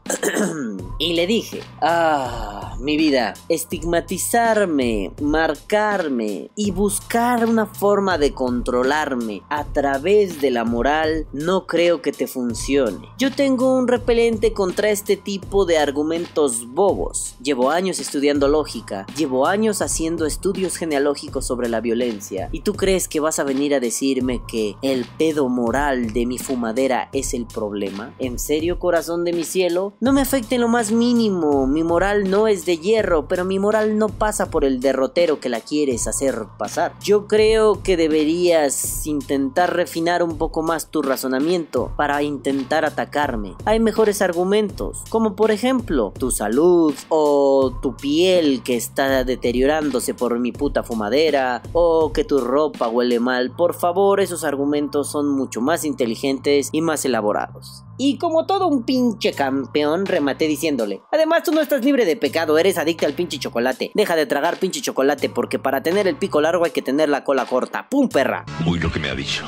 y 1.00 1.14
le 1.14 1.26
dije, 1.26 1.64
ah, 1.82 2.76
mi 2.80 2.96
vida, 2.96 3.34
estigmatizarme, 3.50 5.14
marcarme 5.20 6.52
y 6.56 6.70
buscar 6.70 7.48
una 7.48 7.66
forma 7.66 8.20
de 8.20 8.34
controlarme 8.34 9.42
a 9.50 9.64
través 9.64 10.42
de 10.42 10.52
la 10.52 10.64
moral 10.64 11.26
no 11.34 11.66
creo 11.66 12.04
que 12.04 12.12
te 12.12 12.28
funcione. 12.28 13.10
Yo 13.18 13.32
tengo 13.32 13.76
un 13.76 13.88
repelente 13.88 14.54
contra 14.54 14.92
este 14.92 15.18
tipo 15.18 15.66
de 15.66 15.80
argumentos 15.80 16.68
bobos. 16.68 17.36
Llevo 17.42 17.72
años 17.72 18.00
estudiando 18.00 18.48
lógica, 18.48 19.08
llevo 19.18 19.48
años 19.48 19.82
haciendo 19.82 20.28
estudios 20.28 20.78
genealógicos 20.78 21.48
sobre 21.48 21.68
la 21.68 21.82
violencia 21.82 22.50
y 22.52 22.60
tú 22.60 22.76
crees 22.76 23.08
que 23.08 23.20
vas 23.20 23.40
a 23.40 23.44
venir 23.44 23.74
a 23.74 23.80
decirme 23.80 24.44
que 24.48 24.65
el 24.82 25.06
pedo 25.18 25.50
moral 25.50 26.14
de 26.14 26.26
mi 26.26 26.38
fumadera 26.38 27.10
es 27.14 27.34
el 27.34 27.46
problema? 27.46 28.14
¿En 28.20 28.40
serio, 28.40 28.80
corazón 28.80 29.24
de 29.24 29.34
mi 29.34 29.44
cielo? 29.44 29.94
No 30.00 30.14
me 30.14 30.22
afecte 30.22 30.58
lo 30.58 30.68
más 30.68 30.92
mínimo. 30.92 31.68
Mi 31.68 31.84
moral 31.84 32.30
no 32.30 32.48
es 32.48 32.66
de 32.66 32.78
hierro, 32.78 33.28
pero 33.28 33.46
mi 33.46 33.60
moral 33.60 33.98
no 33.98 34.10
pasa 34.10 34.50
por 34.50 34.66
el 34.66 34.80
derrotero 34.80 35.40
que 35.40 35.50
la 35.50 35.62
quieres 35.62 36.08
hacer 36.08 36.46
pasar. 36.58 36.94
Yo 37.02 37.28
creo 37.28 37.84
que 37.84 37.98
deberías 37.98 39.06
intentar 39.06 39.76
refinar 39.76 40.24
un 40.24 40.38
poco 40.38 40.62
más 40.62 40.90
tu 40.90 41.02
razonamiento 41.02 41.92
para 41.98 42.22
intentar 42.24 42.86
atacarme. 42.86 43.56
Hay 43.66 43.80
mejores 43.80 44.22
argumentos, 44.22 45.04
como 45.10 45.36
por 45.36 45.52
ejemplo 45.52 46.14
tu 46.18 46.32
salud 46.32 46.94
o 47.10 47.78
tu 47.82 47.96
piel 47.96 48.64
que 48.64 48.76
está 48.76 49.24
deteriorándose 49.24 50.14
por 50.14 50.40
mi 50.40 50.52
puta 50.52 50.84
fumadera 50.84 51.62
o 51.74 52.12
que 52.14 52.24
tu 52.24 52.40
ropa 52.40 52.88
huele 52.88 53.20
mal. 53.20 53.52
Por 53.52 53.74
favor, 53.74 54.20
esos 54.20 54.44
argumentos 54.44 54.55
son 55.04 55.30
mucho 55.30 55.62
más 55.62 55.84
inteligentes 55.84 56.70
y 56.72 56.82
más 56.82 57.06
elaborados. 57.06 57.84
Y 57.98 58.18
como 58.18 58.46
todo 58.46 58.68
un 58.68 58.84
pinche 58.84 59.34
campeón, 59.34 60.06
rematé 60.06 60.48
diciéndole, 60.48 61.02
además 61.12 61.44
tú 61.44 61.52
no 61.52 61.62
estás 61.62 61.84
libre 61.84 62.06
de 62.06 62.16
pecado, 62.16 62.58
eres 62.58 62.78
adicta 62.78 63.06
al 63.06 63.14
pinche 63.14 63.40
chocolate. 63.40 63.92
Deja 63.94 64.16
de 64.16 64.26
tragar 64.26 64.58
pinche 64.58 64.82
chocolate 64.82 65.30
porque 65.30 65.60
para 65.60 65.82
tener 65.82 66.08
el 66.08 66.18
pico 66.18 66.42
largo 66.42 66.66
hay 66.66 66.72
que 66.72 66.82
tener 66.82 67.10
la 67.10 67.24
cola 67.24 67.46
corta. 67.46 67.88
¡Pum, 67.90 68.10
perra! 68.10 68.46
Uy, 68.66 68.80
lo 68.80 68.92
que 68.92 69.00
me 69.00 69.10
ha 69.10 69.16
dicho. 69.16 69.46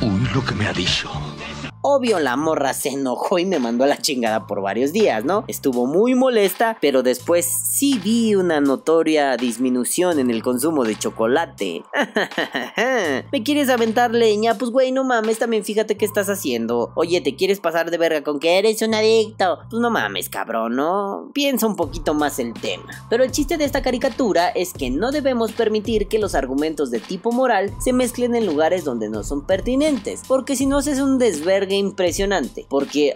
Uy, 0.00 0.28
lo 0.34 0.44
que 0.44 0.54
me 0.54 0.66
ha 0.66 0.72
dicho. 0.72 1.10
Obvio, 1.86 2.18
la 2.18 2.38
morra 2.38 2.72
se 2.72 2.88
enojó 2.88 3.38
y 3.38 3.44
me 3.44 3.58
mandó 3.58 3.84
a 3.84 3.86
la 3.86 3.98
chingada 3.98 4.46
por 4.46 4.62
varios 4.62 4.94
días, 4.94 5.22
¿no? 5.26 5.44
Estuvo 5.48 5.84
muy 5.84 6.14
molesta, 6.14 6.78
pero 6.80 7.02
después 7.02 7.44
sí 7.44 8.00
vi 8.02 8.34
una 8.34 8.58
notoria 8.62 9.36
disminución 9.36 10.18
en 10.18 10.30
el 10.30 10.42
consumo 10.42 10.84
de 10.84 10.98
chocolate. 10.98 11.84
¿Me 13.30 13.42
quieres 13.42 13.68
aventar 13.68 14.12
leña? 14.12 14.54
Pues 14.54 14.70
güey, 14.70 14.92
no 14.92 15.04
mames, 15.04 15.38
también 15.38 15.62
fíjate 15.62 15.98
qué 15.98 16.06
estás 16.06 16.30
haciendo. 16.30 16.90
Oye, 16.94 17.20
¿te 17.20 17.36
quieres 17.36 17.60
pasar 17.60 17.90
de 17.90 17.98
verga 17.98 18.24
con 18.24 18.40
que 18.40 18.58
eres 18.58 18.80
un 18.80 18.94
adicto? 18.94 19.58
Pues 19.68 19.82
no 19.82 19.90
mames, 19.90 20.30
cabrón, 20.30 20.76
¿no? 20.76 21.28
Piensa 21.34 21.66
un 21.66 21.76
poquito 21.76 22.14
más 22.14 22.38
el 22.38 22.54
tema. 22.54 23.06
Pero 23.10 23.24
el 23.24 23.30
chiste 23.30 23.58
de 23.58 23.66
esta 23.66 23.82
caricatura 23.82 24.48
es 24.48 24.72
que 24.72 24.88
no 24.88 25.12
debemos 25.12 25.52
permitir 25.52 26.08
que 26.08 26.18
los 26.18 26.34
argumentos 26.34 26.90
de 26.90 27.00
tipo 27.00 27.30
moral 27.30 27.74
se 27.78 27.92
mezclen 27.92 28.34
en 28.34 28.46
lugares 28.46 28.84
donde 28.84 29.10
no 29.10 29.22
son 29.22 29.44
pertinentes, 29.44 30.22
porque 30.26 30.56
si 30.56 30.64
no 30.64 30.78
es 30.78 30.98
un 30.98 31.18
desvergue 31.18 31.73
impresionante. 31.76 32.66
Porque 32.68 33.12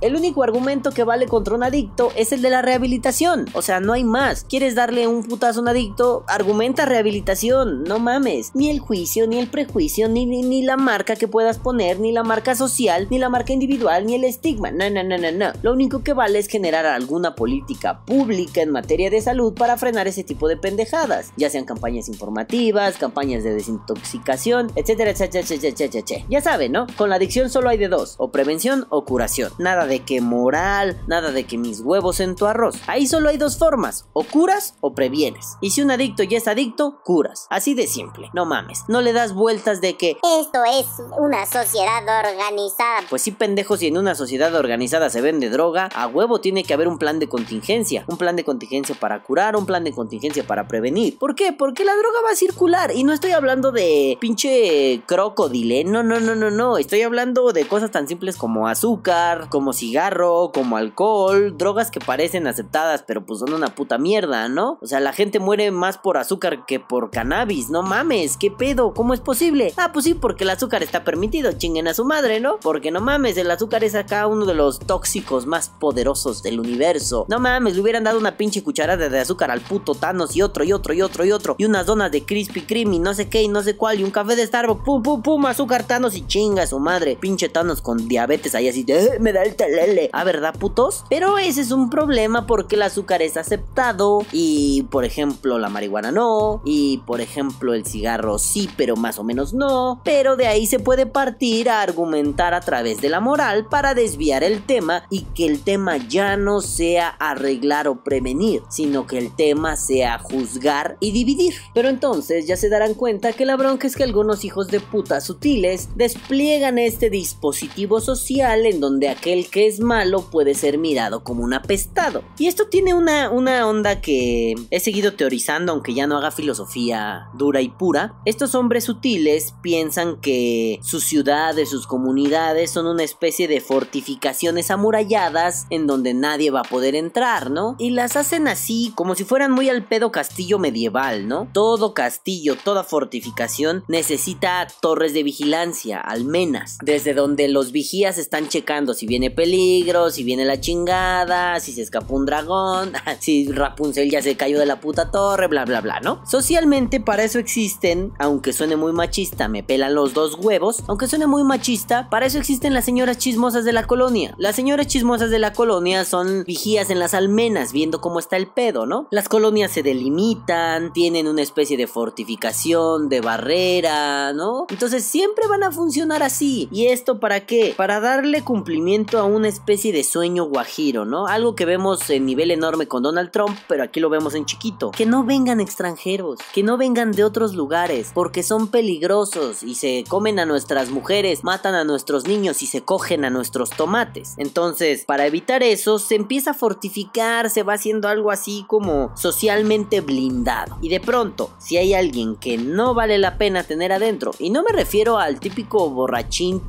el 0.00 0.16
único 0.16 0.42
argumento 0.42 0.90
que 0.90 1.04
vale 1.04 1.26
contra 1.26 1.54
un 1.54 1.62
adicto 1.62 2.10
es 2.16 2.32
el 2.32 2.42
de 2.42 2.50
la 2.50 2.62
rehabilitación. 2.62 3.46
O 3.54 3.62
sea, 3.62 3.80
no 3.80 3.92
hay 3.92 4.04
más. 4.04 4.44
¿Quieres 4.44 4.74
darle 4.74 5.06
un 5.06 5.22
putazo 5.24 5.60
a 5.60 5.62
un 5.62 5.68
adicto? 5.68 6.24
Argumenta 6.28 6.86
rehabilitación. 6.86 7.84
No 7.84 7.98
mames. 7.98 8.52
Ni 8.54 8.70
el 8.70 8.80
juicio, 8.80 9.26
ni 9.26 9.38
el 9.38 9.48
prejuicio, 9.48 10.08
ni, 10.08 10.26
ni, 10.26 10.42
ni 10.42 10.62
la 10.62 10.76
marca 10.76 11.16
que 11.16 11.28
puedas 11.28 11.58
poner, 11.58 12.00
ni 12.00 12.12
la 12.12 12.22
marca 12.22 12.54
social, 12.54 13.06
ni 13.10 13.18
la 13.18 13.28
marca 13.28 13.52
individual, 13.52 14.06
ni 14.06 14.14
el 14.14 14.24
estigma. 14.24 14.70
No, 14.70 14.88
no, 14.90 15.02
no, 15.02 15.18
no, 15.18 15.32
no. 15.32 15.52
Lo 15.62 15.72
único 15.72 16.02
que 16.02 16.12
vale 16.12 16.38
es 16.38 16.48
generar 16.48 16.86
alguna 16.86 17.34
política 17.34 18.04
pública 18.04 18.62
en 18.62 18.70
materia 18.70 19.10
de 19.10 19.20
salud 19.20 19.54
para 19.54 19.76
frenar 19.76 20.08
ese 20.08 20.24
tipo 20.24 20.48
de 20.48 20.56
pendejadas. 20.56 21.32
Ya 21.36 21.50
sean 21.50 21.64
campañas 21.64 22.08
informativas, 22.08 22.96
campañas 22.96 23.44
de 23.44 23.54
desintoxicación, 23.54 24.70
etcétera, 24.76 25.10
etcétera, 25.10 25.44
etcétera, 25.44 25.86
etcétera. 25.86 26.24
Ya 26.28 26.40
saben, 26.40 26.72
¿no? 26.72 26.86
Con 26.96 27.10
la 27.10 27.16
adicción 27.16 27.50
solo 27.50 27.68
hay 27.68 27.78
de 27.78 27.88
dos, 27.92 28.16
o 28.18 28.32
prevención 28.32 28.86
o 28.88 29.04
curación. 29.04 29.52
Nada 29.58 29.86
de 29.86 30.00
que 30.00 30.20
moral, 30.20 31.00
nada 31.06 31.30
de 31.30 31.44
que 31.44 31.58
mis 31.58 31.80
huevos 31.80 32.18
en 32.18 32.34
tu 32.34 32.46
arroz. 32.46 32.74
Ahí 32.88 33.06
solo 33.06 33.28
hay 33.28 33.36
dos 33.36 33.56
formas, 33.56 34.06
o 34.12 34.24
curas 34.24 34.74
o 34.80 34.94
previenes. 34.94 35.56
Y 35.60 35.70
si 35.70 35.82
un 35.82 35.92
adicto 35.92 36.24
ya 36.24 36.38
es 36.38 36.48
adicto, 36.48 37.00
curas. 37.04 37.46
Así 37.50 37.74
de 37.74 37.86
simple, 37.86 38.30
no 38.34 38.44
mames. 38.46 38.80
No 38.88 39.00
le 39.00 39.12
das 39.12 39.32
vueltas 39.32 39.80
de 39.80 39.96
que 39.96 40.16
esto 40.40 40.64
es 40.64 40.86
una 41.18 41.46
sociedad 41.46 42.02
organizada. 42.02 43.06
Pues 43.08 43.22
sí, 43.22 43.30
pendejo, 43.30 43.76
si 43.76 43.86
en 43.86 43.98
una 43.98 44.14
sociedad 44.14 44.54
organizada 44.54 45.10
se 45.10 45.20
vende 45.20 45.50
droga, 45.50 45.88
a 45.94 46.06
huevo 46.06 46.40
tiene 46.40 46.64
que 46.64 46.74
haber 46.74 46.88
un 46.88 46.98
plan 46.98 47.18
de 47.18 47.28
contingencia. 47.28 48.04
Un 48.08 48.16
plan 48.16 48.36
de 48.36 48.44
contingencia 48.44 48.94
para 48.98 49.22
curar, 49.22 49.56
un 49.56 49.66
plan 49.66 49.84
de 49.84 49.92
contingencia 49.92 50.46
para 50.46 50.66
prevenir. 50.66 51.18
¿Por 51.18 51.34
qué? 51.34 51.52
Porque 51.52 51.84
la 51.84 51.94
droga 51.94 52.18
va 52.24 52.30
a 52.32 52.36
circular. 52.36 52.92
Y 52.94 53.04
no 53.04 53.12
estoy 53.12 53.32
hablando 53.32 53.72
de 53.72 54.16
pinche 54.20 55.02
crocodile. 55.06 55.84
No, 55.84 56.02
no, 56.02 56.20
no, 56.20 56.34
no, 56.34 56.50
no. 56.50 56.78
Estoy 56.78 57.02
hablando 57.02 57.52
de 57.52 57.66
cosas 57.66 57.81
tan 57.90 58.08
simples 58.08 58.36
como 58.36 58.68
azúcar, 58.68 59.48
como 59.50 59.72
cigarro, 59.72 60.52
como 60.52 60.76
alcohol, 60.76 61.56
drogas 61.56 61.90
que 61.90 62.00
parecen 62.00 62.46
aceptadas, 62.46 63.04
pero 63.06 63.24
pues 63.24 63.40
son 63.40 63.52
una 63.52 63.74
puta 63.74 63.98
mierda, 63.98 64.48
¿no? 64.48 64.78
O 64.80 64.86
sea, 64.86 65.00
la 65.00 65.12
gente 65.12 65.38
muere 65.38 65.70
más 65.70 65.98
por 65.98 66.16
azúcar 66.16 66.64
que 66.66 66.80
por 66.80 67.10
cannabis. 67.10 67.70
No 67.70 67.82
mames, 67.82 68.36
¿qué 68.36 68.50
pedo? 68.50 68.94
¿Cómo 68.94 69.14
es 69.14 69.20
posible? 69.20 69.72
Ah, 69.76 69.90
pues 69.92 70.04
sí, 70.04 70.14
porque 70.14 70.44
el 70.44 70.50
azúcar 70.50 70.82
está 70.82 71.04
permitido. 71.04 71.52
Chinguen 71.52 71.88
a 71.88 71.94
su 71.94 72.04
madre, 72.04 72.40
¿no? 72.40 72.58
Porque 72.60 72.90
no 72.90 73.00
mames, 73.00 73.36
el 73.36 73.50
azúcar 73.50 73.84
es 73.84 73.94
acá 73.94 74.26
uno 74.26 74.46
de 74.46 74.54
los 74.54 74.78
tóxicos 74.78 75.46
más 75.46 75.68
poderosos 75.68 76.42
del 76.42 76.60
universo. 76.60 77.24
No 77.28 77.38
mames, 77.38 77.74
le 77.74 77.80
hubieran 77.80 78.04
dado 78.04 78.18
una 78.18 78.36
pinche 78.36 78.62
cucharada 78.62 79.08
de 79.08 79.18
azúcar 79.18 79.50
al 79.50 79.60
puto 79.60 79.94
Thanos 79.94 80.36
y 80.36 80.42
otro 80.42 80.64
y 80.64 80.72
otro 80.72 80.94
y 80.94 81.02
otro 81.02 81.24
y 81.24 81.32
otro. 81.32 81.54
Y 81.58 81.64
unas 81.64 81.86
donas 81.86 82.10
de 82.10 82.24
Krispy 82.24 82.62
Kreme 82.62 82.96
y 82.96 82.98
no 82.98 83.14
sé 83.14 83.28
qué 83.28 83.42
y 83.42 83.48
no 83.48 83.62
sé 83.62 83.76
cuál. 83.76 84.00
Y 84.00 84.04
un 84.04 84.10
café 84.10 84.36
de 84.36 84.46
Starbucks. 84.46 84.84
Pum, 84.84 85.02
pum, 85.02 85.22
pum, 85.22 85.46
azúcar 85.46 85.84
Thanos 85.84 86.16
y 86.16 86.26
chinga 86.26 86.62
a 86.64 86.66
su 86.66 86.78
madre. 86.78 87.16
Pinche 87.20 87.48
Thanos 87.48 87.61
con 87.82 88.08
diabetes 88.08 88.54
ahí 88.54 88.68
así 88.68 88.82
de, 88.82 89.18
me 89.20 89.32
da 89.32 89.42
el 89.42 89.54
telele. 89.54 90.10
Ah, 90.12 90.24
¿verdad, 90.24 90.54
putos? 90.58 91.04
Pero 91.08 91.38
ese 91.38 91.60
es 91.60 91.70
un 91.70 91.90
problema 91.90 92.46
porque 92.46 92.76
el 92.76 92.82
azúcar 92.82 93.22
es 93.22 93.36
aceptado 93.36 94.24
y, 94.32 94.82
por 94.90 95.04
ejemplo, 95.04 95.58
la 95.58 95.68
marihuana 95.68 96.10
no. 96.10 96.60
Y, 96.64 96.98
por 97.06 97.20
ejemplo, 97.20 97.74
el 97.74 97.86
cigarro 97.86 98.38
sí, 98.38 98.68
pero 98.76 98.96
más 98.96 99.18
o 99.18 99.24
menos 99.24 99.52
no. 99.52 100.00
Pero 100.04 100.36
de 100.36 100.46
ahí 100.46 100.66
se 100.66 100.80
puede 100.80 101.06
partir 101.06 101.70
a 101.70 101.82
argumentar 101.82 102.54
a 102.54 102.60
través 102.60 103.00
de 103.00 103.08
la 103.08 103.20
moral 103.20 103.66
para 103.66 103.94
desviar 103.94 104.42
el 104.42 104.64
tema 104.64 105.04
y 105.08 105.22
que 105.34 105.46
el 105.46 105.62
tema 105.62 105.96
ya 105.96 106.36
no 106.36 106.60
sea 106.60 107.08
arreglar 107.08 107.86
o 107.88 108.02
prevenir, 108.02 108.62
sino 108.68 109.06
que 109.06 109.18
el 109.18 109.34
tema 109.34 109.76
sea 109.76 110.18
juzgar 110.18 110.96
y 111.00 111.12
dividir. 111.12 111.54
Pero 111.74 111.88
entonces 111.88 112.46
ya 112.46 112.56
se 112.56 112.68
darán 112.68 112.94
cuenta 112.94 113.32
que 113.32 113.46
la 113.46 113.56
bronca 113.56 113.86
es 113.86 113.94
que 113.94 114.02
algunos 114.02 114.44
hijos 114.44 114.68
de 114.68 114.80
puta 114.80 115.20
sutiles 115.20 115.90
despliegan 115.94 116.78
este 116.78 117.08
dispositivo 117.08 117.51
social 117.52 118.66
en 118.66 118.80
donde 118.80 119.08
aquel 119.08 119.48
que 119.48 119.66
es 119.66 119.80
malo 119.80 120.30
puede 120.30 120.54
ser 120.54 120.78
mirado 120.78 121.24
como 121.24 121.42
un 121.42 121.54
apestado. 121.54 122.22
Y 122.38 122.46
esto 122.46 122.68
tiene 122.68 122.94
una, 122.94 123.30
una 123.30 123.66
onda 123.66 124.00
que 124.00 124.54
he 124.70 124.80
seguido 124.80 125.14
teorizando, 125.14 125.72
aunque 125.72 125.94
ya 125.94 126.06
no 126.06 126.16
haga 126.16 126.30
filosofía 126.30 127.28
dura 127.34 127.60
y 127.60 127.68
pura. 127.68 128.14
Estos 128.24 128.54
hombres 128.54 128.84
sutiles 128.84 129.54
piensan 129.62 130.20
que 130.20 130.80
sus 130.82 131.04
ciudades, 131.04 131.70
sus 131.70 131.86
comunidades 131.86 132.70
son 132.70 132.86
una 132.86 133.04
especie 133.04 133.48
de 133.48 133.60
fortificaciones 133.60 134.70
amuralladas 134.70 135.66
en 135.70 135.86
donde 135.86 136.14
nadie 136.14 136.50
va 136.50 136.60
a 136.60 136.64
poder 136.64 136.94
entrar, 136.94 137.50
¿no? 137.50 137.76
Y 137.78 137.90
las 137.90 138.16
hacen 138.16 138.48
así, 138.48 138.92
como 138.94 139.14
si 139.14 139.24
fueran 139.24 139.52
muy 139.52 139.68
al 139.68 139.84
pedo 139.84 140.10
castillo 140.10 140.58
medieval, 140.58 141.28
¿no? 141.28 141.48
Todo 141.52 141.94
castillo, 141.94 142.56
toda 142.56 142.84
fortificación 142.84 143.84
necesita 143.88 144.66
torres 144.80 145.14
de 145.14 145.22
vigilancia, 145.22 146.00
almenas, 146.00 146.78
desde 146.82 147.14
donde 147.14 147.41
los 147.48 147.72
vigías 147.72 148.18
están 148.18 148.48
checando 148.48 148.94
si 148.94 149.06
viene 149.06 149.30
peligro, 149.30 150.10
si 150.10 150.24
viene 150.24 150.44
la 150.44 150.60
chingada, 150.60 151.60
si 151.60 151.72
se 151.72 151.82
escapó 151.82 152.16
un 152.16 152.26
dragón, 152.26 152.92
si 153.20 153.50
Rapunzel 153.50 154.10
ya 154.10 154.22
se 154.22 154.36
cayó 154.36 154.58
de 154.58 154.66
la 154.66 154.80
puta 154.80 155.10
torre, 155.10 155.46
bla 155.46 155.64
bla 155.64 155.80
bla, 155.80 156.00
¿no? 156.00 156.22
Socialmente 156.26 157.00
para 157.00 157.24
eso 157.24 157.38
existen, 157.38 158.12
aunque 158.18 158.52
suene 158.52 158.76
muy 158.76 158.92
machista, 158.92 159.48
me 159.48 159.62
pelan 159.62 159.94
los 159.94 160.14
dos 160.14 160.36
huevos, 160.38 160.82
aunque 160.88 161.08
suene 161.08 161.26
muy 161.26 161.44
machista, 161.44 162.08
para 162.10 162.26
eso 162.26 162.38
existen 162.38 162.74
las 162.74 162.84
señoras 162.84 163.18
chismosas 163.18 163.64
de 163.64 163.72
la 163.72 163.86
colonia. 163.86 164.34
Las 164.38 164.56
señoras 164.56 164.86
chismosas 164.86 165.30
de 165.30 165.38
la 165.38 165.52
colonia 165.52 166.04
son 166.04 166.44
vigías 166.44 166.90
en 166.90 166.98
las 166.98 167.14
almenas, 167.14 167.72
viendo 167.72 168.00
cómo 168.00 168.18
está 168.18 168.36
el 168.36 168.48
pedo, 168.48 168.86
¿no? 168.86 169.08
Las 169.10 169.28
colonias 169.28 169.70
se 169.70 169.82
delimitan, 169.82 170.92
tienen 170.92 171.28
una 171.28 171.42
especie 171.42 171.76
de 171.76 171.86
fortificación, 171.86 173.08
de 173.08 173.20
barrera, 173.20 174.32
¿no? 174.32 174.66
Entonces 174.68 175.04
siempre 175.04 175.46
van 175.48 175.62
a 175.62 175.72
funcionar 175.72 176.22
así. 176.22 176.68
¿Y 176.70 176.86
esto 176.86 177.20
para 177.20 177.31
qué? 177.40 177.74
Para 177.76 178.00
darle 178.00 178.42
cumplimiento 178.42 179.18
a 179.18 179.24
una 179.24 179.48
especie 179.48 179.92
de 179.92 180.04
sueño 180.04 180.44
guajiro, 180.44 181.04
¿no? 181.04 181.26
Algo 181.26 181.54
que 181.54 181.64
vemos 181.64 182.08
en 182.10 182.26
nivel 182.26 182.50
enorme 182.50 182.86
con 182.86 183.02
Donald 183.02 183.30
Trump, 183.30 183.58
pero 183.68 183.82
aquí 183.82 184.00
lo 184.00 184.10
vemos 184.10 184.34
en 184.34 184.46
chiquito. 184.46 184.90
Que 184.92 185.06
no 185.06 185.24
vengan 185.24 185.60
extranjeros, 185.60 186.38
que 186.54 186.62
no 186.62 186.76
vengan 186.76 187.12
de 187.12 187.24
otros 187.24 187.54
lugares, 187.54 188.10
porque 188.14 188.42
son 188.42 188.68
peligrosos 188.68 189.62
y 189.62 189.74
se 189.74 190.04
comen 190.08 190.38
a 190.38 190.46
nuestras 190.46 190.90
mujeres, 190.90 191.44
matan 191.44 191.74
a 191.74 191.84
nuestros 191.84 192.26
niños 192.26 192.62
y 192.62 192.66
se 192.66 192.82
cogen 192.82 193.24
a 193.24 193.30
nuestros 193.30 193.70
tomates. 193.70 194.34
Entonces, 194.36 195.04
para 195.04 195.26
evitar 195.26 195.62
eso, 195.62 195.98
se 195.98 196.14
empieza 196.14 196.52
a 196.52 196.54
fortificar, 196.54 197.50
se 197.50 197.62
va 197.62 197.74
haciendo 197.74 198.08
algo 198.08 198.30
así 198.30 198.64
como 198.68 199.16
socialmente 199.16 200.00
blindado. 200.00 200.78
Y 200.80 200.88
de 200.88 201.00
pronto, 201.00 201.50
si 201.58 201.76
hay 201.76 201.94
alguien 201.94 202.36
que 202.36 202.58
no 202.58 202.94
vale 202.94 203.18
la 203.18 203.38
pena 203.38 203.64
tener 203.64 203.92
adentro, 203.92 204.32
y 204.38 204.50
no 204.50 204.62
me 204.62 204.72
refiero 204.72 205.18
al 205.18 205.40
típico 205.40 205.90
borrachín 205.90 206.60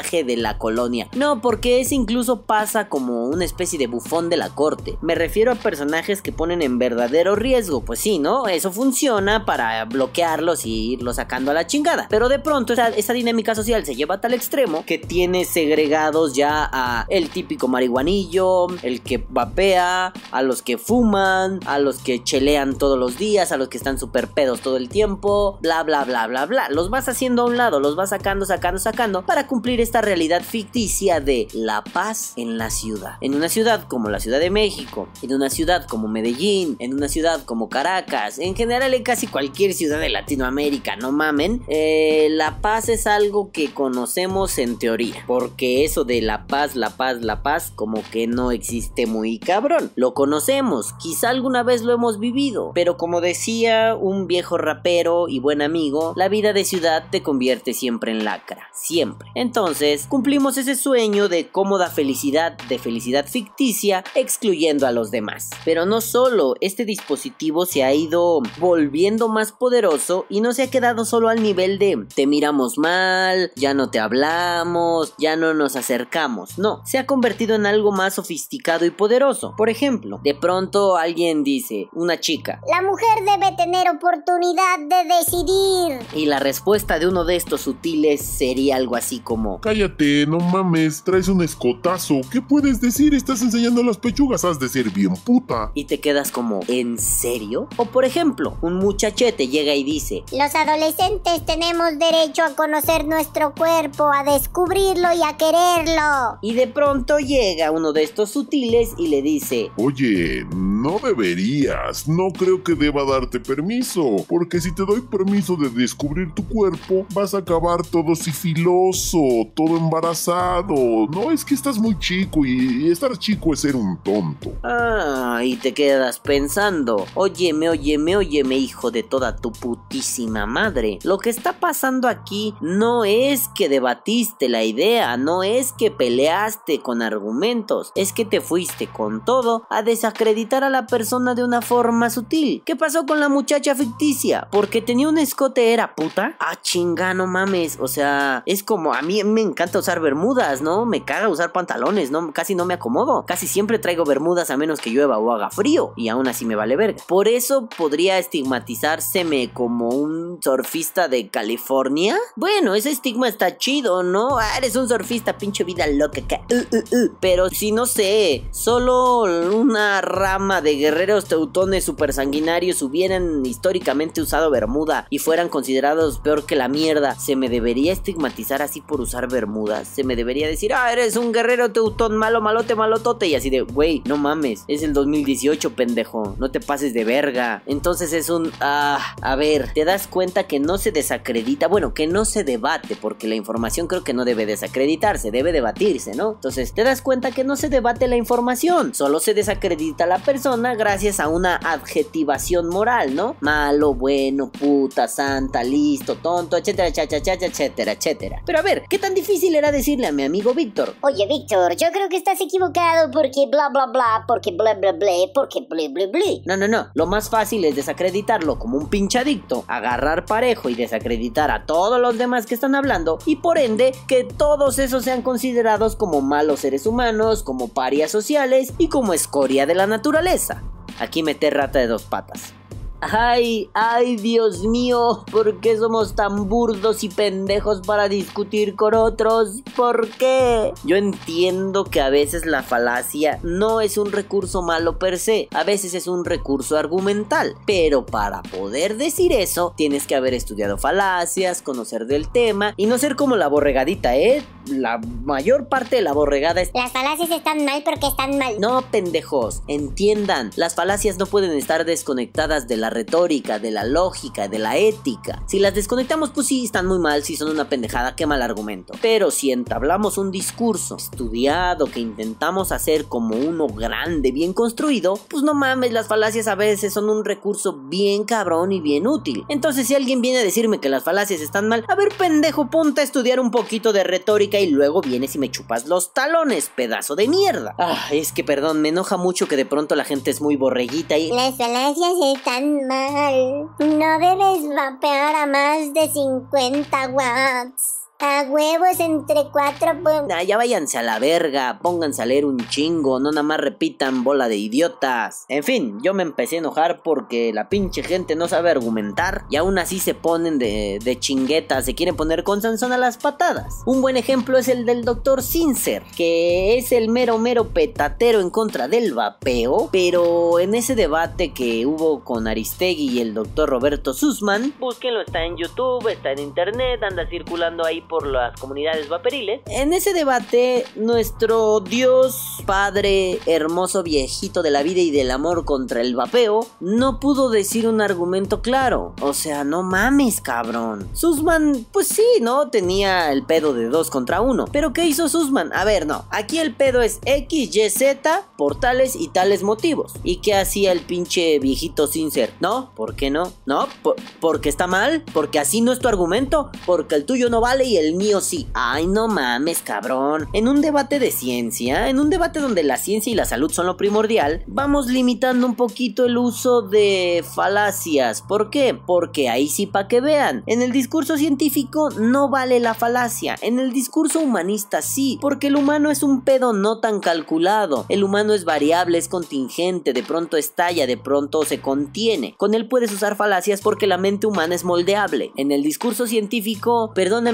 de 0.00 0.36
la 0.36 0.58
colonia, 0.58 1.08
no, 1.14 1.40
porque 1.40 1.80
ese 1.80 1.94
incluso 1.94 2.42
pasa 2.42 2.88
como 2.88 3.26
una 3.26 3.44
especie 3.44 3.78
de 3.78 3.86
bufón 3.86 4.28
de 4.28 4.36
la 4.36 4.50
corte. 4.50 4.96
Me 5.02 5.14
refiero 5.14 5.52
a 5.52 5.56
personajes 5.56 6.22
que 6.22 6.32
ponen 6.32 6.62
en 6.62 6.78
verdadero 6.78 7.36
riesgo, 7.36 7.82
pues 7.82 8.00
sí, 8.00 8.18
¿no? 8.18 8.48
Eso 8.48 8.72
funciona 8.72 9.44
para 9.44 9.84
bloquearlos 9.84 10.64
y 10.66 10.92
irlos 10.92 11.16
sacando 11.16 11.50
a 11.50 11.54
la 11.54 11.66
chingada. 11.66 12.06
Pero 12.08 12.28
de 12.28 12.38
pronto 12.38 12.72
esa, 12.72 13.12
dinámica 13.12 13.54
social 13.54 13.84
se 13.84 13.94
lleva 13.94 14.16
a 14.16 14.20
tal 14.20 14.34
extremo 14.34 14.84
que 14.86 14.98
tiene 14.98 15.44
segregados 15.44 16.34
ya 16.34 16.68
a 16.72 17.06
el 17.08 17.30
típico 17.30 17.68
marihuanillo, 17.68 18.68
el 18.82 19.02
que 19.02 19.24
vapea, 19.28 20.12
a 20.30 20.42
los 20.42 20.62
que 20.62 20.78
fuman, 20.78 21.60
a 21.66 21.78
los 21.78 21.98
que 21.98 22.24
chelean 22.24 22.78
todos 22.78 22.98
los 22.98 23.18
días, 23.18 23.52
a 23.52 23.56
los 23.56 23.68
que 23.68 23.76
están 23.76 23.98
super 23.98 24.28
pedos 24.28 24.60
todo 24.60 24.76
el 24.76 24.88
tiempo, 24.88 25.58
bla 25.60 25.82
bla 25.82 26.04
bla 26.04 26.26
bla 26.26 26.46
bla. 26.46 26.68
Los 26.70 26.90
vas 26.90 27.08
haciendo 27.08 27.42
a 27.42 27.46
un 27.46 27.56
lado, 27.56 27.80
los 27.80 27.96
vas 27.96 28.10
sacando, 28.10 28.46
sacando, 28.46 28.78
sacando 28.80 29.26
para 29.26 29.46
cumplir 29.46 29.80
esta 29.90 30.02
realidad 30.02 30.42
ficticia 30.44 31.18
de 31.18 31.48
la 31.52 31.82
paz 31.82 32.34
en 32.36 32.58
la 32.58 32.70
ciudad. 32.70 33.14
En 33.20 33.34
una 33.34 33.48
ciudad 33.48 33.88
como 33.88 34.08
la 34.08 34.20
Ciudad 34.20 34.38
de 34.38 34.48
México, 34.48 35.08
en 35.20 35.34
una 35.34 35.50
ciudad 35.50 35.84
como 35.88 36.06
Medellín, 36.06 36.76
en 36.78 36.94
una 36.94 37.08
ciudad 37.08 37.42
como 37.44 37.68
Caracas, 37.68 38.38
en 38.38 38.54
general 38.54 38.94
en 38.94 39.02
casi 39.02 39.26
cualquier 39.26 39.74
ciudad 39.74 39.98
de 39.98 40.08
Latinoamérica, 40.08 40.94
no 40.94 41.10
mamen, 41.10 41.64
eh, 41.66 42.28
la 42.30 42.60
paz 42.60 42.88
es 42.88 43.08
algo 43.08 43.50
que 43.50 43.74
conocemos 43.74 44.58
en 44.58 44.78
teoría, 44.78 45.24
porque 45.26 45.84
eso 45.84 46.04
de 46.04 46.22
la 46.22 46.46
paz, 46.46 46.76
la 46.76 46.90
paz, 46.90 47.20
la 47.22 47.42
paz, 47.42 47.72
como 47.74 48.00
que 48.12 48.28
no 48.28 48.52
existe 48.52 49.06
muy 49.06 49.40
cabrón. 49.40 49.90
Lo 49.96 50.14
conocemos, 50.14 50.92
quizá 51.00 51.30
alguna 51.30 51.64
vez 51.64 51.82
lo 51.82 51.92
hemos 51.92 52.20
vivido, 52.20 52.70
pero 52.76 52.96
como 52.96 53.20
decía 53.20 53.96
un 53.96 54.28
viejo 54.28 54.56
rapero 54.56 55.26
y 55.26 55.40
buen 55.40 55.62
amigo, 55.62 56.12
la 56.14 56.28
vida 56.28 56.52
de 56.52 56.64
ciudad 56.64 57.06
te 57.10 57.24
convierte 57.24 57.74
siempre 57.74 58.12
en 58.12 58.24
lacra, 58.24 58.68
siempre. 58.72 59.28
Entonces, 59.34 59.79
entonces 59.80 60.06
cumplimos 60.08 60.58
ese 60.58 60.74
sueño 60.74 61.30
de 61.30 61.48
cómoda 61.48 61.88
felicidad, 61.88 62.52
de 62.68 62.78
felicidad 62.78 63.26
ficticia, 63.26 64.04
excluyendo 64.14 64.86
a 64.86 64.92
los 64.92 65.10
demás. 65.10 65.48
Pero 65.64 65.86
no 65.86 66.02
solo, 66.02 66.54
este 66.60 66.84
dispositivo 66.84 67.64
se 67.64 67.82
ha 67.82 67.94
ido 67.94 68.42
volviendo 68.58 69.28
más 69.28 69.52
poderoso 69.52 70.26
y 70.28 70.42
no 70.42 70.52
se 70.52 70.64
ha 70.64 70.70
quedado 70.70 71.06
solo 71.06 71.30
al 71.30 71.42
nivel 71.42 71.78
de 71.78 72.06
te 72.14 72.26
miramos 72.26 72.76
mal, 72.76 73.52
ya 73.56 73.72
no 73.72 73.90
te 73.90 73.98
hablamos, 74.00 75.14
ya 75.16 75.36
no 75.36 75.54
nos 75.54 75.76
acercamos. 75.76 76.58
No, 76.58 76.82
se 76.84 76.98
ha 76.98 77.06
convertido 77.06 77.54
en 77.54 77.64
algo 77.64 77.90
más 77.90 78.14
sofisticado 78.14 78.84
y 78.84 78.90
poderoso. 78.90 79.54
Por 79.56 79.70
ejemplo, 79.70 80.20
de 80.22 80.34
pronto 80.34 80.96
alguien 80.96 81.42
dice, 81.42 81.88
una 81.94 82.20
chica, 82.20 82.60
La 82.68 82.82
mujer 82.82 83.24
debe 83.24 83.56
tener 83.56 83.88
oportunidad 83.88 84.78
de 84.78 85.08
decidir. 85.08 86.06
y 86.14 86.26
la 86.26 86.38
respuesta 86.38 86.98
de 86.98 87.06
uno 87.06 87.24
de 87.24 87.36
estos 87.36 87.62
sutiles 87.62 88.20
sería 88.20 88.76
algo 88.76 88.96
así 88.96 89.20
como, 89.20 89.58
Cállate, 89.70 90.26
no 90.26 90.40
mames, 90.40 91.04
traes 91.04 91.28
un 91.28 91.44
escotazo. 91.44 92.22
¿Qué 92.32 92.42
puedes 92.42 92.80
decir? 92.80 93.14
Estás 93.14 93.40
enseñando 93.40 93.84
las 93.84 93.98
pechugas, 93.98 94.44
has 94.44 94.58
de 94.58 94.68
ser 94.68 94.90
bien 94.90 95.14
puta. 95.14 95.70
y 95.76 95.84
te 95.84 96.00
quedas 96.00 96.32
como, 96.32 96.58
¿en 96.66 96.98
serio? 96.98 97.68
O 97.76 97.84
por 97.84 98.04
ejemplo, 98.04 98.56
un 98.62 98.78
muchachete 98.78 99.46
llega 99.46 99.76
y 99.76 99.84
dice, 99.84 100.24
Los 100.32 100.56
adolescentes 100.56 101.46
tenemos 101.46 101.96
derecho 102.00 102.42
a 102.42 102.56
conocer 102.56 103.06
nuestro 103.06 103.54
cuerpo, 103.54 104.10
a 104.12 104.24
descubrirlo 104.24 105.06
y 105.16 105.22
a 105.22 105.36
quererlo. 105.36 106.40
y 106.42 106.54
de 106.54 106.66
pronto 106.66 107.18
llega 107.20 107.70
uno 107.70 107.92
de 107.92 108.02
estos 108.02 108.30
sutiles 108.30 108.94
y 108.98 109.06
le 109.06 109.22
dice, 109.22 109.70
Oye, 109.76 110.44
no 110.52 110.98
deberías. 110.98 112.08
No 112.08 112.30
creo 112.32 112.64
que 112.64 112.74
deba 112.74 113.04
darte 113.04 113.38
permiso. 113.38 114.16
Porque 114.28 114.60
si 114.60 114.74
te 114.74 114.84
doy 114.84 115.02
permiso 115.02 115.54
de 115.56 115.70
descubrir 115.70 116.32
tu 116.34 116.44
cuerpo, 116.48 117.06
vas 117.14 117.34
a 117.34 117.38
acabar 117.38 117.86
todo 117.86 118.16
sifiloso, 118.16 119.20
todo 119.54 119.76
embarazado. 119.76 120.74
No, 121.10 121.30
es 121.30 121.44
que 121.44 121.54
estás 121.54 121.78
muy 121.78 121.98
chico 121.98 122.44
y, 122.44 122.86
y 122.86 122.90
estar 122.90 123.16
chico 123.18 123.52
es 123.52 123.60
ser 123.60 123.76
un 123.76 123.98
tonto. 124.02 124.52
Ah, 124.62 125.40
y 125.42 125.56
te 125.56 125.74
quedas 125.74 126.18
pensando, 126.20 127.06
óyeme, 127.14 127.68
óyeme, 127.68 128.16
óyeme, 128.16 128.56
hijo 128.56 128.90
de 128.90 129.02
toda 129.02 129.36
tu 129.36 129.52
putísima 129.52 130.46
madre. 130.46 130.98
Lo 131.02 131.18
que 131.18 131.30
está 131.30 131.54
pasando 131.54 132.08
aquí 132.08 132.54
no 132.60 133.04
es 133.04 133.48
que 133.54 133.68
debatiste 133.68 134.48
la 134.48 134.64
idea, 134.64 135.16
no 135.16 135.42
es 135.42 135.72
que 135.72 135.90
peleaste 135.90 136.80
con 136.80 137.02
argumentos, 137.02 137.92
es 137.94 138.12
que 138.12 138.24
te 138.24 138.40
fuiste 138.40 138.86
con 138.86 139.24
todo 139.24 139.66
a 139.70 139.82
desacreditar 139.82 140.64
a 140.64 140.70
la 140.70 140.86
persona 140.86 141.34
de 141.34 141.44
una 141.44 141.62
forma 141.62 142.10
sutil. 142.10 142.62
¿Qué 142.64 142.76
pasó 142.76 143.06
con 143.06 143.20
la 143.20 143.28
muchacha 143.28 143.74
ficticia? 143.74 144.48
Porque 144.50 144.82
tenía 144.82 145.08
un 145.08 145.18
escote, 145.18 145.72
era 145.72 145.94
puta. 145.94 146.36
Ah, 146.38 146.56
chinga, 146.60 147.14
no 147.14 147.26
mames. 147.26 147.78
O 147.80 147.88
sea, 147.88 148.42
es 148.46 148.62
como 148.62 148.94
a 148.94 149.02
mí 149.02 149.22
me 149.24 149.39
encanta 149.40 149.78
usar 149.78 150.00
bermudas, 150.00 150.62
¿no? 150.62 150.86
Me 150.86 151.04
caga 151.04 151.28
usar 151.28 151.52
pantalones, 151.52 152.10
¿no? 152.10 152.32
Casi 152.32 152.54
no 152.54 152.64
me 152.64 152.74
acomodo. 152.74 153.24
Casi 153.26 153.46
siempre 153.46 153.78
traigo 153.78 154.04
bermudas 154.04 154.50
a 154.50 154.56
menos 154.56 154.80
que 154.80 154.90
llueva 154.90 155.18
o 155.18 155.32
haga 155.32 155.50
frío. 155.50 155.92
Y 155.96 156.08
aún 156.08 156.28
así 156.28 156.44
me 156.44 156.56
vale 156.56 156.76
verga. 156.76 157.02
Por 157.08 157.28
eso 157.28 157.68
podría 157.76 158.18
estigmatizárseme 158.18 159.52
como 159.52 159.88
un 159.88 160.38
surfista 160.42 161.08
de 161.08 161.28
California. 161.28 162.16
Bueno, 162.36 162.74
ese 162.74 162.90
estigma 162.90 163.28
está 163.28 163.56
chido, 163.56 164.02
¿no? 164.02 164.38
Ah, 164.38 164.58
eres 164.58 164.76
un 164.76 164.88
surfista, 164.88 165.38
pinche 165.38 165.64
vida 165.64 165.86
loca. 165.86 166.20
uh, 166.50 166.76
uh, 166.76 166.96
uh. 166.96 167.16
Pero 167.20 167.48
si 167.48 167.72
no 167.72 167.86
sé, 167.86 168.44
solo 168.50 169.22
una 169.54 170.00
rama 170.00 170.60
de 170.60 170.76
guerreros 170.76 171.26
teutones 171.26 171.84
super 171.84 172.12
sanguinarios 172.12 172.82
hubieran 172.82 173.44
históricamente 173.46 174.20
usado 174.20 174.50
bermuda 174.50 175.06
y 175.10 175.18
fueran 175.18 175.48
considerados 175.48 176.18
peor 176.18 176.44
que 176.44 176.56
la 176.56 176.68
mierda, 176.68 177.18
se 177.18 177.36
me 177.36 177.48
debería 177.48 177.92
estigmatizar 177.92 178.62
así 178.62 178.80
por 178.80 179.00
usar 179.00 179.29
bermudas. 179.30 179.88
Se 179.88 180.04
me 180.04 180.16
debería 180.16 180.48
decir, 180.48 180.72
ah, 180.74 180.92
eres 180.92 181.16
un 181.16 181.32
guerrero 181.32 181.72
teutón 181.72 182.16
malo, 182.16 182.40
malote, 182.40 182.74
malotote. 182.74 183.26
Y 183.26 183.34
así 183.34 183.50
de, 183.50 183.62
güey, 183.62 184.02
no 184.04 184.16
mames, 184.16 184.64
es 184.68 184.82
el 184.82 184.92
2018, 184.92 185.74
pendejo. 185.74 186.34
No 186.38 186.50
te 186.50 186.60
pases 186.60 186.94
de 186.94 187.04
verga. 187.04 187.62
Entonces 187.66 188.12
es 188.12 188.28
un, 188.30 188.52
ah, 188.60 189.14
a 189.22 189.36
ver, 189.36 189.72
te 189.72 189.84
das 189.84 190.06
cuenta 190.06 190.44
que 190.44 190.60
no 190.60 190.78
se 190.78 190.92
desacredita, 190.92 191.68
bueno, 191.68 191.94
que 191.94 192.06
no 192.06 192.24
se 192.24 192.44
debate, 192.44 192.96
porque 193.00 193.28
la 193.28 193.34
información 193.34 193.86
creo 193.86 194.04
que 194.04 194.12
no 194.12 194.24
debe 194.24 194.46
desacreditarse, 194.46 195.30
debe 195.30 195.52
debatirse, 195.52 196.14
¿no? 196.14 196.32
Entonces 196.32 196.72
te 196.72 196.84
das 196.84 197.02
cuenta 197.02 197.30
que 197.30 197.44
no 197.44 197.56
se 197.56 197.68
debate 197.68 198.08
la 198.08 198.16
información, 198.16 198.94
solo 198.94 199.20
se 199.20 199.34
desacredita 199.34 200.06
la 200.06 200.18
persona 200.18 200.74
gracias 200.74 201.20
a 201.20 201.28
una 201.28 201.56
adjetivación 201.56 202.68
moral, 202.68 203.14
¿no? 203.14 203.36
Malo, 203.40 203.94
bueno, 203.94 204.50
puta, 204.50 205.08
santa, 205.08 205.62
listo, 205.62 206.16
tonto, 206.16 206.56
etcétera, 206.56 206.92
cha, 206.92 207.02
etcétera, 207.02 207.92
etcétera. 207.92 208.42
Pero 208.44 208.58
a 208.58 208.62
ver, 208.62 208.84
¿qué 208.88 208.98
tan 208.98 209.14
difícil 209.20 209.54
era 209.54 209.70
decirle 209.70 210.06
a 210.06 210.12
mi 210.12 210.24
amigo 210.24 210.54
Víctor? 210.54 210.94
Oye, 211.02 211.26
Víctor, 211.26 211.76
yo 211.76 211.88
creo 211.92 212.08
que 212.08 212.16
estás 212.16 212.40
equivocado 212.40 213.10
porque 213.10 213.46
bla 213.50 213.68
bla 213.68 213.86
bla, 213.86 214.24
porque 214.26 214.50
bla 214.50 214.74
bla 214.74 214.92
bla, 214.92 215.12
porque 215.34 215.60
bla 215.68 215.88
bla 215.90 216.06
bla. 216.06 216.24
No, 216.46 216.56
no, 216.56 216.66
no. 216.66 216.88
Lo 216.94 217.06
más 217.06 217.28
fácil 217.28 217.64
es 217.66 217.76
desacreditarlo 217.76 218.58
como 218.58 218.78
un 218.78 218.88
pinche 218.88 219.18
adicto, 219.18 219.64
agarrar 219.68 220.24
parejo 220.24 220.70
y 220.70 220.74
desacreditar 220.74 221.50
a 221.50 221.66
todos 221.66 222.00
los 222.00 222.16
demás 222.16 222.46
que 222.46 222.54
están 222.54 222.74
hablando 222.74 223.18
y 223.26 223.36
por 223.36 223.58
ende 223.58 223.92
que 224.08 224.24
todos 224.24 224.78
esos 224.78 225.04
sean 225.04 225.20
considerados 225.20 225.96
como 225.96 226.22
malos 226.22 226.60
seres 226.60 226.86
humanos, 226.86 227.42
como 227.42 227.68
parias 227.68 228.10
sociales 228.10 228.72
y 228.78 228.88
como 228.88 229.12
escoria 229.12 229.66
de 229.66 229.74
la 229.74 229.86
naturaleza. 229.86 230.62
Aquí 230.98 231.22
meter 231.22 231.54
rata 231.54 231.78
de 231.78 231.88
dos 231.88 232.04
patas. 232.04 232.54
Ay, 233.02 233.70
ay, 233.72 234.16
Dios 234.16 234.62
mío, 234.64 235.24
¿por 235.32 235.58
qué 235.60 235.76
somos 235.78 236.14
tan 236.14 236.50
burdos 236.50 237.02
y 237.02 237.08
pendejos 237.08 237.80
para 237.80 238.08
discutir 238.10 238.76
con 238.76 238.94
otros? 238.94 239.62
¿Por 239.74 240.08
qué? 240.10 240.74
Yo 240.84 240.96
entiendo 240.96 241.84
que 241.84 242.02
a 242.02 242.10
veces 242.10 242.44
la 242.44 242.62
falacia 242.62 243.38
no 243.42 243.80
es 243.80 243.96
un 243.96 244.12
recurso 244.12 244.60
malo 244.60 244.98
per 244.98 245.18
se, 245.18 245.48
a 245.52 245.64
veces 245.64 245.94
es 245.94 246.08
un 246.08 246.26
recurso 246.26 246.76
argumental, 246.76 247.54
pero 247.64 248.04
para 248.04 248.42
poder 248.42 248.98
decir 248.98 249.32
eso, 249.32 249.72
tienes 249.76 250.06
que 250.06 250.14
haber 250.14 250.34
estudiado 250.34 250.76
falacias, 250.76 251.62
conocer 251.62 252.06
del 252.06 252.28
tema 252.28 252.74
y 252.76 252.84
no 252.84 252.98
ser 252.98 253.16
como 253.16 253.36
la 253.36 253.48
borregadita, 253.48 254.16
¿eh? 254.16 254.42
La 254.66 254.98
mayor 255.24 255.68
parte 255.68 255.96
de 255.96 256.02
la 256.02 256.12
borregada 256.12 256.60
es 256.60 256.70
Las 256.74 256.92
falacias 256.92 257.30
están 257.30 257.64
mal 257.64 257.82
porque 257.82 258.06
están 258.06 258.36
mal. 258.38 258.60
no, 258.60 258.82
pendejos, 258.90 259.62
entiendan, 259.68 260.50
las 260.56 260.74
falacias 260.74 261.16
no 261.16 261.24
pueden 261.24 261.52
estar 261.52 261.86
desconectadas 261.86 262.68
de 262.68 262.76
la 262.76 262.89
retórica, 262.90 263.58
de 263.58 263.70
la 263.70 263.84
lógica, 263.84 264.48
de 264.48 264.58
la 264.58 264.76
ética. 264.76 265.42
Si 265.46 265.58
las 265.58 265.74
desconectamos, 265.74 266.30
pues 266.30 266.46
sí, 266.46 266.64
están 266.64 266.86
muy 266.86 266.98
mal, 266.98 267.22
si 267.22 267.36
son 267.36 267.50
una 267.50 267.68
pendejada, 267.68 268.16
qué 268.16 268.26
mal 268.26 268.42
argumento. 268.42 268.92
Pero 269.00 269.30
si 269.30 269.52
entablamos 269.52 270.18
un 270.18 270.30
discurso 270.30 270.96
estudiado 270.96 271.86
que 271.86 272.00
intentamos 272.00 272.72
hacer 272.72 273.06
como 273.06 273.36
uno 273.36 273.66
grande, 273.68 274.32
bien 274.32 274.52
construido, 274.52 275.18
pues 275.28 275.42
no 275.42 275.54
mames, 275.54 275.92
las 275.92 276.08
falacias 276.08 276.48
a 276.48 276.54
veces 276.54 276.92
son 276.92 277.08
un 277.08 277.24
recurso 277.24 277.72
bien 277.72 278.24
cabrón 278.24 278.72
y 278.72 278.80
bien 278.80 279.06
útil. 279.06 279.44
Entonces, 279.48 279.86
si 279.86 279.94
alguien 279.94 280.20
viene 280.20 280.38
a 280.38 280.44
decirme 280.44 280.80
que 280.80 280.88
las 280.88 281.04
falacias 281.04 281.40
están 281.40 281.68
mal, 281.68 281.84
a 281.88 281.94
ver, 281.94 282.08
pendejo, 282.16 282.70
ponte 282.70 283.00
a 283.00 283.04
estudiar 283.04 283.40
un 283.40 283.50
poquito 283.50 283.92
de 283.92 284.04
retórica 284.04 284.58
y 284.58 284.68
luego 284.68 285.00
vienes 285.00 285.34
y 285.34 285.38
me 285.38 285.50
chupas 285.50 285.86
los 285.86 286.12
talones, 286.12 286.70
pedazo 286.74 287.16
de 287.16 287.28
mierda. 287.28 287.74
Ah, 287.78 288.08
es 288.12 288.32
que 288.32 288.44
perdón, 288.44 288.82
me 288.82 288.88
enoja 288.88 289.16
mucho 289.16 289.48
que 289.48 289.56
de 289.56 289.66
pronto 289.66 289.94
la 289.94 290.04
gente 290.04 290.30
es 290.30 290.40
muy 290.40 290.56
borreguita 290.56 291.16
y... 291.16 291.30
Las 291.30 291.56
falacias 291.56 292.12
están 292.36 292.79
mal. 292.80 293.70
No 293.78 294.18
debes 294.18 294.68
vapear 294.74 295.34
a 295.36 295.46
más 295.46 295.92
de 295.94 296.08
50 296.08 297.08
watts. 297.08 298.09
A 298.22 298.42
huevos 298.50 299.00
entre 299.00 299.46
cuatro 299.50 299.92
pu- 300.02 300.26
Ah, 300.30 300.42
ya 300.42 300.58
váyanse 300.58 300.98
a 300.98 301.02
la 301.02 301.18
verga, 301.18 301.78
pónganse 301.82 302.20
a 302.20 302.26
leer 302.26 302.44
un 302.44 302.58
chingo, 302.68 303.18
no 303.18 303.30
nada 303.30 303.42
más 303.42 303.58
repitan 303.58 304.24
bola 304.24 304.46
de 304.48 304.58
idiotas. 304.58 305.46
En 305.48 305.64
fin, 305.64 305.98
yo 306.02 306.12
me 306.12 306.22
empecé 306.22 306.56
a 306.56 306.58
enojar 306.58 307.00
porque 307.02 307.50
la 307.54 307.70
pinche 307.70 308.02
gente 308.02 308.36
no 308.36 308.46
sabe 308.46 308.70
argumentar 308.70 309.44
y 309.48 309.56
aún 309.56 309.78
así 309.78 310.00
se 310.00 310.12
ponen 310.12 310.58
de, 310.58 310.98
de 311.02 311.18
chinguetas, 311.18 311.86
se 311.86 311.94
quieren 311.94 312.14
poner 312.14 312.44
con 312.44 312.60
Sansón 312.60 312.92
a 312.92 312.98
las 312.98 313.16
patadas. 313.16 313.80
Un 313.86 314.02
buen 314.02 314.18
ejemplo 314.18 314.58
es 314.58 314.68
el 314.68 314.84
del 314.84 315.06
doctor 315.06 315.42
Sincer, 315.42 316.02
que 316.14 316.76
es 316.76 316.92
el 316.92 317.08
mero 317.08 317.38
mero 317.38 317.68
petatero 317.68 318.40
en 318.40 318.50
contra 318.50 318.86
del 318.86 319.14
vapeo, 319.14 319.88
pero 319.90 320.58
en 320.60 320.74
ese 320.74 320.94
debate 320.94 321.54
que 321.54 321.86
hubo 321.86 322.22
con 322.22 322.46
Aristegui 322.48 323.08
y 323.12 323.20
el 323.22 323.32
doctor 323.32 323.70
Roberto 323.70 324.12
Sussman, 324.12 324.74
Búsquenlo, 324.78 325.22
está 325.22 325.42
en 325.42 325.56
YouTube, 325.56 326.06
está 326.08 326.32
en 326.32 326.40
internet, 326.40 327.02
anda 327.02 327.26
circulando 327.26 327.82
ahí 327.86 328.02
por 328.10 328.26
las 328.26 328.58
comunidades 328.60 329.08
vaporiles. 329.08 329.60
En 329.66 329.92
ese 329.92 330.12
debate, 330.12 330.84
nuestro 330.96 331.78
Dios, 331.80 332.36
Padre, 332.66 333.38
hermoso 333.46 334.02
viejito 334.02 334.62
de 334.62 334.70
la 334.70 334.82
vida 334.82 335.00
y 335.00 335.12
del 335.12 335.30
amor 335.30 335.64
contra 335.64 336.00
el 336.00 336.16
vapeo, 336.16 336.66
no 336.80 337.20
pudo 337.20 337.50
decir 337.50 337.86
un 337.86 338.00
argumento 338.00 338.62
claro. 338.62 339.14
O 339.22 339.32
sea, 339.32 339.62
no 339.62 339.84
mames, 339.84 340.40
cabrón. 340.40 341.08
Sussman, 341.12 341.86
pues 341.92 342.08
sí, 342.08 342.24
¿no? 342.40 342.68
Tenía 342.70 343.30
el 343.32 343.44
pedo 343.44 343.72
de 343.74 343.86
dos 343.88 344.10
contra 344.10 344.40
uno. 344.40 344.64
Pero 344.72 344.92
¿qué 344.92 345.04
hizo 345.06 345.28
Sussman? 345.28 345.72
A 345.72 345.84
ver, 345.84 346.06
no. 346.06 346.24
Aquí 346.30 346.58
el 346.58 346.74
pedo 346.74 347.02
es 347.02 347.20
X, 347.24 347.76
Y, 347.76 347.90
Z 347.90 348.42
por 348.56 348.80
tales 348.80 349.14
y 349.14 349.28
tales 349.28 349.62
motivos. 349.62 350.14
¿Y 350.24 350.36
qué 350.40 350.54
hacía 350.54 350.90
el 350.90 351.00
pinche 351.00 351.58
viejito 351.60 352.08
sin 352.08 352.32
ser? 352.32 352.52
¿No? 352.60 352.90
¿Por 352.96 353.14
qué 353.14 353.30
no? 353.30 353.52
¿No? 353.66 353.86
¿Por- 354.02 354.16
¿Porque 354.40 354.68
está 354.68 354.88
mal? 354.88 355.22
¿Porque 355.32 355.60
así 355.60 355.80
no 355.80 355.92
es 355.92 356.00
tu 356.00 356.08
argumento? 356.08 356.70
¿Porque 356.86 357.14
el 357.14 357.24
tuyo 357.24 357.48
no 357.50 357.60
vale 357.60 357.84
y 357.84 357.99
el 358.00 358.14
mío 358.14 358.40
sí. 358.40 358.66
Ay, 358.74 359.06
no 359.06 359.28
mames, 359.28 359.82
cabrón. 359.82 360.48
En 360.52 360.68
un 360.68 360.80
debate 360.80 361.18
de 361.18 361.30
ciencia, 361.30 362.08
en 362.08 362.18
un 362.18 362.30
debate 362.30 362.60
donde 362.60 362.82
la 362.82 362.96
ciencia 362.96 363.30
y 363.30 363.36
la 363.36 363.44
salud 363.44 363.70
son 363.70 363.86
lo 363.86 363.96
primordial, 363.96 364.64
vamos 364.66 365.06
limitando 365.06 365.66
un 365.66 365.76
poquito 365.76 366.24
el 366.24 366.38
uso 366.38 366.82
de 366.82 367.44
falacias. 367.54 368.42
¿Por 368.42 368.70
qué? 368.70 368.94
Porque 368.94 369.48
ahí 369.48 369.68
sí 369.68 369.86
para 369.86 370.08
que 370.08 370.20
vean. 370.20 370.62
En 370.66 370.82
el 370.82 370.92
discurso 370.92 371.36
científico 371.36 372.10
no 372.10 372.48
vale 372.48 372.80
la 372.80 372.94
falacia. 372.94 373.56
En 373.62 373.78
el 373.78 373.92
discurso 373.92 374.40
humanista 374.40 375.02
sí, 375.02 375.38
porque 375.40 375.68
el 375.68 375.76
humano 375.76 376.10
es 376.10 376.22
un 376.22 376.42
pedo 376.42 376.72
no 376.72 376.98
tan 377.00 377.20
calculado. 377.20 378.06
El 378.08 378.24
humano 378.24 378.54
es 378.54 378.64
variable, 378.64 379.18
es 379.18 379.28
contingente, 379.28 380.12
de 380.12 380.22
pronto 380.22 380.56
estalla, 380.56 381.06
de 381.06 381.16
pronto 381.16 381.64
se 381.64 381.80
contiene. 381.80 382.54
Con 382.56 382.74
él 382.74 382.88
puedes 382.88 383.12
usar 383.12 383.36
falacias 383.36 383.80
porque 383.80 384.06
la 384.06 384.18
mente 384.18 384.46
humana 384.46 384.74
es 384.74 384.84
moldeable. 384.84 385.52
En 385.56 385.72
el 385.72 385.82
discurso 385.82 386.26
científico, 386.26 387.12
perdón 387.14 387.46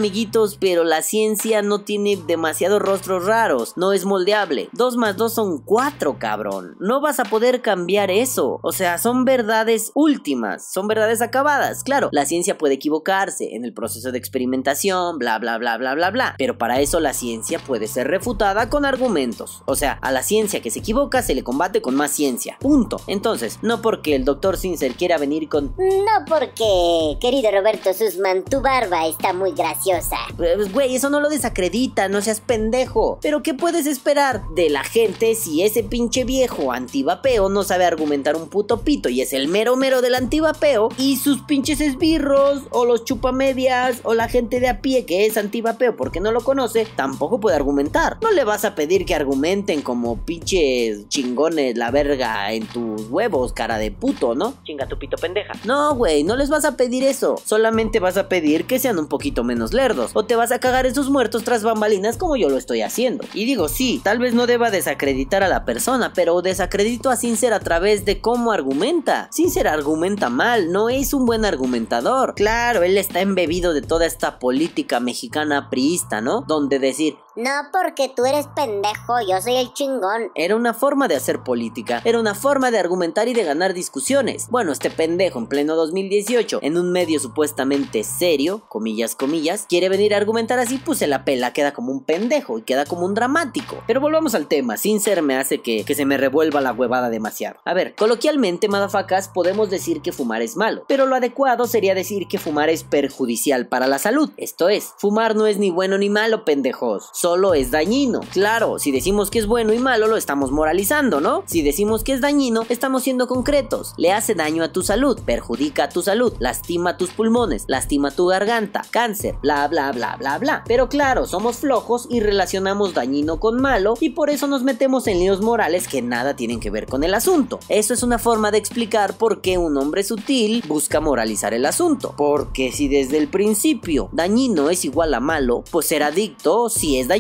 pero 0.60 0.84
la 0.84 1.02
ciencia 1.02 1.62
no 1.62 1.80
tiene 1.80 2.16
demasiados 2.16 2.82
rostros 2.82 3.24
raros, 3.24 3.72
no 3.76 3.92
es 3.92 4.04
moldeable. 4.04 4.68
2 4.72 4.96
más 4.96 5.16
2 5.16 5.32
son 5.32 5.58
4, 5.62 6.18
cabrón. 6.18 6.76
No 6.78 7.00
vas 7.00 7.20
a 7.20 7.24
poder 7.24 7.62
cambiar 7.62 8.10
eso. 8.10 8.60
O 8.62 8.72
sea, 8.72 8.98
son 8.98 9.24
verdades 9.24 9.92
últimas, 9.94 10.70
son 10.70 10.88
verdades 10.88 11.22
acabadas. 11.22 11.82
Claro, 11.82 12.10
la 12.12 12.26
ciencia 12.26 12.58
puede 12.58 12.74
equivocarse 12.74 13.54
en 13.54 13.64
el 13.64 13.72
proceso 13.72 14.12
de 14.12 14.18
experimentación, 14.18 15.18
bla, 15.18 15.38
bla, 15.38 15.56
bla, 15.56 15.78
bla, 15.78 15.94
bla, 15.94 16.10
bla. 16.10 16.34
Pero 16.36 16.58
para 16.58 16.80
eso 16.80 17.00
la 17.00 17.14
ciencia 17.14 17.58
puede 17.58 17.86
ser 17.86 18.08
refutada 18.08 18.68
con 18.68 18.84
argumentos. 18.84 19.62
O 19.64 19.74
sea, 19.74 19.98
a 20.02 20.12
la 20.12 20.22
ciencia 20.22 20.60
que 20.60 20.70
se 20.70 20.80
equivoca 20.80 21.22
se 21.22 21.34
le 21.34 21.44
combate 21.44 21.80
con 21.80 21.94
más 21.94 22.10
ciencia. 22.10 22.58
Punto. 22.60 23.00
Entonces, 23.06 23.58
no 23.62 23.80
porque 23.80 24.14
el 24.14 24.24
doctor 24.24 24.58
Sincer 24.58 24.94
quiera 24.94 25.16
venir 25.16 25.48
con... 25.48 25.74
No 25.78 26.24
porque, 26.28 27.16
querido 27.20 27.50
Roberto 27.50 27.92
Sussman, 27.94 28.44
tu 28.44 28.60
barba 28.60 29.06
está 29.06 29.32
muy 29.32 29.52
graciosa. 29.52 30.16
Pues, 30.36 30.72
Güey, 30.72 30.96
eso 30.96 31.10
no 31.10 31.20
lo 31.20 31.28
desacredita, 31.28 32.08
no 32.08 32.20
seas 32.20 32.40
pendejo. 32.40 33.18
Pero 33.22 33.42
¿qué 33.42 33.54
puedes 33.54 33.86
esperar 33.86 34.42
de 34.54 34.70
la 34.70 34.84
gente 34.84 35.34
si 35.34 35.62
ese 35.62 35.82
pinche 35.82 36.24
viejo 36.24 36.72
antivapeo 36.72 37.48
no 37.48 37.62
sabe 37.62 37.84
argumentar 37.84 38.36
un 38.36 38.48
puto 38.48 38.80
pito 38.82 39.08
y 39.08 39.20
es 39.20 39.32
el 39.32 39.48
mero 39.48 39.76
mero 39.76 40.02
del 40.02 40.14
antivapeo 40.14 40.88
y 40.98 41.16
sus 41.16 41.42
pinches 41.42 41.80
esbirros 41.80 42.62
o 42.70 42.84
los 42.84 43.04
chupamedias 43.04 44.00
o 44.02 44.14
la 44.14 44.28
gente 44.28 44.60
de 44.60 44.68
a 44.68 44.80
pie 44.80 45.04
que 45.06 45.26
es 45.26 45.36
antivapeo 45.36 45.96
porque 45.96 46.20
no 46.20 46.32
lo 46.32 46.42
conoce 46.42 46.86
tampoco 46.96 47.40
puede 47.40 47.56
argumentar. 47.56 48.18
No 48.22 48.30
le 48.30 48.44
vas 48.44 48.64
a 48.64 48.74
pedir 48.74 49.04
que 49.04 49.14
argumenten 49.14 49.82
como 49.82 50.18
pinches 50.18 51.08
chingones 51.08 51.76
la 51.76 51.90
verga 51.90 52.52
en 52.52 52.66
tus 52.66 53.08
huevos, 53.10 53.52
cara 53.52 53.78
de 53.78 53.90
puto, 53.90 54.34
¿no? 54.34 54.54
Chinga 54.64 54.86
tu 54.86 54.98
pito 54.98 55.16
pendeja. 55.16 55.54
No, 55.64 55.94
güey, 55.94 56.24
no 56.24 56.36
les 56.36 56.50
vas 56.50 56.64
a 56.64 56.76
pedir 56.76 57.04
eso. 57.04 57.40
Solamente 57.44 58.00
vas 58.00 58.16
a 58.16 58.28
pedir 58.28 58.64
que 58.64 58.78
sean 58.78 58.98
un 58.98 59.06
poquito 59.06 59.44
menos 59.44 59.72
lerdos. 59.72 60.05
O 60.14 60.24
te 60.24 60.36
vas 60.36 60.52
a 60.52 60.58
cagar 60.58 60.86
esos 60.86 61.10
muertos 61.10 61.44
tras 61.44 61.62
bambalinas 61.62 62.16
como 62.16 62.36
yo 62.36 62.48
lo 62.48 62.56
estoy 62.56 62.82
haciendo. 62.82 63.24
Y 63.34 63.44
digo, 63.44 63.68
sí, 63.68 64.00
tal 64.02 64.18
vez 64.18 64.34
no 64.34 64.46
deba 64.46 64.70
desacreditar 64.70 65.42
a 65.42 65.48
la 65.48 65.64
persona, 65.64 66.12
pero 66.14 66.42
desacredito 66.42 67.10
a 67.10 67.16
Sincer 67.16 67.52
a 67.52 67.60
través 67.60 68.04
de 68.04 68.20
cómo 68.20 68.52
argumenta. 68.52 69.28
Sincer 69.32 69.68
argumenta 69.68 70.30
mal, 70.30 70.72
no 70.72 70.88
es 70.88 71.14
un 71.14 71.26
buen 71.26 71.44
argumentador. 71.44 72.34
Claro, 72.34 72.82
él 72.82 72.98
está 72.98 73.20
embebido 73.20 73.72
de 73.72 73.82
toda 73.82 74.06
esta 74.06 74.38
política 74.38 75.00
mexicana 75.00 75.70
priista, 75.70 76.20
¿no? 76.20 76.42
Donde 76.46 76.78
decir, 76.78 77.16
No 77.36 77.50
porque 77.70 78.08
tú 78.08 78.24
eres 78.24 78.46
pendejo, 78.56 79.20
yo 79.28 79.42
soy 79.42 79.56
el 79.56 79.70
chingón. 79.74 80.30
Era 80.34 80.56
una 80.56 80.72
forma 80.72 81.06
de 81.06 81.16
hacer 81.16 81.40
política, 81.40 82.00
era 82.06 82.18
una 82.18 82.34
forma 82.34 82.70
de 82.70 82.78
argumentar 82.78 83.28
y 83.28 83.34
de 83.34 83.44
ganar 83.44 83.74
discusiones. 83.74 84.48
Bueno, 84.48 84.72
este 84.72 84.88
pendejo 84.88 85.38
en 85.38 85.46
pleno 85.46 85.76
2018, 85.76 86.60
en 86.62 86.78
un 86.78 86.92
medio 86.92 87.20
supuestamente 87.20 88.04
serio, 88.04 88.62
comillas, 88.70 89.14
comillas, 89.14 89.66
quiere 89.68 89.90
venir 89.90 90.14
a 90.14 90.16
argumentar 90.16 90.58
así, 90.58 90.78
pues 90.78 91.00
se 91.00 91.06
la 91.06 91.26
pela, 91.26 91.52
queda 91.52 91.74
como 91.74 91.92
un 91.92 92.04
pendejo 92.04 92.58
y 92.58 92.62
queda 92.62 92.86
como 92.86 93.04
un 93.04 93.12
dramático. 93.12 93.82
Pero 93.86 94.00
volvamos 94.00 94.34
al 94.34 94.48
tema, 94.48 94.78
sin 94.78 95.00
ser 95.00 95.20
me 95.20 95.36
hace 95.36 95.60
que, 95.60 95.84
que 95.84 95.94
se 95.94 96.06
me 96.06 96.16
revuelva 96.16 96.62
la 96.62 96.72
huevada 96.72 97.10
demasiado. 97.10 97.58
A 97.66 97.74
ver, 97.74 97.94
coloquialmente, 97.96 98.68
madafacas, 98.68 99.28
podemos 99.28 99.68
decir 99.68 100.00
que 100.00 100.12
fumar 100.12 100.40
es 100.40 100.56
malo, 100.56 100.86
pero 100.88 101.04
lo 101.04 101.16
adecuado 101.16 101.66
sería 101.66 101.94
decir 101.94 102.28
que 102.28 102.38
fumar 102.38 102.70
es 102.70 102.82
perjudicial 102.82 103.68
para 103.68 103.88
la 103.88 103.98
salud. 103.98 104.30
Esto 104.38 104.70
es, 104.70 104.94
fumar 104.96 105.36
no 105.36 105.46
es 105.46 105.58
ni 105.58 105.68
bueno 105.68 105.98
ni 105.98 106.08
malo, 106.08 106.46
pendejos, 106.46 107.10
solo 107.26 107.54
es 107.54 107.72
dañino. 107.72 108.20
Claro, 108.32 108.78
si 108.78 108.92
decimos 108.92 109.30
que 109.30 109.40
es 109.40 109.48
bueno 109.48 109.72
y 109.72 109.80
malo, 109.80 110.06
lo 110.06 110.16
estamos 110.16 110.52
moralizando, 110.52 111.20
¿no? 111.20 111.42
Si 111.46 111.60
decimos 111.60 112.04
que 112.04 112.12
es 112.12 112.20
dañino, 112.20 112.64
estamos 112.68 113.02
siendo 113.02 113.26
concretos. 113.26 113.94
Le 113.96 114.12
hace 114.12 114.36
daño 114.36 114.62
a 114.62 114.70
tu 114.70 114.82
salud, 114.82 115.18
perjudica 115.26 115.82
a 115.82 115.88
tu 115.88 116.02
salud, 116.02 116.34
lastima 116.38 116.96
tus 116.96 117.10
pulmones, 117.10 117.64
lastima 117.66 118.12
tu 118.12 118.26
garganta, 118.26 118.84
cáncer, 118.92 119.34
bla, 119.42 119.66
bla, 119.66 119.90
bla, 119.90 120.14
bla, 120.14 120.38
bla. 120.38 120.62
Pero 120.68 120.88
claro, 120.88 121.26
somos 121.26 121.56
flojos 121.56 122.06
y 122.08 122.20
relacionamos 122.20 122.94
dañino 122.94 123.40
con 123.40 123.60
malo 123.60 123.94
y 124.00 124.10
por 124.10 124.30
eso 124.30 124.46
nos 124.46 124.62
metemos 124.62 125.08
en 125.08 125.18
líos 125.18 125.40
morales 125.40 125.88
que 125.88 126.02
nada 126.02 126.36
tienen 126.36 126.60
que 126.60 126.70
ver 126.70 126.86
con 126.86 127.02
el 127.02 127.12
asunto. 127.12 127.58
Eso 127.68 127.92
es 127.92 128.04
una 128.04 128.20
forma 128.20 128.52
de 128.52 128.58
explicar 128.58 129.18
por 129.18 129.40
qué 129.40 129.58
un 129.58 129.76
hombre 129.78 130.04
sutil 130.04 130.62
busca 130.68 131.00
moralizar 131.00 131.54
el 131.54 131.66
asunto. 131.66 132.14
Porque 132.16 132.70
si 132.70 132.86
desde 132.86 133.18
el 133.18 133.26
principio 133.26 134.10
dañino 134.12 134.70
es 134.70 134.84
igual 134.84 135.12
a 135.12 135.18
malo, 135.18 135.64
pues 135.72 135.86
ser 135.86 136.04
adicto 136.04 136.68
sí 136.68 137.00
es 137.00 137.08
dañino, 137.08 137.15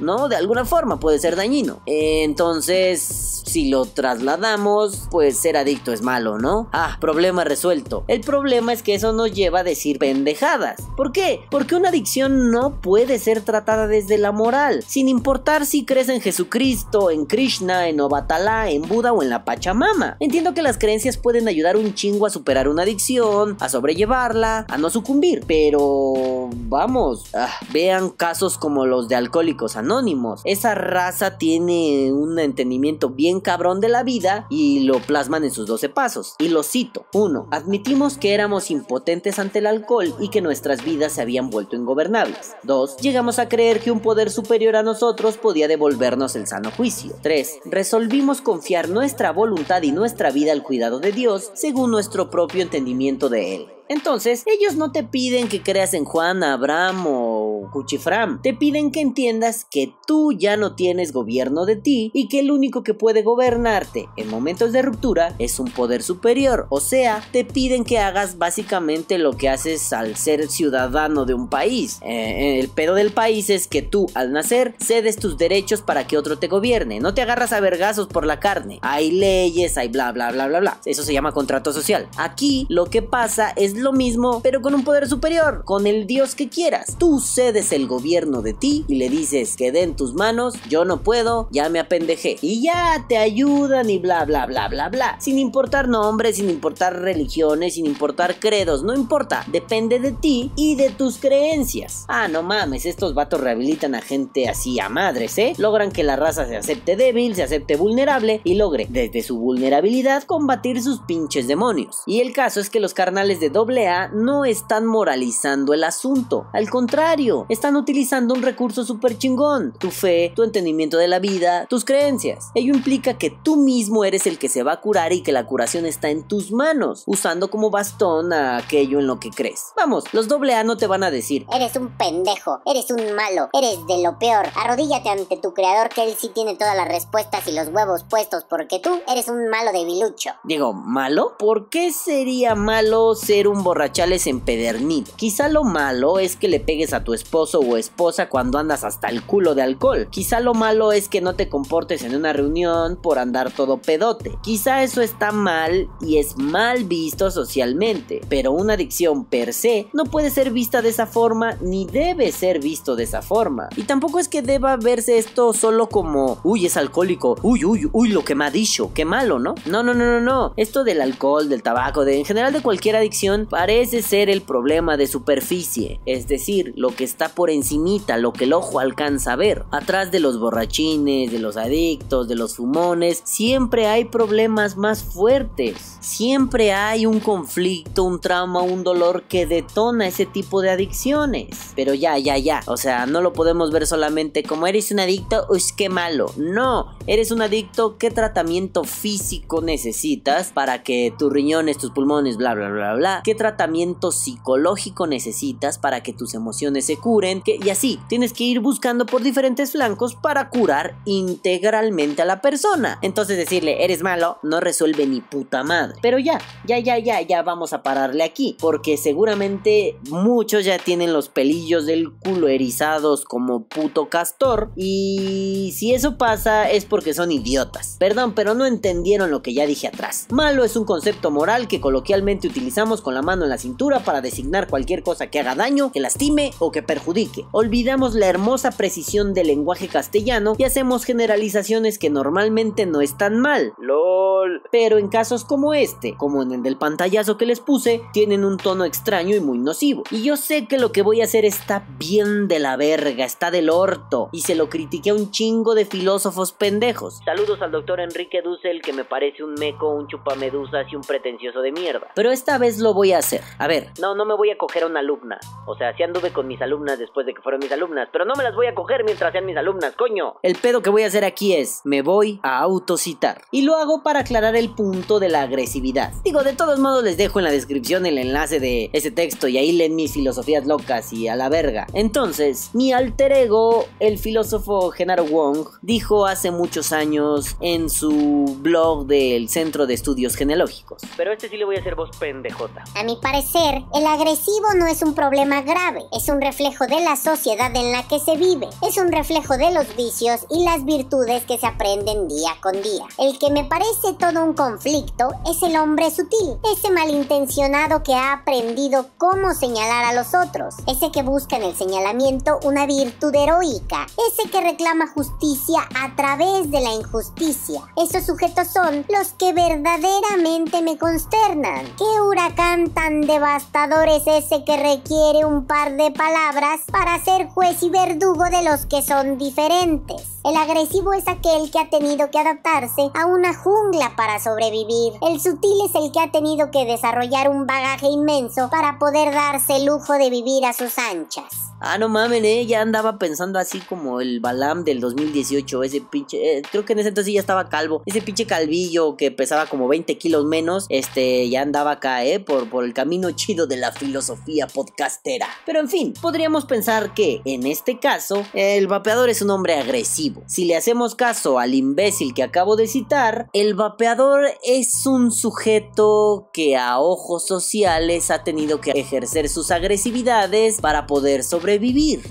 ¿no? 0.00 0.28
De 0.28 0.36
alguna 0.36 0.64
forma 0.64 1.00
puede 1.00 1.18
ser 1.18 1.36
dañino. 1.36 1.80
Entonces, 1.86 3.42
si 3.46 3.68
lo 3.68 3.86
trasladamos, 3.86 5.08
pues 5.10 5.38
ser 5.38 5.56
adicto 5.56 5.92
es 5.92 6.02
malo, 6.02 6.38
¿no? 6.38 6.68
Ah, 6.72 6.98
problema 7.00 7.44
resuelto. 7.44 8.04
El 8.08 8.20
problema 8.20 8.72
es 8.72 8.82
que 8.82 8.94
eso 8.94 9.12
nos 9.12 9.32
lleva 9.32 9.60
a 9.60 9.64
decir 9.64 9.98
pendejadas. 9.98 10.82
¿Por 10.96 11.12
qué? 11.12 11.40
Porque 11.50 11.74
una 11.74 11.88
adicción 11.88 12.50
no 12.50 12.80
puede 12.80 13.18
ser 13.18 13.40
tratada 13.40 13.86
desde 13.86 14.18
la 14.18 14.32
moral, 14.32 14.84
sin 14.86 15.08
importar 15.08 15.66
si 15.66 15.84
crees 15.84 16.08
en 16.08 16.20
Jesucristo, 16.20 17.10
en 17.10 17.26
Krishna, 17.26 17.88
en 17.88 18.00
Obatala, 18.00 18.70
en 18.70 18.82
Buda 18.82 19.12
o 19.12 19.22
en 19.22 19.30
la 19.30 19.44
Pachamama. 19.44 20.16
Entiendo 20.20 20.54
que 20.54 20.62
las 20.62 20.78
creencias 20.78 21.16
pueden 21.16 21.48
ayudar 21.48 21.76
un 21.76 21.94
chingo 21.94 22.26
a 22.26 22.30
superar 22.30 22.68
una 22.68 22.82
adicción, 22.82 23.56
a 23.60 23.68
sobrellevarla, 23.68 24.66
a 24.68 24.78
no 24.78 24.90
sucumbir, 24.90 25.44
pero 25.46 26.50
vamos, 26.52 27.24
ah, 27.34 27.54
vean 27.72 28.10
casos 28.10 28.58
como 28.58 28.86
los 28.86 29.08
de 29.08 29.16
alcohólicos 29.38 29.76
anónimos. 29.76 30.40
Esa 30.44 30.74
raza 30.74 31.38
tiene 31.38 32.12
un 32.12 32.38
entendimiento 32.40 33.10
bien 33.10 33.40
cabrón 33.40 33.80
de 33.80 33.88
la 33.88 34.02
vida 34.02 34.46
y 34.50 34.80
lo 34.80 34.98
plasman 34.98 35.44
en 35.44 35.52
sus 35.52 35.66
12 35.66 35.88
pasos. 35.90 36.34
Y 36.38 36.48
lo 36.48 36.64
cito. 36.64 37.06
1. 37.12 37.48
Admitimos 37.52 38.18
que 38.18 38.34
éramos 38.34 38.70
impotentes 38.70 39.38
ante 39.38 39.60
el 39.60 39.66
alcohol 39.66 40.12
y 40.18 40.28
que 40.30 40.40
nuestras 40.40 40.84
vidas 40.84 41.12
se 41.12 41.22
habían 41.22 41.50
vuelto 41.50 41.76
ingobernables. 41.76 42.56
2. 42.64 42.96
Llegamos 42.96 43.38
a 43.38 43.48
creer 43.48 43.80
que 43.80 43.92
un 43.92 44.00
poder 44.00 44.30
superior 44.30 44.74
a 44.74 44.82
nosotros 44.82 45.36
podía 45.36 45.68
devolvernos 45.68 46.34
el 46.34 46.48
sano 46.48 46.72
juicio. 46.76 47.14
3. 47.22 47.60
Resolvimos 47.64 48.40
confiar 48.40 48.88
nuestra 48.88 49.30
voluntad 49.30 49.82
y 49.82 49.92
nuestra 49.92 50.30
vida 50.32 50.52
al 50.52 50.64
cuidado 50.64 50.98
de 50.98 51.12
Dios 51.12 51.52
según 51.54 51.92
nuestro 51.92 52.28
propio 52.28 52.62
entendimiento 52.62 53.28
de 53.28 53.54
Él. 53.54 53.77
Entonces, 53.88 54.44
ellos 54.46 54.76
no 54.76 54.92
te 54.92 55.04
piden 55.04 55.48
que 55.48 55.62
creas 55.62 55.94
en 55.94 56.04
Juan, 56.04 56.42
Abraham 56.42 57.04
o 57.06 57.68
Cuchifram. 57.72 58.40
Te 58.42 58.54
piden 58.54 58.90
que 58.90 59.00
entiendas 59.00 59.66
que 59.70 59.92
tú 60.06 60.32
ya 60.32 60.56
no 60.56 60.74
tienes 60.74 61.12
gobierno 61.12 61.64
de 61.64 61.76
ti 61.76 62.10
y 62.14 62.28
que 62.28 62.40
el 62.40 62.50
único 62.50 62.82
que 62.82 62.94
puede 62.94 63.22
gobernarte 63.22 64.08
en 64.16 64.28
momentos 64.28 64.72
de 64.72 64.82
ruptura 64.82 65.34
es 65.38 65.58
un 65.58 65.70
poder 65.70 66.02
superior. 66.02 66.66
O 66.70 66.80
sea, 66.80 67.22
te 67.32 67.44
piden 67.44 67.84
que 67.84 67.98
hagas 67.98 68.38
básicamente 68.38 69.18
lo 69.18 69.32
que 69.32 69.48
haces 69.48 69.92
al 69.92 70.16
ser 70.16 70.48
ciudadano 70.48 71.24
de 71.24 71.34
un 71.34 71.48
país. 71.48 71.98
Eh, 72.02 72.60
el 72.60 72.68
pedo 72.68 72.94
del 72.94 73.12
país 73.12 73.50
es 73.50 73.68
que 73.68 73.82
tú, 73.82 74.06
al 74.14 74.32
nacer, 74.32 74.74
cedes 74.78 75.16
tus 75.16 75.38
derechos 75.38 75.82
para 75.82 76.06
que 76.06 76.18
otro 76.18 76.38
te 76.38 76.48
gobierne. 76.48 77.00
No 77.00 77.14
te 77.14 77.22
agarras 77.22 77.52
a 77.52 77.60
vergazos 77.60 78.06
por 78.06 78.26
la 78.26 78.40
carne. 78.40 78.78
Hay 78.82 79.10
leyes, 79.10 79.78
hay 79.78 79.88
bla 79.88 80.12
bla 80.12 80.30
bla 80.32 80.48
bla 80.48 80.60
bla. 80.60 80.80
Eso 80.84 81.02
se 81.02 81.12
llama 81.12 81.32
contrato 81.32 81.72
social. 81.72 82.08
Aquí 82.16 82.66
lo 82.68 82.86
que 82.86 83.02
pasa 83.02 83.52
es 83.56 83.74
lo 83.80 83.92
mismo, 83.92 84.40
pero 84.42 84.60
con 84.60 84.74
un 84.74 84.84
poder 84.84 85.08
superior, 85.08 85.62
con 85.64 85.86
el 85.86 86.06
dios 86.06 86.34
que 86.34 86.48
quieras. 86.48 86.96
Tú 86.98 87.20
cedes 87.20 87.72
el 87.72 87.86
gobierno 87.86 88.42
de 88.42 88.54
ti 88.54 88.84
y 88.88 88.96
le 88.96 89.08
dices 89.08 89.56
que 89.56 89.68
en 89.68 89.96
tus 89.96 90.14
manos, 90.14 90.54
yo 90.68 90.84
no 90.84 91.02
puedo, 91.02 91.48
ya 91.50 91.68
me 91.68 91.78
apendejé. 91.78 92.36
Y 92.40 92.62
ya 92.62 93.04
te 93.08 93.18
ayudan 93.18 93.90
y 93.90 93.98
bla 93.98 94.24
bla 94.24 94.46
bla 94.46 94.68
bla 94.68 94.88
bla. 94.88 95.16
Sin 95.20 95.38
importar 95.38 95.88
nombres, 95.88 96.36
sin 96.36 96.48
importar 96.48 97.00
religiones, 97.00 97.74
sin 97.74 97.86
importar 97.86 98.40
credos, 98.40 98.82
no 98.82 98.94
importa. 98.94 99.44
Depende 99.48 99.98
de 99.98 100.12
ti 100.12 100.50
y 100.56 100.76
de 100.76 100.90
tus 100.90 101.18
creencias. 101.18 102.04
Ah, 102.08 102.28
no 102.28 102.42
mames, 102.42 102.86
estos 102.86 103.14
vatos 103.14 103.40
rehabilitan 103.40 103.94
a 103.94 104.00
gente 104.00 104.48
así 104.48 104.80
a 104.80 104.88
madres, 104.88 105.38
¿eh? 105.38 105.54
Logran 105.58 105.92
que 105.92 106.02
la 106.02 106.16
raza 106.16 106.46
se 106.46 106.56
acepte 106.56 106.96
débil, 106.96 107.34
se 107.34 107.42
acepte 107.42 107.76
vulnerable 107.76 108.40
y 108.44 108.54
logre, 108.54 108.86
desde 108.88 109.22
su 109.22 109.38
vulnerabilidad, 109.38 110.24
combatir 110.24 110.82
sus 110.82 111.00
pinches 111.00 111.46
demonios. 111.46 112.02
Y 112.06 112.20
el 112.20 112.32
caso 112.32 112.60
es 112.60 112.70
que 112.70 112.80
los 112.80 112.94
carnales 112.94 113.40
de 113.40 113.50
AA 113.70 114.08
no 114.08 114.44
están 114.44 114.86
moralizando 114.86 115.74
el 115.74 115.84
asunto. 115.84 116.46
Al 116.52 116.70
contrario. 116.70 117.46
Están 117.48 117.76
utilizando 117.76 118.34
un 118.34 118.42
recurso 118.42 118.84
súper 118.84 119.18
chingón. 119.18 119.72
Tu 119.78 119.90
fe, 119.90 120.32
tu 120.34 120.42
entendimiento 120.42 120.96
de 120.96 121.08
la 121.08 121.18
vida, 121.18 121.66
tus 121.66 121.84
creencias. 121.84 122.50
Ello 122.54 122.74
implica 122.74 123.18
que 123.18 123.30
tú 123.30 123.56
mismo 123.56 124.04
eres 124.04 124.26
el 124.26 124.38
que 124.38 124.48
se 124.48 124.62
va 124.62 124.72
a 124.72 124.80
curar 124.80 125.12
y 125.12 125.22
que 125.22 125.32
la 125.32 125.46
curación 125.46 125.86
está 125.86 126.10
en 126.10 126.26
tus 126.26 126.52
manos, 126.52 127.02
usando 127.06 127.50
como 127.50 127.70
bastón 127.70 128.32
a 128.32 128.56
aquello 128.56 128.98
en 128.98 129.06
lo 129.06 129.20
que 129.20 129.30
crees. 129.30 129.72
Vamos, 129.76 130.04
los 130.12 130.28
doble 130.28 130.54
A 130.54 130.64
no 130.64 130.76
te 130.76 130.86
van 130.86 131.02
a 131.02 131.10
decir. 131.10 131.46
Eres 131.52 131.76
un 131.76 131.96
pendejo, 131.96 132.60
eres 132.64 132.90
un 132.90 133.14
malo, 133.14 133.48
eres 133.52 133.86
de 133.86 134.02
lo 134.02 134.18
peor. 134.18 134.46
Arrodíllate 134.56 135.08
ante 135.08 135.36
tu 135.36 135.54
creador 135.54 135.88
que 135.88 136.04
él 136.04 136.14
sí 136.18 136.30
tiene 136.34 136.56
todas 136.56 136.76
las 136.76 136.88
respuestas 136.88 137.46
y 137.48 137.52
los 137.52 137.68
huevos 137.68 138.04
puestos 138.04 138.44
porque 138.44 138.78
tú 138.78 138.90
eres 139.08 139.28
un 139.28 139.48
malo 139.48 139.72
debilucho. 139.72 140.30
Digo, 140.44 140.72
¿malo? 140.72 141.36
¿Por 141.38 141.68
qué 141.68 141.92
sería 141.92 142.54
malo 142.54 143.14
ser 143.14 143.48
un 143.48 143.57
borrachales 143.62 144.26
empedernido? 144.26 145.12
Quizá 145.16 145.48
lo 145.48 145.64
malo 145.64 146.18
es 146.18 146.36
que 146.36 146.48
le 146.48 146.60
pegues 146.60 146.92
a 146.92 147.04
tu 147.04 147.14
esposo 147.14 147.60
o 147.60 147.76
esposa 147.76 148.28
cuando 148.28 148.58
andas 148.58 148.84
hasta 148.84 149.08
el 149.08 149.22
culo 149.22 149.54
de 149.54 149.62
alcohol. 149.62 150.08
Quizá 150.10 150.40
lo 150.40 150.54
malo 150.54 150.92
es 150.92 151.08
que 151.08 151.20
no 151.20 151.34
te 151.34 151.48
comportes 151.48 152.02
en 152.02 152.14
una 152.14 152.32
reunión 152.32 152.96
por 152.96 153.18
andar 153.18 153.50
todo 153.52 153.78
pedote. 153.78 154.38
Quizá 154.42 154.82
eso 154.82 155.02
está 155.02 155.32
mal 155.32 155.88
y 156.00 156.18
es 156.18 156.36
mal 156.36 156.84
visto 156.84 157.30
socialmente, 157.30 158.20
pero 158.28 158.52
una 158.52 158.74
adicción 158.74 159.24
per 159.24 159.52
se 159.52 159.88
no 159.92 160.04
puede 160.04 160.30
ser 160.30 160.50
vista 160.50 160.82
de 160.82 160.90
esa 160.90 161.06
forma 161.06 161.56
ni 161.60 161.86
debe 161.86 162.32
ser 162.32 162.60
visto 162.60 162.96
de 162.96 163.04
esa 163.04 163.22
forma. 163.22 163.68
Y 163.76 163.82
tampoco 163.82 164.18
es 164.18 164.28
que 164.28 164.42
deba 164.42 164.76
verse 164.76 165.18
esto 165.18 165.52
solo 165.52 165.88
como, 165.88 166.40
uy, 166.44 166.66
es 166.66 166.76
alcohólico, 166.76 167.36
uy, 167.42 167.64
uy, 167.64 167.88
uy, 167.92 168.08
lo 168.08 168.24
que 168.24 168.34
me 168.34 168.44
ha 168.44 168.50
dicho, 168.50 168.92
qué 168.94 169.04
malo, 169.04 169.38
¿no? 169.38 169.54
No, 169.66 169.82
no, 169.82 169.94
no, 169.94 170.04
no, 170.04 170.20
no. 170.20 170.52
Esto 170.56 170.84
del 170.84 171.00
alcohol, 171.00 171.48
del 171.48 171.62
tabaco, 171.62 172.04
de 172.04 172.18
en 172.18 172.24
general 172.24 172.52
de 172.52 172.62
cualquier 172.62 172.96
adicción 172.96 173.37
parece 173.46 174.02
ser 174.02 174.30
el 174.30 174.42
problema 174.42 174.96
de 174.96 175.06
superficie, 175.06 176.00
es 176.06 176.28
decir, 176.28 176.72
lo 176.76 176.94
que 176.94 177.04
está 177.04 177.28
por 177.28 177.50
encimita, 177.50 178.16
lo 178.16 178.32
que 178.32 178.44
el 178.44 178.52
ojo 178.52 178.80
alcanza 178.80 179.32
a 179.32 179.36
ver. 179.36 179.64
Atrás 179.70 180.10
de 180.10 180.20
los 180.20 180.38
borrachines, 180.38 181.30
de 181.30 181.38
los 181.38 181.56
adictos, 181.56 182.28
de 182.28 182.34
los 182.34 182.56
fumones, 182.56 183.22
siempre 183.24 183.86
hay 183.86 184.04
problemas 184.04 184.76
más 184.76 185.02
fuertes. 185.02 185.98
Siempre 186.00 186.72
hay 186.72 187.06
un 187.06 187.20
conflicto, 187.20 188.04
un 188.04 188.20
trauma, 188.20 188.62
un 188.62 188.84
dolor 188.84 189.24
que 189.24 189.46
detona 189.46 190.06
ese 190.06 190.26
tipo 190.26 190.62
de 190.62 190.70
adicciones. 190.70 191.72
Pero 191.76 191.94
ya, 191.94 192.18
ya, 192.18 192.38
ya. 192.38 192.60
O 192.66 192.76
sea, 192.76 193.06
no 193.06 193.20
lo 193.20 193.32
podemos 193.32 193.70
ver 193.70 193.86
solamente 193.86 194.42
como 194.42 194.66
eres 194.66 194.90
un 194.90 195.00
adicto, 195.00 195.46
uy, 195.50 195.62
qué 195.76 195.88
malo. 195.88 196.32
No, 196.36 196.96
eres 197.06 197.30
un 197.30 197.42
adicto, 197.42 197.98
¿qué 197.98 198.10
tratamiento 198.10 198.84
físico 198.84 199.60
necesitas 199.60 200.50
para 200.52 200.82
que 200.82 201.12
tus 201.18 201.32
riñones, 201.32 201.78
tus 201.78 201.90
pulmones, 201.90 202.36
bla, 202.36 202.54
bla, 202.54 202.70
bla, 202.70 202.94
bla? 202.94 203.20
¿Qué 203.28 203.34
tratamiento 203.34 204.10
psicológico 204.10 205.06
necesitas 205.06 205.76
para 205.76 206.02
que 206.02 206.14
tus 206.14 206.32
emociones 206.32 206.86
se 206.86 206.96
curen? 206.96 207.42
Y 207.44 207.68
así, 207.68 208.00
tienes 208.08 208.32
que 208.32 208.44
ir 208.44 208.60
buscando 208.60 209.04
por 209.04 209.22
diferentes 209.22 209.72
flancos 209.72 210.14
para 210.14 210.48
curar 210.48 210.96
integralmente 211.04 212.22
a 212.22 212.24
la 212.24 212.40
persona. 212.40 212.98
Entonces 213.02 213.36
decirle, 213.36 213.84
eres 213.84 214.02
malo, 214.02 214.38
no 214.42 214.60
resuelve 214.60 215.06
ni 215.06 215.20
puta 215.20 215.62
madre. 215.62 215.98
Pero 216.00 216.18
ya, 216.18 216.40
ya, 216.64 216.78
ya, 216.78 216.96
ya, 216.96 217.20
ya 217.20 217.42
vamos 217.42 217.74
a 217.74 217.82
pararle 217.82 218.24
aquí. 218.24 218.56
Porque 218.58 218.96
seguramente 218.96 219.98
muchos 220.08 220.64
ya 220.64 220.78
tienen 220.78 221.12
los 221.12 221.28
pelillos 221.28 221.84
del 221.84 222.10
culo 222.10 222.48
erizados 222.48 223.26
como 223.26 223.64
puto 223.64 224.08
castor. 224.08 224.70
Y 224.74 225.74
si 225.76 225.92
eso 225.92 226.16
pasa 226.16 226.70
es 226.70 226.86
porque 226.86 227.12
son 227.12 227.30
idiotas. 227.30 227.96
Perdón, 227.98 228.32
pero 228.32 228.54
no 228.54 228.64
entendieron 228.64 229.30
lo 229.30 229.42
que 229.42 229.52
ya 229.52 229.66
dije 229.66 229.86
atrás. 229.86 230.28
Malo 230.30 230.64
es 230.64 230.76
un 230.76 230.86
concepto 230.86 231.30
moral 231.30 231.68
que 231.68 231.82
coloquialmente 231.82 232.48
utilizamos 232.48 233.02
con 233.02 233.12
la 233.12 233.17
mano 233.22 233.44
en 233.44 233.50
la 233.50 233.58
cintura 233.58 234.00
para 234.00 234.20
designar 234.20 234.68
cualquier 234.68 235.02
cosa 235.02 235.28
que 235.28 235.40
haga 235.40 235.54
daño, 235.54 235.92
que 235.92 236.00
lastime 236.00 236.52
o 236.58 236.72
que 236.72 236.82
perjudique. 236.82 237.46
Olvidamos 237.52 238.14
la 238.14 238.26
hermosa 238.26 238.70
precisión 238.72 239.34
del 239.34 239.48
lenguaje 239.48 239.88
castellano 239.88 240.54
y 240.58 240.64
hacemos 240.64 241.04
generalizaciones 241.04 241.98
que 241.98 242.10
normalmente 242.10 242.86
no 242.86 243.00
están 243.00 243.38
mal. 243.38 243.72
LOL. 243.78 244.62
Pero 244.70 244.98
en 244.98 245.08
casos 245.08 245.44
como 245.44 245.74
este, 245.74 246.16
como 246.16 246.42
en 246.42 246.52
el 246.52 246.62
del 246.62 246.76
pantallazo 246.76 247.36
que 247.36 247.46
les 247.46 247.60
puse, 247.60 248.02
tienen 248.12 248.44
un 248.44 248.56
tono 248.56 248.84
extraño 248.84 249.36
y 249.36 249.40
muy 249.40 249.58
nocivo. 249.58 250.04
Y 250.10 250.22
yo 250.22 250.36
sé 250.36 250.66
que 250.66 250.78
lo 250.78 250.92
que 250.92 251.02
voy 251.02 251.20
a 251.20 251.24
hacer 251.24 251.44
está 251.44 251.86
bien 251.98 252.48
de 252.48 252.58
la 252.58 252.76
verga, 252.76 253.24
está 253.24 253.50
del 253.50 253.70
orto, 253.70 254.28
y 254.32 254.42
se 254.42 254.54
lo 254.54 254.68
critiqué 254.68 255.10
a 255.10 255.14
un 255.14 255.30
chingo 255.30 255.74
de 255.74 255.84
filósofos 255.84 256.52
pendejos. 256.52 257.20
Saludos 257.24 257.60
al 257.62 257.70
doctor 257.70 258.00
Enrique 258.00 258.42
Dussel 258.42 258.82
que 258.82 258.92
me 258.92 259.04
parece 259.04 259.44
un 259.44 259.54
meco, 259.54 259.90
un 259.90 260.06
chupamedusas 260.08 260.86
y 260.92 260.96
un 260.96 261.02
pretencioso 261.02 261.60
de 261.60 261.72
mierda. 261.72 262.08
Pero 262.14 262.30
esta 262.30 262.58
vez 262.58 262.78
lo 262.78 262.94
voy 262.94 263.07
a 263.12 263.18
hacer. 263.18 263.42
A 263.58 263.66
ver, 263.66 263.88
No, 264.00 264.14
no 264.14 264.24
me 264.24 264.34
voy 264.34 264.50
a 264.50 264.58
coger 264.58 264.84
a 264.84 264.86
una 264.86 265.00
alumna. 265.00 265.38
O 265.66 265.76
sea, 265.76 265.96
sí 265.96 266.02
anduve 266.02 266.32
con 266.32 266.46
mis 266.46 266.60
alumnas 266.62 266.98
después 266.98 267.26
de 267.26 267.34
que 267.34 267.42
fueron 267.42 267.60
mis 267.60 267.72
alumnas, 267.72 268.08
pero 268.12 268.24
no 268.24 268.34
me 268.36 268.44
las 268.44 268.54
voy 268.54 268.66
a 268.66 268.74
coger 268.74 269.04
mientras 269.04 269.32
sean 269.32 269.46
mis 269.46 269.56
alumnas, 269.56 269.94
coño. 269.96 270.34
El 270.42 270.56
pedo 270.56 270.82
que 270.82 270.90
voy 270.90 271.02
a 271.02 271.06
hacer 271.06 271.24
aquí 271.24 271.54
es, 271.54 271.80
me 271.84 272.02
voy 272.02 272.40
a 272.42 272.58
autocitar. 272.58 273.42
Y 273.50 273.62
lo 273.62 273.76
hago 273.76 274.02
para 274.02 274.20
aclarar 274.20 274.56
el 274.56 274.70
punto 274.74 275.20
de 275.20 275.28
la 275.28 275.42
agresividad. 275.42 276.12
Digo, 276.24 276.42
de 276.42 276.54
todos 276.54 276.78
modos 276.78 277.04
les 277.04 277.16
dejo 277.16 277.38
en 277.38 277.44
la 277.44 277.50
descripción 277.50 278.06
el 278.06 278.18
enlace 278.18 278.60
de 278.60 278.90
ese 278.92 279.10
texto 279.10 279.48
y 279.48 279.58
ahí 279.58 279.72
leen 279.72 279.94
mis 279.96 280.12
filosofías 280.12 280.66
locas 280.66 281.12
y 281.12 281.28
a 281.28 281.36
la 281.36 281.48
verga. 281.48 281.86
Entonces, 281.94 282.70
mi 282.74 282.92
alter 282.92 283.32
ego, 283.32 283.86
el 284.00 284.18
filósofo 284.18 284.90
Genaro 284.90 285.24
Wong, 285.24 285.66
dijo 285.82 286.26
hace 286.26 286.50
muchos 286.50 286.92
años 286.92 287.56
en 287.60 287.90
su 287.90 288.56
blog 288.60 289.06
del 289.06 289.48
Centro 289.48 289.86
de 289.86 289.94
Estudios 289.94 290.34
Genealógicos. 290.34 291.02
Pero 291.16 291.32
este 291.32 291.48
sí 291.48 291.56
le 291.56 291.64
voy 291.64 291.76
a 291.76 291.80
hacer 291.80 291.94
voz 291.94 292.10
pendejota. 292.18 292.84
A 292.98 293.04
mi 293.04 293.14
parecer, 293.14 293.84
el 293.94 294.04
agresivo 294.08 294.74
no 294.76 294.88
es 294.88 295.02
un 295.02 295.14
problema 295.14 295.62
grave, 295.62 296.04
es 296.10 296.28
un 296.28 296.40
reflejo 296.40 296.84
de 296.88 297.00
la 297.00 297.14
sociedad 297.14 297.70
en 297.76 297.92
la 297.92 298.02
que 298.08 298.18
se 298.18 298.36
vive, 298.36 298.68
es 298.82 298.96
un 298.96 299.12
reflejo 299.12 299.56
de 299.56 299.70
los 299.70 299.94
vicios 299.94 300.40
y 300.50 300.64
las 300.64 300.84
virtudes 300.84 301.44
que 301.44 301.58
se 301.58 301.66
aprenden 301.68 302.26
día 302.26 302.56
con 302.60 302.72
día. 302.72 303.04
El 303.18 303.38
que 303.38 303.52
me 303.52 303.62
parece 303.62 304.14
todo 304.18 304.42
un 304.42 304.54
conflicto 304.54 305.30
es 305.48 305.62
el 305.62 305.76
hombre 305.76 306.10
sutil, 306.10 306.58
ese 306.72 306.90
malintencionado 306.90 308.02
que 308.02 308.14
ha 308.14 308.32
aprendido 308.32 309.06
cómo 309.16 309.54
señalar 309.54 310.06
a 310.06 310.14
los 310.14 310.34
otros, 310.34 310.74
ese 310.88 311.12
que 311.12 311.22
busca 311.22 311.54
en 311.54 311.62
el 311.62 311.76
señalamiento 311.76 312.58
una 312.64 312.84
virtud 312.84 313.32
heroica, 313.32 314.08
ese 314.32 314.50
que 314.50 314.60
reclama 314.60 315.06
justicia 315.06 315.86
a 316.02 316.16
través 316.16 316.68
de 316.72 316.80
la 316.80 316.94
injusticia. 316.94 317.80
Esos 317.96 318.26
sujetos 318.26 318.66
son 318.66 319.06
los 319.08 319.34
que 319.34 319.52
verdaderamente 319.52 320.82
me 320.82 320.98
consternan. 320.98 321.94
¿Qué 321.96 322.20
huracán 322.20 322.87
tan 322.90 323.22
devastador 323.22 324.08
es 324.08 324.26
ese 324.26 324.64
que 324.64 324.76
requiere 324.76 325.44
un 325.44 325.66
par 325.66 325.96
de 325.96 326.10
palabras 326.10 326.80
para 326.90 327.18
ser 327.22 327.48
juez 327.48 327.82
y 327.82 327.90
verdugo 327.90 328.44
de 328.44 328.62
los 328.62 328.86
que 328.86 329.02
son 329.02 329.38
diferentes? 329.38 330.22
El 330.44 330.56
agresivo 330.56 331.12
es 331.12 331.26
aquel 331.28 331.70
que 331.70 331.78
ha 331.78 331.90
tenido 331.90 332.30
que 332.30 332.38
adaptarse 332.38 333.10
a 333.14 333.26
una 333.26 333.54
jungla 333.54 334.14
para 334.16 334.38
sobrevivir. 334.40 335.14
El 335.22 335.40
sutil 335.40 335.78
es 335.84 335.94
el 335.94 336.12
que 336.12 336.20
ha 336.20 336.30
tenido 336.30 336.70
que 336.70 336.84
desarrollar 336.84 337.48
un 337.48 337.66
bagaje 337.66 338.06
inmenso 338.06 338.70
para 338.70 338.98
poder 338.98 339.32
darse 339.32 339.76
el 339.76 339.86
lujo 339.86 340.14
de 340.14 340.30
vivir 340.30 340.64
a 340.64 340.72
sus 340.72 340.98
anchas. 340.98 341.67
Ah, 341.80 341.96
no 341.96 342.08
mamen, 342.08 342.44
eh, 342.44 342.66
ya 342.66 342.82
andaba 342.82 343.18
pensando 343.18 343.56
así 343.56 343.78
como 343.78 344.20
el 344.20 344.40
Balam 344.40 344.82
del 344.82 344.98
2018, 344.98 345.84
ese 345.84 346.00
pinche, 346.00 346.58
eh, 346.58 346.62
creo 346.68 346.84
que 346.84 346.92
en 346.92 346.98
ese 346.98 347.10
entonces 347.10 347.32
ya 347.32 347.38
estaba 347.38 347.68
calvo, 347.68 348.02
ese 348.04 348.20
pinche 348.20 348.46
calvillo 348.46 349.16
que 349.16 349.30
pesaba 349.30 349.66
como 349.66 349.86
20 349.86 350.18
kilos 350.18 350.44
menos, 350.44 350.86
este, 350.88 351.48
ya 351.48 351.62
andaba 351.62 351.92
acá, 351.92 352.24
eh, 352.24 352.40
por, 352.40 352.68
por 352.68 352.84
el 352.84 352.94
camino 352.94 353.30
chido 353.30 353.68
de 353.68 353.76
la 353.76 353.92
filosofía 353.92 354.66
podcastera. 354.66 355.46
Pero 355.66 355.78
en 355.78 355.88
fin, 355.88 356.14
podríamos 356.20 356.64
pensar 356.64 357.14
que, 357.14 357.42
en 357.44 357.64
este 357.64 358.00
caso, 358.00 358.44
el 358.54 358.88
vapeador 358.88 359.28
es 359.30 359.40
un 359.40 359.50
hombre 359.50 359.76
agresivo. 359.76 360.42
Si 360.46 360.64
le 360.64 360.74
hacemos 360.74 361.14
caso 361.14 361.60
al 361.60 361.74
imbécil 361.74 362.34
que 362.34 362.42
acabo 362.42 362.74
de 362.74 362.88
citar, 362.88 363.48
el 363.52 363.74
vapeador 363.74 364.46
es 364.64 365.06
un 365.06 365.30
sujeto 365.30 366.50
que 366.52 366.76
a 366.76 366.98
ojos 366.98 367.46
sociales 367.46 368.32
ha 368.32 368.42
tenido 368.42 368.80
que 368.80 368.90
ejercer 368.90 369.48
sus 369.48 369.70
agresividades 369.70 370.80
para 370.80 371.06
poder 371.06 371.44
sobrevivir. 371.44 371.67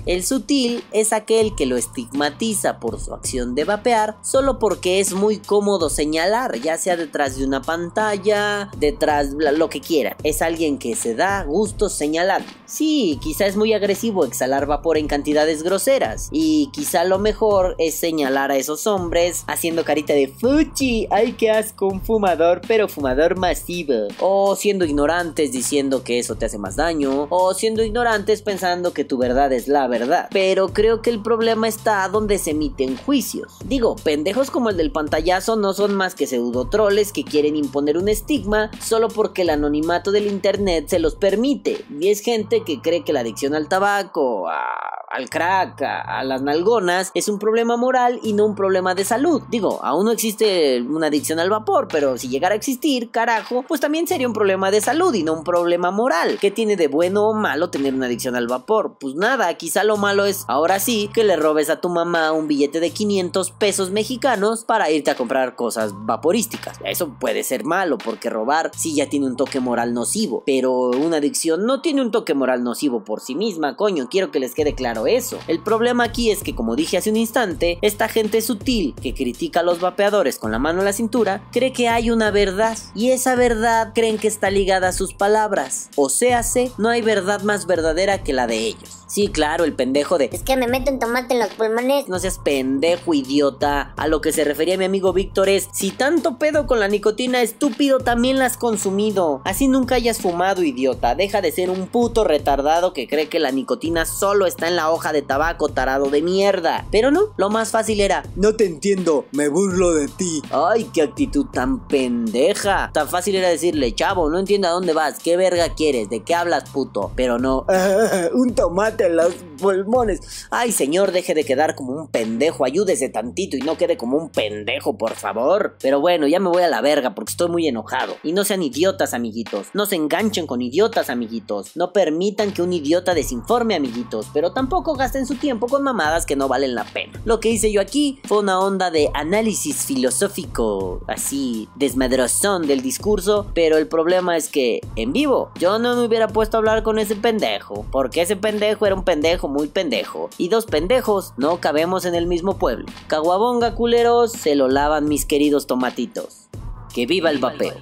El 0.06 0.24
sutil 0.24 0.82
es 0.92 1.12
aquel 1.12 1.54
que 1.54 1.66
lo 1.66 1.76
estigmatiza 1.76 2.80
por 2.80 3.00
su 3.00 3.14
acción 3.14 3.54
de 3.54 3.64
vapear 3.64 4.16
solo 4.22 4.58
porque 4.58 5.00
es 5.00 5.12
muy 5.12 5.38
cómodo 5.38 5.90
señalar, 5.90 6.60
ya 6.60 6.76
sea 6.76 6.96
detrás 6.96 7.38
de 7.38 7.44
una 7.44 7.62
pantalla, 7.62 8.70
detrás 8.78 9.30
lo 9.32 9.68
que 9.68 9.80
quiera. 9.80 10.16
Es 10.24 10.42
alguien 10.42 10.78
que 10.78 10.96
se 10.96 11.14
da 11.14 11.44
gusto 11.44 11.88
señalar. 11.88 12.42
Sí, 12.66 13.18
quizá 13.22 13.46
es 13.46 13.56
muy 13.56 13.72
agresivo 13.72 14.24
exhalar 14.24 14.66
vapor 14.66 14.98
en 14.98 15.06
cantidades 15.06 15.62
groseras 15.62 16.28
y 16.32 16.70
quizá 16.72 17.04
lo 17.04 17.18
mejor 17.18 17.76
es 17.78 17.94
señalar 17.94 18.50
a 18.50 18.56
esos 18.56 18.86
hombres 18.86 19.44
haciendo 19.46 19.84
carita 19.84 20.12
de 20.12 20.28
fuchi, 20.28 21.06
ay 21.10 21.32
que 21.32 21.50
asco 21.50 21.86
un 21.86 22.02
fumador, 22.02 22.60
pero 22.66 22.88
fumador 22.88 23.36
masivo. 23.36 24.08
O 24.20 24.56
siendo 24.56 24.84
ignorantes 24.84 25.52
diciendo 25.52 26.02
que 26.02 26.18
eso 26.18 26.34
te 26.34 26.46
hace 26.46 26.58
más 26.58 26.76
daño, 26.76 27.26
o 27.30 27.54
siendo 27.54 27.82
ignorantes 27.82 28.42
pensando 28.42 28.92
que 28.92 29.04
tu 29.04 29.18
verdad 29.28 29.52
es 29.52 29.68
la 29.68 29.86
verdad. 29.86 30.28
Pero 30.30 30.68
creo 30.68 31.02
que 31.02 31.10
el 31.10 31.20
problema 31.20 31.68
está 31.68 32.08
donde 32.08 32.38
se 32.38 32.52
emiten 32.52 32.96
juicios. 32.96 33.58
Digo, 33.64 33.96
pendejos 33.96 34.50
como 34.50 34.70
el 34.70 34.76
del 34.76 34.90
pantallazo 34.90 35.56
no 35.56 35.74
son 35.74 35.94
más 35.94 36.14
que 36.14 36.26
pseudotroles 36.26 37.12
que 37.12 37.24
quieren 37.24 37.56
imponer 37.56 37.98
un 37.98 38.08
estigma 38.08 38.70
solo 38.80 39.08
porque 39.08 39.42
el 39.42 39.50
anonimato 39.50 40.12
del 40.12 40.26
internet 40.26 40.88
se 40.88 40.98
los 40.98 41.14
permite. 41.14 41.84
Y 42.00 42.08
es 42.08 42.20
gente 42.20 42.62
que 42.64 42.80
cree 42.80 43.04
que 43.04 43.12
la 43.12 43.20
adicción 43.20 43.54
al 43.54 43.68
tabaco, 43.68 44.48
al 44.48 45.30
crack, 45.30 45.82
a, 45.82 46.22
las 46.24 46.42
nalgonas 46.42 47.10
es 47.14 47.28
un 47.28 47.38
problema 47.38 47.76
moral 47.76 48.20
y 48.22 48.32
no 48.32 48.46
un 48.46 48.54
problema 48.54 48.94
de 48.94 49.04
salud. 49.04 49.42
Digo, 49.50 49.80
aún 49.82 50.06
no 50.06 50.12
existe 50.12 50.80
una 50.82 51.08
adicción 51.08 51.38
al 51.38 51.50
vapor, 51.50 51.88
pero 51.88 52.16
si 52.18 52.28
llegara 52.28 52.54
a 52.54 52.56
existir, 52.56 53.10
carajo, 53.10 53.64
pues 53.66 53.80
también 53.80 54.06
sería 54.06 54.26
un 54.26 54.32
problema 54.32 54.70
de 54.70 54.80
salud 54.80 55.14
y 55.14 55.22
no 55.22 55.34
un 55.34 55.44
problema 55.44 55.90
moral. 55.90 56.38
¿Qué 56.40 56.50
tiene 56.50 56.76
de 56.76 56.88
bueno 56.88 57.28
o 57.28 57.34
malo 57.34 57.70
tener 57.70 57.94
una 57.94 58.06
adicción 58.06 58.36
al 58.36 58.46
vapor? 58.46 58.96
Pues 58.98 59.14
nada, 59.18 59.52
quizá 59.54 59.84
lo 59.84 59.98
malo 59.98 60.24
es, 60.24 60.44
ahora 60.48 60.80
sí, 60.80 61.10
que 61.12 61.24
le 61.24 61.36
robes 61.36 61.68
a 61.68 61.80
tu 61.80 61.90
mamá 61.90 62.32
un 62.32 62.48
billete 62.48 62.80
de 62.80 62.90
500 62.90 63.50
pesos 63.50 63.90
mexicanos 63.90 64.64
para 64.64 64.90
irte 64.90 65.10
a 65.10 65.16
comprar 65.16 65.56
cosas 65.56 65.92
vaporísticas. 65.94 66.78
Eso 66.84 67.10
puede 67.20 67.44
ser 67.44 67.64
malo 67.64 67.98
porque 67.98 68.30
robar 68.30 68.70
sí 68.74 68.94
ya 68.94 69.10
tiene 69.10 69.26
un 69.26 69.36
toque 69.36 69.60
moral 69.60 69.92
nocivo, 69.92 70.42
pero 70.46 70.90
una 70.90 71.18
adicción 71.18 71.66
no 71.66 71.82
tiene 71.82 72.00
un 72.00 72.10
toque 72.10 72.34
moral 72.34 72.64
nocivo 72.64 73.04
por 73.04 73.20
sí 73.20 73.34
misma, 73.34 73.76
coño, 73.76 74.08
quiero 74.10 74.30
que 74.30 74.40
les 74.40 74.54
quede 74.54 74.74
claro 74.74 75.06
eso. 75.06 75.38
El 75.48 75.62
problema 75.62 76.04
aquí 76.04 76.30
es 76.30 76.42
que 76.42 76.54
como 76.54 76.76
dije 76.76 76.96
hace 76.96 77.10
un 77.10 77.16
instante, 77.16 77.78
esta 77.82 78.08
gente 78.08 78.40
sutil 78.40 78.94
que 79.02 79.14
critica 79.14 79.60
a 79.60 79.64
los 79.64 79.80
vapeadores 79.80 80.38
con 80.38 80.50
la 80.50 80.58
mano 80.58 80.78
en 80.78 80.86
la 80.86 80.92
cintura, 80.92 81.46
cree 81.52 81.72
que 81.72 81.88
hay 81.88 82.10
una 82.10 82.30
verdad 82.30 82.78
y 82.94 83.10
esa 83.10 83.34
verdad 83.34 83.92
creen 83.94 84.18
que 84.18 84.28
está 84.28 84.50
ligada 84.50 84.88
a 84.88 84.92
sus 84.92 85.12
palabras. 85.12 85.90
O 85.96 86.08
sea, 86.08 86.38
no 86.78 86.88
hay 86.88 87.02
verdad 87.02 87.42
más 87.42 87.66
verdadera 87.66 88.22
que 88.22 88.32
la 88.32 88.46
de 88.46 88.58
ellos. 88.58 89.04
Sí, 89.08 89.28
claro, 89.28 89.64
el 89.64 89.72
pendejo 89.72 90.18
de... 90.18 90.28
Es 90.32 90.42
que 90.42 90.56
me 90.56 90.68
meten 90.68 90.98
tomate 90.98 91.32
en 91.34 91.40
los 91.40 91.48
pulmones. 91.48 92.08
No 92.08 92.18
seas 92.18 92.38
pendejo, 92.38 93.14
idiota. 93.14 93.94
A 93.96 94.06
lo 94.06 94.20
que 94.20 94.32
se 94.32 94.44
refería 94.44 94.76
mi 94.76 94.84
amigo 94.84 95.14
Víctor 95.14 95.48
es, 95.48 95.68
si 95.72 95.90
tanto 95.90 96.38
pedo 96.38 96.66
con 96.66 96.78
la 96.78 96.88
nicotina, 96.88 97.40
estúpido, 97.40 98.00
también 98.00 98.38
la 98.38 98.44
has 98.44 98.58
consumido. 98.58 99.40
Así 99.44 99.66
nunca 99.66 99.94
hayas 99.94 100.18
fumado, 100.18 100.62
idiota. 100.62 101.14
Deja 101.14 101.40
de 101.40 101.52
ser 101.52 101.70
un 101.70 101.86
puto 101.86 102.22
retardado 102.24 102.92
que 102.92 103.08
cree 103.08 103.28
que 103.28 103.40
la 103.40 103.50
nicotina 103.50 104.04
solo 104.04 104.46
está 104.46 104.68
en 104.68 104.76
la 104.76 104.90
hoja 104.90 105.12
de 105.12 105.22
tabaco, 105.22 105.70
tarado 105.70 106.10
de 106.10 106.20
mierda. 106.20 106.86
Pero 106.90 107.10
no, 107.10 107.32
lo 107.38 107.48
más 107.48 107.70
fácil 107.70 108.00
era, 108.00 108.24
no 108.36 108.56
te 108.56 108.66
entiendo, 108.66 109.24
me 109.32 109.48
burlo 109.48 109.94
de 109.94 110.08
ti. 110.08 110.42
Ay, 110.50 110.90
qué 110.92 111.02
actitud 111.02 111.46
tan 111.46 111.86
pendeja. 111.88 112.90
Tan 112.92 113.08
fácil 113.08 113.36
era 113.36 113.48
decirle, 113.48 113.94
chavo, 113.94 114.28
no 114.28 114.38
entiendo 114.38 114.68
a 114.68 114.72
dónde 114.72 114.92
vas, 114.92 115.18
qué 115.18 115.38
verga 115.38 115.74
quieres, 115.74 116.10
de 116.10 116.22
qué 116.22 116.34
hablas, 116.34 116.68
puto. 116.68 117.10
Pero 117.16 117.38
no, 117.38 117.64
un 118.34 118.54
tomate 118.54 118.97
los 119.08 119.34
pulmones. 119.58 120.46
Ay, 120.50 120.72
señor, 120.72 121.12
deje 121.12 121.34
de 121.34 121.44
quedar 121.44 121.74
como 121.74 121.92
un 121.92 122.08
pendejo, 122.08 122.64
ayúdese 122.64 123.08
tantito 123.08 123.56
y 123.56 123.60
no 123.60 123.76
quede 123.76 123.96
como 123.96 124.16
un 124.16 124.30
pendejo, 124.30 124.98
por 124.98 125.14
favor. 125.14 125.76
Pero 125.80 126.00
bueno, 126.00 126.26
ya 126.26 126.40
me 126.40 126.48
voy 126.48 126.62
a 126.62 126.68
la 126.68 126.80
verga 126.80 127.14
porque 127.14 127.30
estoy 127.30 127.48
muy 127.48 127.68
enojado. 127.68 128.16
Y 128.22 128.32
no 128.32 128.44
sean 128.44 128.62
idiotas, 128.62 129.14
amiguitos. 129.14 129.68
No 129.74 129.86
se 129.86 129.96
enganchen 129.96 130.46
con 130.46 130.62
idiotas, 130.62 131.10
amiguitos. 131.10 131.76
No 131.76 131.92
permitan 131.92 132.52
que 132.52 132.62
un 132.62 132.72
idiota 132.72 133.14
desinforme, 133.14 133.74
amiguitos. 133.74 134.26
Pero 134.32 134.52
tampoco 134.52 134.94
gasten 134.94 135.26
su 135.26 135.36
tiempo 135.36 135.68
con 135.68 135.82
mamadas 135.82 136.26
que 136.26 136.36
no 136.36 136.48
valen 136.48 136.74
la 136.74 136.84
pena. 136.84 137.20
Lo 137.24 137.40
que 137.40 137.50
hice 137.50 137.70
yo 137.70 137.80
aquí 137.80 138.20
fue 138.24 138.38
una 138.38 138.58
onda 138.60 138.90
de 138.90 139.10
análisis 139.14 139.84
filosófico, 139.84 141.02
así 141.06 141.68
desmadrozón 141.76 142.66
del 142.66 142.82
discurso. 142.82 143.46
Pero 143.54 143.76
el 143.76 143.86
problema 143.86 144.36
es 144.36 144.48
que 144.48 144.80
en 144.96 145.12
vivo 145.12 145.50
yo 145.58 145.78
no 145.78 145.96
me 145.96 146.04
hubiera 146.04 146.28
puesto 146.28 146.56
a 146.56 146.58
hablar 146.58 146.82
con 146.82 146.98
ese 146.98 147.16
pendejo. 147.16 147.86
Porque 147.90 148.22
ese 148.22 148.36
pendejo 148.36 148.86
era 148.88 148.96
un 148.96 149.04
pendejo 149.04 149.48
muy 149.48 149.68
pendejo. 149.68 150.30
Y 150.38 150.48
dos 150.48 150.66
pendejos 150.66 151.34
no 151.36 151.60
cabemos 151.60 152.04
en 152.04 152.14
el 152.14 152.26
mismo 152.26 152.58
pueblo. 152.58 152.86
Caguabonga 153.06 153.74
culeros, 153.74 154.32
se 154.32 154.54
lo 154.56 154.68
lavan 154.68 155.08
mis 155.08 155.24
queridos 155.24 155.66
tomatitos. 155.66 156.48
Que 156.92 157.06
viva 157.06 157.30
el 157.30 157.38
vapeo. 157.38 157.74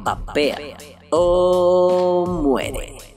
Vapea 0.00 0.58
o 1.10 2.26
muere. 2.26 3.07